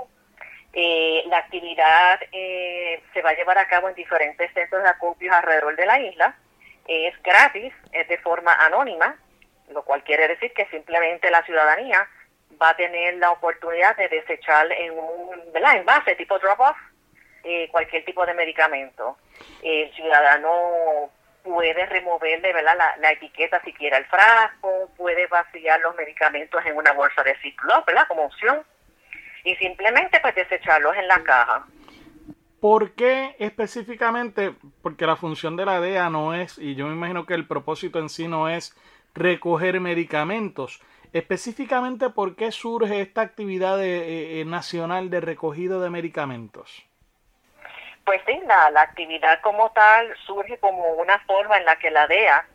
Eh, 0.72 1.22
la 1.28 1.38
actividad 1.38 2.18
eh, 2.32 3.00
se 3.12 3.22
va 3.22 3.30
a 3.30 3.36
llevar 3.36 3.58
a 3.58 3.68
cabo 3.68 3.88
en 3.88 3.94
diferentes 3.94 4.52
centros 4.52 4.82
de 4.82 4.88
acopio 4.88 5.32
alrededor 5.32 5.76
de 5.76 5.86
la 5.86 6.00
isla. 6.00 6.36
Es 6.88 7.14
gratis, 7.22 7.72
es 7.92 8.08
de 8.08 8.18
forma 8.18 8.54
anónima, 8.54 9.16
lo 9.68 9.84
cual 9.84 10.02
quiere 10.02 10.26
decir 10.26 10.52
que 10.52 10.66
simplemente 10.66 11.30
la 11.30 11.44
ciudadanía 11.44 12.08
va 12.60 12.70
a 12.70 12.76
tener 12.76 13.14
la 13.18 13.30
oportunidad 13.30 13.96
de 13.96 14.08
desechar 14.08 14.72
en 14.72 14.98
un 14.98 15.52
¿verdad? 15.52 15.76
envase 15.76 16.16
tipo 16.16 16.40
drop-off 16.40 16.76
eh, 17.44 17.68
cualquier 17.70 18.04
tipo 18.04 18.24
de 18.26 18.34
medicamento. 18.34 19.16
El 19.62 19.92
ciudadano 19.94 21.10
puede 21.42 21.86
removerle 21.86 22.52
¿verdad? 22.52 22.76
La, 22.98 23.12
etiqueta 23.12 23.60
si 23.64 23.72
quiere 23.74 24.02
frasco, 24.04 24.90
puede 24.96 25.26
vaciar 25.26 25.78
los 25.80 25.94
medicamentos 25.94 26.64
en 26.64 26.76
una 26.76 26.92
bolsa 26.92 27.22
de 27.22 27.36
Ziploc, 27.36 27.86
¿verdad? 27.86 28.08
Como 28.08 28.24
opción, 28.24 28.62
y 29.44 29.54
simplemente 29.56 30.20
pues 30.20 30.34
desecharlos 30.34 30.96
en 30.96 31.06
la 31.06 31.22
caja. 31.22 31.66
¿Por 32.60 32.92
qué 32.92 33.36
específicamente? 33.38 34.54
Porque 34.80 35.06
la 35.06 35.16
función 35.16 35.54
de 35.54 35.66
la 35.66 35.80
DEA 35.80 36.08
no 36.08 36.32
es, 36.32 36.56
y 36.56 36.74
yo 36.74 36.86
me 36.86 36.94
imagino 36.94 37.26
que 37.26 37.34
el 37.34 37.46
propósito 37.46 37.98
en 37.98 38.08
sí 38.08 38.26
no 38.26 38.48
es 38.48 38.74
recoger 39.14 39.80
medicamentos. 39.80 40.80
Específicamente, 41.12 42.08
¿por 42.08 42.36
qué 42.36 42.50
surge 42.50 43.02
esta 43.02 43.20
actividad 43.20 43.84
eh, 43.84 44.40
eh, 44.40 44.44
nacional 44.46 45.10
de 45.10 45.20
recogido 45.20 45.80
de 45.82 45.90
medicamentos? 45.90 46.86
Pues 48.04 48.20
sí, 48.26 48.38
la, 48.46 48.82
actividad 48.82 49.40
como 49.40 49.70
tal 49.72 50.14
surge 50.26 50.58
como 50.58 50.92
una 50.94 51.18
forma 51.20 51.56
en 51.56 51.64
la 51.64 51.76
que 51.76 51.90
la 51.90 52.06
DEA 52.06 52.46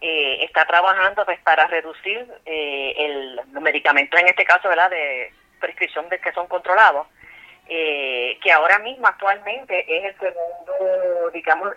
eh, 0.00 0.44
está 0.44 0.66
trabajando 0.66 1.24
pues, 1.24 1.40
para 1.40 1.66
reducir 1.66 2.30
eh, 2.44 2.94
el, 2.96 3.36
los 3.36 3.62
medicamentos, 3.62 4.20
en 4.20 4.28
este 4.28 4.44
caso, 4.44 4.68
de 4.68 5.32
prescripción 5.60 6.08
de 6.10 6.20
que 6.20 6.32
son 6.32 6.46
controlados, 6.46 7.06
eh, 7.68 8.38
que 8.42 8.52
ahora 8.52 8.78
mismo 8.80 9.06
actualmente 9.06 9.84
es 9.88 10.04
el 10.04 10.18
segundo, 10.18 11.30
digamos, 11.32 11.72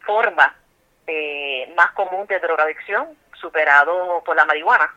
forma 0.00 0.56
más 1.76 1.92
común 1.92 2.26
de 2.26 2.40
drogadicción, 2.40 3.16
superado 3.34 4.22
por 4.24 4.34
la 4.34 4.44
marihuana. 4.44 4.92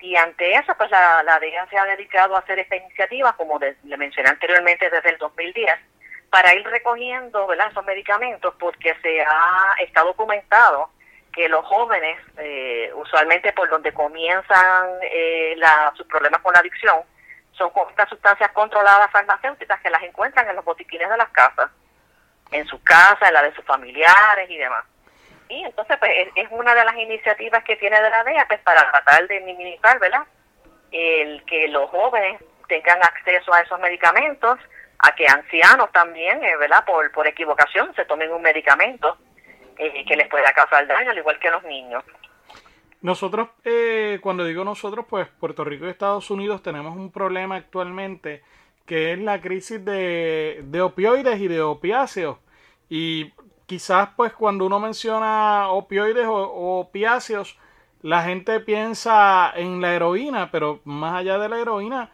Y 0.00 0.16
ante 0.16 0.54
eso, 0.54 0.74
pues 0.76 0.90
la, 0.90 1.22
la 1.24 1.38
DEA 1.40 1.66
se 1.68 1.76
ha 1.76 1.84
dedicado 1.84 2.36
a 2.36 2.38
hacer 2.38 2.58
esta 2.58 2.76
iniciativa, 2.76 3.32
como 3.34 3.58
le 3.58 3.96
mencioné 3.96 4.30
anteriormente, 4.30 4.88
desde 4.88 5.10
el 5.10 5.18
2010, 5.18 5.78
para 6.30 6.54
ir 6.54 6.64
recogiendo 6.66 7.46
¿verdad? 7.46 7.70
esos 7.70 7.84
medicamentos 7.84 8.54
porque 8.58 8.94
se 9.02 9.20
ha 9.20 9.74
está 9.80 10.02
documentado 10.02 10.90
que 11.32 11.48
los 11.48 11.64
jóvenes, 11.64 12.18
eh, 12.38 12.90
usualmente 12.94 13.52
por 13.52 13.68
donde 13.68 13.92
comienzan 13.92 14.88
eh, 15.02 15.56
sus 15.96 16.06
problemas 16.06 16.40
con 16.40 16.52
la 16.52 16.60
adicción, 16.60 17.00
son 17.52 17.70
estas 17.90 18.08
sustancias 18.08 18.50
controladas 18.52 19.10
farmacéuticas 19.10 19.80
que 19.80 19.90
las 19.90 20.02
encuentran 20.02 20.48
en 20.48 20.56
los 20.56 20.64
botiquines 20.64 21.08
de 21.08 21.16
las 21.16 21.28
casas, 21.30 21.70
en 22.50 22.66
su 22.66 22.82
casa, 22.82 23.28
en 23.28 23.34
la 23.34 23.42
de 23.42 23.54
sus 23.54 23.64
familiares 23.64 24.48
y 24.48 24.56
demás. 24.56 24.84
Y 25.48 25.64
entonces 25.64 25.96
pues 25.98 26.10
es, 26.34 26.48
una 26.50 26.74
de 26.74 26.84
las 26.84 26.96
iniciativas 26.96 27.62
que 27.64 27.76
tiene 27.76 28.00
de 28.00 28.10
la 28.10 28.24
DEA 28.24 28.46
pues 28.48 28.60
para 28.60 28.90
tratar 28.90 29.26
de 29.26 29.40
minimizar, 29.40 29.98
¿verdad? 29.98 30.22
El 30.90 31.44
que 31.44 31.68
los 31.68 31.90
jóvenes 31.90 32.40
tengan 32.68 33.02
acceso 33.02 33.52
a 33.52 33.60
esos 33.60 33.78
medicamentos, 33.80 34.58
a 35.02 35.14
que 35.14 35.26
ancianos 35.26 35.90
también, 35.92 36.42
eh, 36.44 36.56
¿verdad? 36.56 36.84
Por, 36.84 37.10
por 37.12 37.26
equivocación 37.26 37.94
se 37.94 38.04
tomen 38.04 38.32
un 38.32 38.42
medicamento 38.42 39.16
eh, 39.78 40.04
que 40.06 40.16
les 40.16 40.28
pueda 40.28 40.52
causar 40.52 40.86
daño, 40.86 41.10
al 41.10 41.18
igual 41.18 41.38
que 41.38 41.50
los 41.50 41.62
niños. 41.64 42.04
Nosotros, 43.02 43.48
eh, 43.64 44.18
cuando 44.22 44.44
digo 44.44 44.62
nosotros, 44.62 45.06
pues 45.08 45.26
Puerto 45.28 45.64
Rico 45.64 45.86
y 45.86 45.90
Estados 45.90 46.30
Unidos 46.30 46.62
tenemos 46.62 46.96
un 46.96 47.10
problema 47.10 47.56
actualmente 47.56 48.42
que 48.84 49.12
es 49.12 49.18
la 49.20 49.40
crisis 49.40 49.82
de, 49.84 50.60
de 50.64 50.82
opioides 50.82 51.40
y 51.40 51.48
de 51.48 51.62
opiáceos. 51.62 52.38
Y 52.88 53.32
quizás 53.70 54.08
pues 54.16 54.32
cuando 54.32 54.66
uno 54.66 54.80
menciona 54.80 55.68
opioides 55.68 56.26
o, 56.26 56.80
opiáceos, 56.80 57.56
la 58.02 58.22
gente 58.24 58.58
piensa 58.58 59.52
en 59.54 59.80
la 59.80 59.94
heroína, 59.94 60.50
pero 60.50 60.80
más 60.84 61.14
allá 61.14 61.38
de 61.38 61.48
la 61.48 61.60
heroína, 61.60 62.10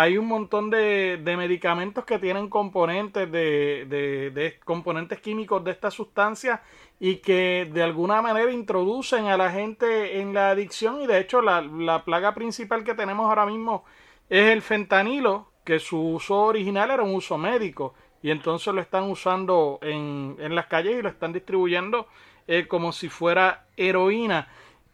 hay 0.00 0.16
un 0.16 0.28
montón 0.28 0.70
de, 0.70 1.20
medicamentos 1.24 2.04
que 2.04 2.20
tienen 2.20 2.48
componentes 2.48 3.28
de, 3.32 4.56
componentes 4.64 5.20
químicos 5.20 5.64
de 5.64 5.72
esta 5.72 5.90
sustancia 5.90 6.62
y 7.00 7.16
que 7.16 7.68
de 7.72 7.82
alguna 7.82 8.22
manera 8.22 8.52
introducen 8.52 9.26
a 9.26 9.36
la 9.36 9.50
gente 9.50 10.20
en 10.20 10.34
la 10.34 10.50
adicción 10.50 11.02
y 11.02 11.08
de 11.08 11.18
hecho 11.18 11.42
la, 11.42 11.62
la 11.62 12.04
plaga 12.04 12.32
principal 12.32 12.84
que 12.84 12.94
tenemos 12.94 13.28
ahora 13.28 13.44
mismo 13.44 13.84
es 14.30 14.50
el 14.50 14.62
fentanilo, 14.62 15.48
que 15.64 15.80
su 15.80 16.00
uso 16.00 16.42
original 16.42 16.92
era 16.92 17.02
un 17.02 17.16
uso 17.16 17.36
médico 17.36 17.94
y 18.22 18.30
entonces 18.30 18.72
lo 18.72 18.80
están 18.80 19.10
usando 19.10 19.80
en, 19.82 20.36
en 20.38 20.54
las 20.54 20.66
calles 20.66 20.96
y 20.96 21.02
lo 21.02 21.08
están 21.08 21.32
distribuyendo 21.32 22.06
eh, 22.46 22.68
como 22.68 22.92
si 22.92 23.08
fuera 23.08 23.66
heroína. 23.76 24.48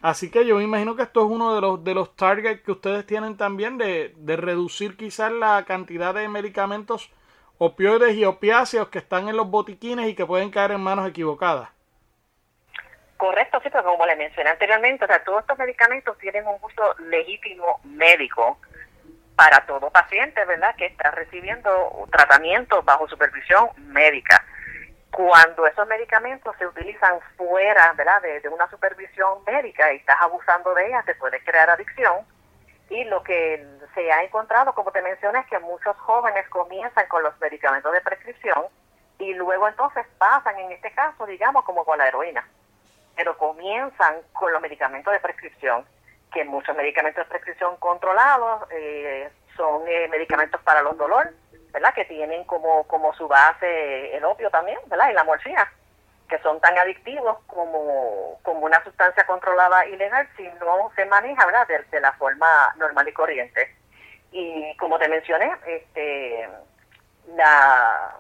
Así 0.05 0.31
que 0.31 0.45
yo 0.45 0.57
me 0.57 0.65
imagino 0.65 0.97
que 0.97 1.03
esto 1.03 1.21
es 1.21 1.31
uno 1.31 1.55
de 1.55 1.63
los, 1.63 1.83
de 1.83 1.95
los 1.95 2.15
targets 2.15 2.61
que 2.61 2.73
ustedes 2.73 3.07
tienen 3.07 3.39
también 3.39 3.79
de, 3.79 4.13
de 4.19 4.37
reducir 4.37 4.99
quizás 4.99 5.33
la 5.33 5.65
cantidad 5.67 6.13
de 6.13 6.29
medicamentos 6.29 7.11
opioides 7.57 8.15
y 8.15 8.27
opiáceos 8.27 8.89
que 8.89 8.99
están 8.99 9.31
en 9.31 9.37
los 9.39 9.49
botiquines 9.49 10.07
y 10.07 10.15
que 10.15 10.27
pueden 10.27 10.51
caer 10.51 10.73
en 10.73 10.83
manos 10.83 11.09
equivocadas. 11.09 11.71
Correcto, 13.17 13.61
sí, 13.63 13.71
pero 13.73 13.83
como 13.83 14.05
le 14.05 14.15
mencioné 14.17 14.51
anteriormente, 14.51 15.07
o 15.07 15.09
sea, 15.09 15.25
todos 15.25 15.41
estos 15.41 15.57
medicamentos 15.57 16.19
tienen 16.19 16.47
un 16.47 16.57
uso 16.61 16.95
legítimo 17.09 17.81
médico 17.85 18.59
para 19.37 19.65
todo 19.65 19.89
paciente, 19.89 20.45
¿verdad?, 20.45 20.77
que 20.77 20.85
está 20.85 21.13
recibiendo 21.13 22.07
tratamiento 22.13 22.83
bajo 22.83 23.09
supervisión 23.09 23.69
médica. 23.79 24.45
Cuando 25.15 25.67
esos 25.67 25.87
medicamentos 25.87 26.57
se 26.59 26.67
utilizan 26.67 27.21
fuera, 27.37 27.93
¿verdad?, 27.93 28.21
de, 28.21 28.49
una 28.49 28.69
supervisión 28.69 29.45
médica 29.47 29.93
y 29.93 29.97
estás 29.97 30.21
abusando 30.21 30.75
de 30.75 30.89
ellas, 30.89 31.05
te 31.05 31.15
puede 31.15 31.43
crear 31.45 31.71
adicción. 31.71 32.27
Y 32.91 33.05
lo 33.05 33.23
que 33.23 33.65
se 33.95 34.13
ha 34.13 34.23
encontrado, 34.23 34.75
como 34.75 34.91
te 34.91 35.03
mencioné, 35.03 35.41
es 35.41 35.47
que 35.47 35.59
muchos 35.61 35.97
jóvenes 35.99 36.49
comienzan 36.49 37.07
con 37.07 37.23
los 37.23 37.39
medicamentos 37.41 37.93
de 37.93 38.01
prescripción 38.01 38.65
y 39.19 39.35
luego 39.35 39.69
entonces 39.69 40.05
pasan, 40.19 40.59
en 40.59 40.73
este 40.73 40.93
caso, 40.93 41.25
digamos, 41.27 41.65
como 41.65 41.85
con 41.85 41.97
la 41.99 42.09
heroína 42.09 42.45
pero 43.17 43.37
comienzan 43.37 44.17
con 44.33 44.53
los 44.53 44.61
medicamentos 44.61 45.13
de 45.13 45.21
prescripción, 45.21 45.85
que 46.33 46.45
muchos 46.45 46.77
medicamentos 46.77 47.25
de 47.25 47.31
prescripción 47.31 47.77
controlados 47.77 48.69
eh, 48.71 49.31
son 49.57 49.83
eh, 49.87 50.09
medicamentos 50.09 50.61
para 50.63 50.83
los 50.83 50.97
dolores, 50.97 51.33
¿verdad? 51.75 51.93
Que 51.93 52.05
tienen 52.05 52.45
como, 52.45 52.85
como 52.85 53.13
su 53.15 53.27
base 53.27 54.17
el 54.17 54.25
opio 54.25 54.49
también, 54.49 54.79
¿verdad? 54.87 55.11
Y 55.11 55.13
la 55.13 55.25
morfina, 55.25 55.71
que 56.29 56.39
son 56.39 56.61
tan 56.61 56.79
adictivos 56.79 57.37
como, 57.49 58.39
como 58.43 58.61
una 58.61 58.83
sustancia 58.85 59.27
controlada 59.27 59.85
ilegal 59.87 60.29
si 60.37 60.45
no 60.61 60.93
se 60.95 61.05
maneja, 61.07 61.45
¿verdad? 61.45 61.67
De, 61.91 62.01
la 62.01 62.13
forma 62.13 62.47
normal 62.77 63.09
y 63.09 63.13
corriente. 63.13 63.77
Y 64.31 64.77
como 64.77 64.99
te 64.99 65.09
mencioné, 65.09 65.53
este, 65.67 66.49
la, 67.35 68.19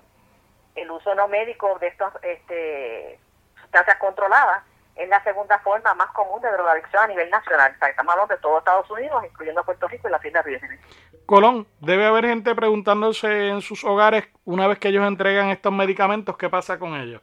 el 0.74 0.90
uso 0.90 1.14
no 1.14 1.28
médico 1.28 1.78
de 1.78 1.86
estas 1.86 2.12
este, 2.22 3.20
sustancias 3.62 3.96
controladas 3.98 4.64
es 4.96 5.08
la 5.08 5.22
segunda 5.22 5.60
forma 5.60 5.94
más 5.94 6.10
común 6.10 6.40
de 6.40 6.50
drogadicción 6.50 7.04
a 7.04 7.06
nivel 7.06 7.30
nacional. 7.30 7.72
estamos 7.88 8.12
hablando 8.12 8.34
de 8.34 8.40
todo 8.40 8.58
Estados 8.58 8.90
Unidos, 8.90 9.24
incluyendo 9.24 9.64
Puerto 9.64 9.86
Rico 9.86 10.08
y 10.08 10.10
las 10.10 10.24
Islas 10.24 10.44
Vírgenes. 10.44 10.80
Colón, 11.26 11.66
debe 11.80 12.06
haber 12.06 12.26
gente 12.26 12.54
preguntándose 12.54 13.48
en 13.48 13.62
sus 13.62 13.82
hogares, 13.84 14.28
una 14.44 14.66
vez 14.66 14.78
que 14.78 14.88
ellos 14.88 15.06
entregan 15.06 15.48
estos 15.48 15.72
medicamentos, 15.72 16.36
¿qué 16.36 16.50
pasa 16.50 16.78
con 16.78 16.94
ellos? 16.94 17.22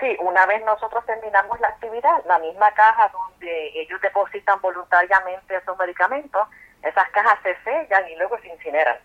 Sí, 0.00 0.16
una 0.20 0.46
vez 0.46 0.64
nosotros 0.64 1.06
terminamos 1.06 1.60
la 1.60 1.68
actividad, 1.68 2.24
la 2.26 2.40
misma 2.40 2.72
caja 2.72 3.08
donde 3.12 3.80
ellos 3.80 4.00
depositan 4.00 4.60
voluntariamente 4.60 5.54
esos 5.54 5.78
medicamentos, 5.78 6.48
esas 6.82 7.08
cajas 7.10 7.38
se 7.44 7.56
sellan 7.62 8.08
y 8.08 8.16
luego 8.16 8.36
se 8.40 8.48
incineran. 8.48 8.96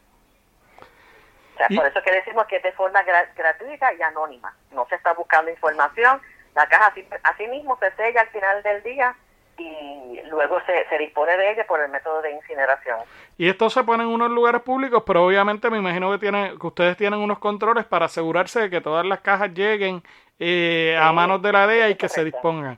O 1.53 1.57
sea, 1.57 1.67
por 1.75 1.85
eso 1.85 2.01
que 2.01 2.11
decimos 2.11 2.47
que 2.47 2.55
es 2.55 2.63
de 2.63 2.71
forma 2.71 3.03
gratuita 3.03 3.93
y 3.93 4.01
anónima. 4.01 4.55
No 4.71 4.87
se 4.87 4.95
está 4.95 5.13
buscando 5.13 5.51
información, 5.51 6.19
la 6.55 6.67
caja 6.67 6.93
así, 7.23 7.47
mismo 7.47 7.77
se 7.77 7.91
sella 7.91 8.21
al 8.21 8.29
final 8.29 8.63
del 8.63 8.81
día 8.81 9.15
y 9.57 10.19
luego 10.29 10.59
se, 10.65 10.87
se, 10.89 10.97
dispone 10.97 11.35
de 11.37 11.51
ella 11.51 11.65
por 11.67 11.79
el 11.79 11.89
método 11.89 12.21
de 12.21 12.31
incineración. 12.31 12.99
Y 13.37 13.47
esto 13.49 13.69
se 13.69 13.83
pone 13.83 14.03
en 14.03 14.09
unos 14.09 14.29
lugares 14.29 14.61
públicos, 14.61 15.03
pero 15.05 15.25
obviamente 15.25 15.69
me 15.69 15.77
imagino 15.77 16.11
que 16.11 16.17
tiene, 16.17 16.53
que 16.59 16.67
ustedes 16.67 16.97
tienen 16.97 17.19
unos 17.19 17.39
controles 17.39 17.85
para 17.85 18.05
asegurarse 18.05 18.61
de 18.61 18.69
que 18.69 18.81
todas 18.81 19.05
las 19.05 19.21
cajas 19.21 19.53
lleguen 19.53 20.03
eh, 20.39 20.97
a 20.99 21.11
manos 21.11 21.41
de 21.41 21.51
la 21.51 21.67
DEA 21.67 21.89
y 21.89 21.95
que 21.95 22.09
se 22.09 22.23
dispongan. 22.23 22.77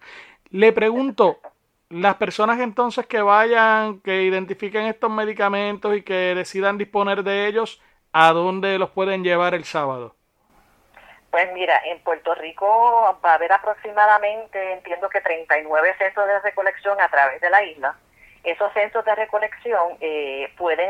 Le 0.51 0.71
pregunto, 0.71 1.39
las 1.89 2.15
personas 2.15 2.59
entonces 2.59 3.05
que 3.07 3.21
vayan, 3.21 3.99
que 4.01 4.23
identifiquen 4.23 4.85
estos 4.85 5.11
medicamentos 5.11 5.95
y 5.97 6.03
que 6.03 6.35
decidan 6.35 6.77
disponer 6.77 7.23
de 7.23 7.47
ellos, 7.47 7.81
¿a 8.13 8.31
dónde 8.31 8.77
los 8.77 8.91
pueden 8.91 9.23
llevar 9.23 9.53
el 9.53 9.63
sábado? 9.63 10.15
Pues 11.31 11.51
mira, 11.53 11.79
en 11.85 11.99
Puerto 11.99 12.33
Rico 12.35 13.19
va 13.23 13.31
a 13.31 13.35
haber 13.35 13.51
aproximadamente, 13.51 14.73
entiendo 14.73 15.09
que 15.09 15.21
39 15.21 15.95
centros 15.97 16.27
de 16.27 16.39
recolección 16.39 16.99
a 16.99 17.07
través 17.09 17.39
de 17.39 17.49
la 17.49 17.63
isla. 17.63 17.95
Esos 18.43 18.73
centros 18.73 19.05
de 19.05 19.13
recolección 19.15 19.97
eh, 19.99 20.51
pueden, 20.57 20.89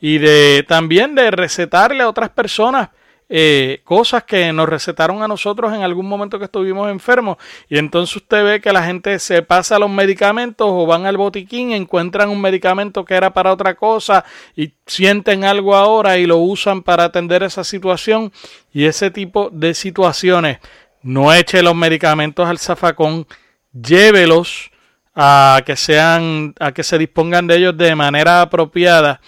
y 0.00 0.18
de 0.18 0.64
también 0.66 1.14
de 1.14 1.30
recetarle 1.30 2.02
a 2.02 2.08
otras 2.08 2.30
personas 2.30 2.90
eh, 3.28 3.80
cosas 3.82 4.22
que 4.22 4.52
nos 4.52 4.68
recetaron 4.68 5.20
a 5.20 5.26
nosotros 5.26 5.74
en 5.74 5.82
algún 5.82 6.06
momento 6.06 6.38
que 6.38 6.44
estuvimos 6.44 6.88
enfermos 6.90 7.38
y 7.68 7.76
entonces 7.76 8.14
usted 8.14 8.44
ve 8.44 8.60
que 8.60 8.72
la 8.72 8.84
gente 8.84 9.18
se 9.18 9.42
pasa 9.42 9.80
los 9.80 9.90
medicamentos 9.90 10.68
o 10.70 10.86
van 10.86 11.06
al 11.06 11.16
botiquín, 11.16 11.72
encuentran 11.72 12.28
un 12.28 12.40
medicamento 12.40 13.04
que 13.04 13.14
era 13.14 13.32
para 13.32 13.52
otra 13.52 13.74
cosa 13.74 14.24
y 14.54 14.74
sienten 14.86 15.42
algo 15.42 15.74
ahora 15.74 16.18
y 16.18 16.26
lo 16.26 16.38
usan 16.38 16.82
para 16.82 17.04
atender 17.04 17.42
esa 17.42 17.64
situación 17.64 18.32
y 18.72 18.84
ese 18.84 19.10
tipo 19.10 19.50
de 19.50 19.74
situaciones. 19.74 20.58
No 21.02 21.32
eche 21.32 21.62
los 21.62 21.74
medicamentos 21.74 22.48
al 22.48 22.58
zafacón, 22.58 23.26
llévelos 23.72 24.70
a 25.16 25.62
que 25.64 25.74
sean, 25.74 26.54
a 26.60 26.72
que 26.72 26.84
se 26.84 26.98
dispongan 26.98 27.46
de 27.46 27.56
ellos 27.56 27.76
de 27.76 27.94
manera 27.94 28.42
apropiada 28.42 29.20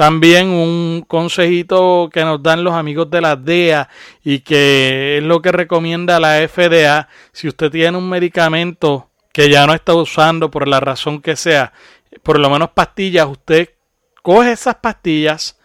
también 0.00 0.48
un 0.48 1.04
consejito 1.06 2.08
que 2.10 2.24
nos 2.24 2.42
dan 2.42 2.64
los 2.64 2.72
amigos 2.72 3.10
de 3.10 3.20
la 3.20 3.36
DEA 3.36 3.86
y 4.24 4.38
que 4.38 5.18
es 5.18 5.22
lo 5.22 5.42
que 5.42 5.52
recomienda 5.52 6.18
la 6.18 6.38
FDA. 6.48 7.06
Si 7.32 7.48
usted 7.48 7.70
tiene 7.70 7.98
un 7.98 8.08
medicamento 8.08 9.10
que 9.30 9.50
ya 9.50 9.66
no 9.66 9.74
está 9.74 9.92
usando 9.92 10.50
por 10.50 10.66
la 10.68 10.80
razón 10.80 11.20
que 11.20 11.36
sea, 11.36 11.74
por 12.22 12.38
lo 12.38 12.48
menos 12.48 12.70
pastillas, 12.70 13.26
usted 13.26 13.74
coge 14.22 14.52
esas 14.52 14.76
pastillas, 14.76 15.58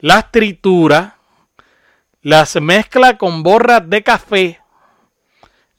las 0.00 0.32
tritura, 0.32 1.18
las 2.20 2.60
mezcla 2.60 3.16
con 3.16 3.44
borras 3.44 3.88
de 3.88 4.02
café, 4.02 4.60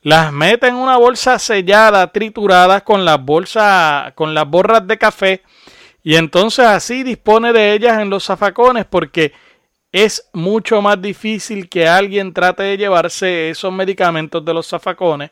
las 0.03 0.31
mete 0.31 0.67
en 0.67 0.75
una 0.75 0.95
bolsa 0.95 1.37
sellada, 1.37 2.13
triturada 2.13 2.79
con 2.79 3.03
las 3.03 3.21
bolsas, 3.21 4.13
con 4.13 4.33
las 4.33 4.47
borras 4.47 4.87
de 4.87 4.97
café 4.97 5.43
y 6.03 6.15
entonces 6.15 6.65
así 6.65 7.03
dispone 7.03 7.53
de 7.53 7.73
ellas 7.73 7.99
en 7.99 8.09
los 8.09 8.25
zafacones 8.25 8.85
porque 8.85 9.33
es 9.91 10.29
mucho 10.33 10.81
más 10.81 11.01
difícil 11.01 11.67
que 11.67 11.87
alguien 11.87 12.33
trate 12.33 12.63
de 12.63 12.77
llevarse 12.77 13.49
esos 13.49 13.73
medicamentos 13.73 14.43
de 14.45 14.53
los 14.53 14.67
zafacones. 14.67 15.31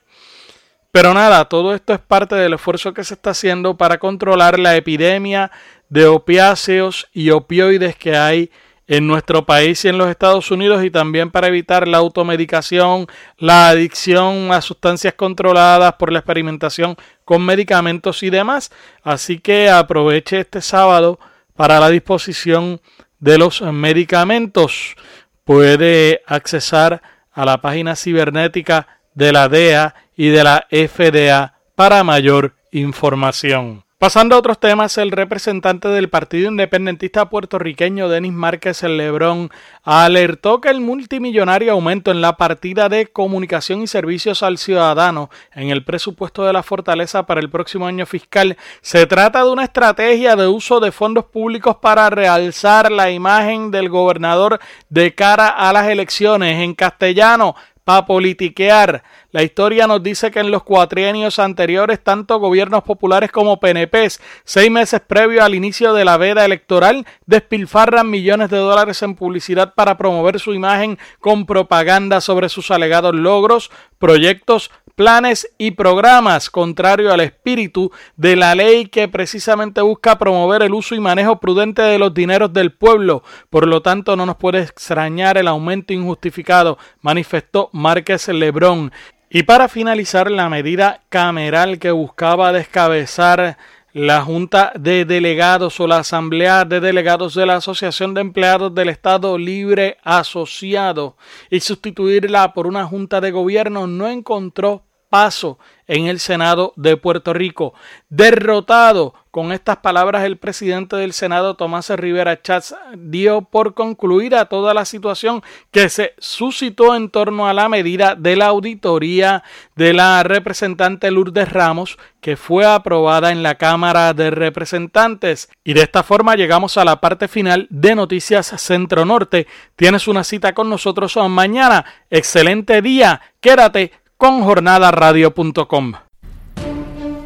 Pero 0.92 1.14
nada, 1.14 1.46
todo 1.46 1.76
esto 1.76 1.94
es 1.94 2.00
parte 2.00 2.36
del 2.36 2.54
esfuerzo 2.54 2.94
que 2.94 3.04
se 3.04 3.14
está 3.14 3.32
haciendo 3.32 3.78
para 3.78 4.00
controlar 4.00 4.58
la 4.58 4.76
epidemia 4.76 5.52
de 5.90 6.08
opiáceos 6.08 7.08
y 7.14 7.30
opioides 7.30 7.96
que 7.96 8.18
hay 8.18 8.52
en 8.88 9.06
nuestro 9.06 9.46
país 9.46 9.84
y 9.84 9.90
en 9.90 9.98
los 9.98 10.10
Estados 10.10 10.50
Unidos 10.50 10.84
y 10.84 10.90
también 10.90 11.30
para 11.30 11.48
evitar 11.48 11.88
la 11.88 11.98
automedicación, 11.98 13.08
la 13.38 13.70
adicción 13.70 14.52
a 14.52 14.62
sustancias 14.62 15.14
controladas 15.14 15.94
por 15.94 16.12
la 16.12 16.20
experimentación 16.20 16.96
con 17.26 17.46
medicamentos 17.46 18.24
y 18.24 18.30
demás. 18.30 18.72
Así 19.04 19.40
que 19.40 19.70
aproveche 19.70 20.40
este 20.40 20.62
sábado 20.62 21.20
para 21.56 21.80
la 21.80 21.90
disposición 21.90 22.80
de 23.20 23.38
los 23.38 23.62
medicamentos. 23.62 24.96
Puede 25.44 26.22
accesar 26.26 27.02
a 27.34 27.46
la 27.46 27.62
página 27.62 27.96
cibernética 27.96 28.88
de 29.14 29.32
la 29.34 29.50
DEA 29.50 29.96
y 30.16 30.30
de 30.30 30.44
la 30.44 30.68
FDA 30.70 31.56
para 31.76 32.04
mayor 32.04 32.56
información. 32.72 33.87
Pasando 34.00 34.36
a 34.36 34.40
otros 34.40 34.60
temas, 34.60 34.96
el 35.00 35.10
representante 35.10 35.88
del 35.88 36.08
Partido 36.08 36.52
Independentista 36.52 37.32
puertorriqueño 37.32 38.10
Denis 38.10 38.32
Márquez 38.32 38.84
Lebrón 38.84 39.50
alertó 39.82 40.62
que 40.62 40.70
el 40.70 40.82
multimillonario 40.82 41.72
aumento 41.72 42.12
en 42.12 42.22
la 42.22 42.38
partida 42.38 42.90
de 42.90 43.08
comunicación 43.08 43.82
y 43.82 43.88
servicios 43.88 44.44
al 44.44 44.60
ciudadano 44.60 45.32
en 45.52 45.72
el 45.72 45.84
presupuesto 45.84 46.46
de 46.46 46.54
la 46.54 46.62
fortaleza 46.62 47.26
para 47.26 47.42
el 47.42 47.50
próximo 47.50 47.88
año 47.88 48.06
fiscal 48.06 48.56
se 48.82 49.08
trata 49.08 49.44
de 49.44 49.50
una 49.50 49.64
estrategia 49.64 50.36
de 50.36 50.46
uso 50.46 50.80
de 50.80 50.92
fondos 50.92 51.26
públicos 51.26 51.78
para 51.78 52.12
realzar 52.12 52.92
la 52.92 53.10
imagen 53.10 53.72
del 53.72 53.90
gobernador 53.90 54.60
de 54.90 55.16
cara 55.16 55.48
a 55.48 55.74
las 55.74 55.88
elecciones. 55.88 56.64
En 56.64 56.76
castellano, 56.76 57.56
para 57.88 58.06
politiquear. 58.06 59.02
La 59.32 59.44
historia 59.44 59.88
nos 59.88 60.02
dice 60.02 60.32
que 60.32 60.40
en 60.40 60.52
los 60.52 60.64
cuatrienios 60.64 61.38
anteriores, 61.38 62.02
tanto 62.02 62.40
gobiernos 62.40 62.84
populares 62.84 63.30
como 63.30 63.60
PNPs, 63.60 64.22
seis 64.46 64.72
meses 64.72 65.02
previo 65.02 65.44
al 65.44 65.54
inicio 65.54 65.94
de 65.94 66.06
la 66.06 66.16
veda 66.16 66.46
electoral, 66.46 67.06
despilfarran 67.26 68.10
millones 68.10 68.50
de 68.50 68.58
dólares 68.58 69.02
en 69.04 69.16
publicidad 69.16 69.74
para 69.74 69.98
promover 69.98 70.40
su 70.40 70.54
imagen 70.54 70.98
con 71.20 71.46
propaganda 71.46 72.22
sobre 72.22 72.48
sus 72.48 72.72
alegados 72.72 73.14
logros, 73.14 73.70
proyectos, 74.00 74.72
planes 74.98 75.48
y 75.60 75.72
programas, 75.72 76.50
contrario 76.50 77.14
al 77.14 77.20
espíritu 77.20 77.92
de 78.16 78.36
la 78.36 78.56
ley 78.56 78.88
que 78.88 79.08
precisamente 79.08 79.82
busca 79.82 80.18
promover 80.18 80.64
el 80.64 80.74
uso 80.74 80.96
y 80.96 81.00
manejo 81.00 81.40
prudente 81.40 81.84
de 81.84 82.00
los 82.00 82.16
dineros 82.16 82.52
del 82.52 82.72
pueblo. 82.72 83.22
Por 83.52 83.68
lo 83.68 83.84
tanto, 83.84 84.16
no 84.16 84.26
nos 84.26 84.38
puede 84.38 84.62
extrañar 84.62 85.38
el 85.38 85.48
aumento 85.48 85.94
injustificado, 85.94 86.80
manifestó 87.02 87.70
Márquez 87.74 88.28
Lebrón. 88.30 88.92
Y 89.30 89.44
para 89.44 89.68
finalizar, 89.68 90.32
la 90.32 90.48
medida 90.48 91.02
cameral 91.10 91.80
que 91.80 91.92
buscaba 91.92 92.54
descabezar 92.54 93.58
la 93.92 94.22
Junta 94.22 94.72
de 94.80 95.04
Delegados 95.04 95.80
o 95.82 95.88
la 95.88 95.98
Asamblea 95.98 96.64
de 96.64 96.80
Delegados 96.80 97.34
de 97.34 97.46
la 97.46 97.58
Asociación 97.58 98.14
de 98.14 98.22
Empleados 98.22 98.74
del 98.74 98.88
Estado 98.88 99.38
Libre 99.38 99.98
Asociado 100.04 101.18
y 101.50 101.60
sustituirla 101.60 102.54
por 102.54 102.68
una 102.68 102.86
Junta 102.86 103.20
de 103.20 103.32
Gobierno 103.32 103.86
no 103.86 104.08
encontró 104.08 104.84
paso 105.10 105.58
en 105.88 106.08
el 106.08 106.20
Senado 106.20 106.74
de 106.76 106.98
Puerto 106.98 107.34
Rico. 107.34 107.74
Derrotado 108.10 109.14
con 109.32 109.52
estas 109.52 109.78
palabras, 109.78 110.24
el 110.24 110.38
presidente 110.38 110.96
del 110.96 111.14
Senado, 111.14 111.56
Tomás 111.56 111.90
Rivera 111.92 112.42
Chats, 112.42 112.76
dio 112.98 113.42
por 113.42 113.76
concluida 113.76 114.46
toda 114.46 114.74
la 114.74 114.84
situación 114.84 115.44
que 115.72 115.90
se 115.90 116.14
suscitó 116.18 116.96
en 116.96 117.10
torno 117.10 117.48
a 117.48 117.54
la 117.54 117.70
medida 117.70 118.16
de 118.16 118.36
la 118.36 118.48
auditoría 118.48 119.44
de 119.76 119.94
la 119.94 120.24
representante 120.24 121.12
Lourdes 121.12 121.52
Ramos, 121.52 122.00
que 122.20 122.36
fue 122.36 122.66
aprobada 122.66 123.32
en 123.32 123.44
la 123.44 123.56
Cámara 123.56 124.14
de 124.14 124.32
Representantes. 124.32 125.50
Y 125.64 125.74
de 125.74 125.84
esta 125.84 126.02
forma 126.02 126.36
llegamos 126.36 126.78
a 126.78 126.86
la 126.86 127.00
parte 127.00 127.28
final 127.28 127.68
de 127.70 127.94
Noticias 127.96 128.48
Centro 128.58 129.06
Norte. 129.06 129.46
Tienes 129.76 130.08
una 130.08 130.24
cita 130.24 130.54
con 130.54 130.68
nosotros 130.68 131.16
mañana. 131.30 131.86
Excelente 132.10 132.82
día. 132.82 133.22
Quédate 133.40 133.92
con 134.18 134.44
jornadaradio.com. 134.44 135.94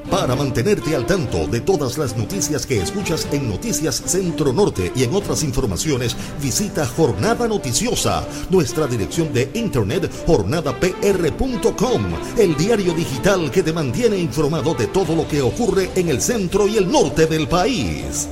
Para 0.09 0.35
mantenerte 0.35 0.93
al 0.93 1.05
tanto 1.05 1.47
de 1.47 1.61
todas 1.61 1.97
las 1.97 2.17
noticias 2.17 2.65
que 2.65 2.81
escuchas 2.81 3.29
en 3.31 3.49
Noticias 3.49 3.95
Centro 4.05 4.51
Norte 4.51 4.91
y 4.93 5.05
en 5.05 5.15
otras 5.15 5.41
informaciones, 5.41 6.17
visita 6.41 6.85
Jornada 6.85 7.47
Noticiosa, 7.47 8.27
nuestra 8.49 8.87
dirección 8.87 9.31
de 9.31 9.49
internet 9.53 10.11
jornadapr.com, 10.27 12.03
el 12.37 12.57
diario 12.57 12.93
digital 12.93 13.49
que 13.49 13.63
te 13.63 13.71
mantiene 13.71 14.17
informado 14.17 14.73
de 14.73 14.87
todo 14.87 15.15
lo 15.15 15.25
que 15.29 15.41
ocurre 15.41 15.89
en 15.95 16.09
el 16.09 16.21
centro 16.21 16.67
y 16.67 16.75
el 16.75 16.91
norte 16.91 17.25
del 17.25 17.47
país. 17.47 18.27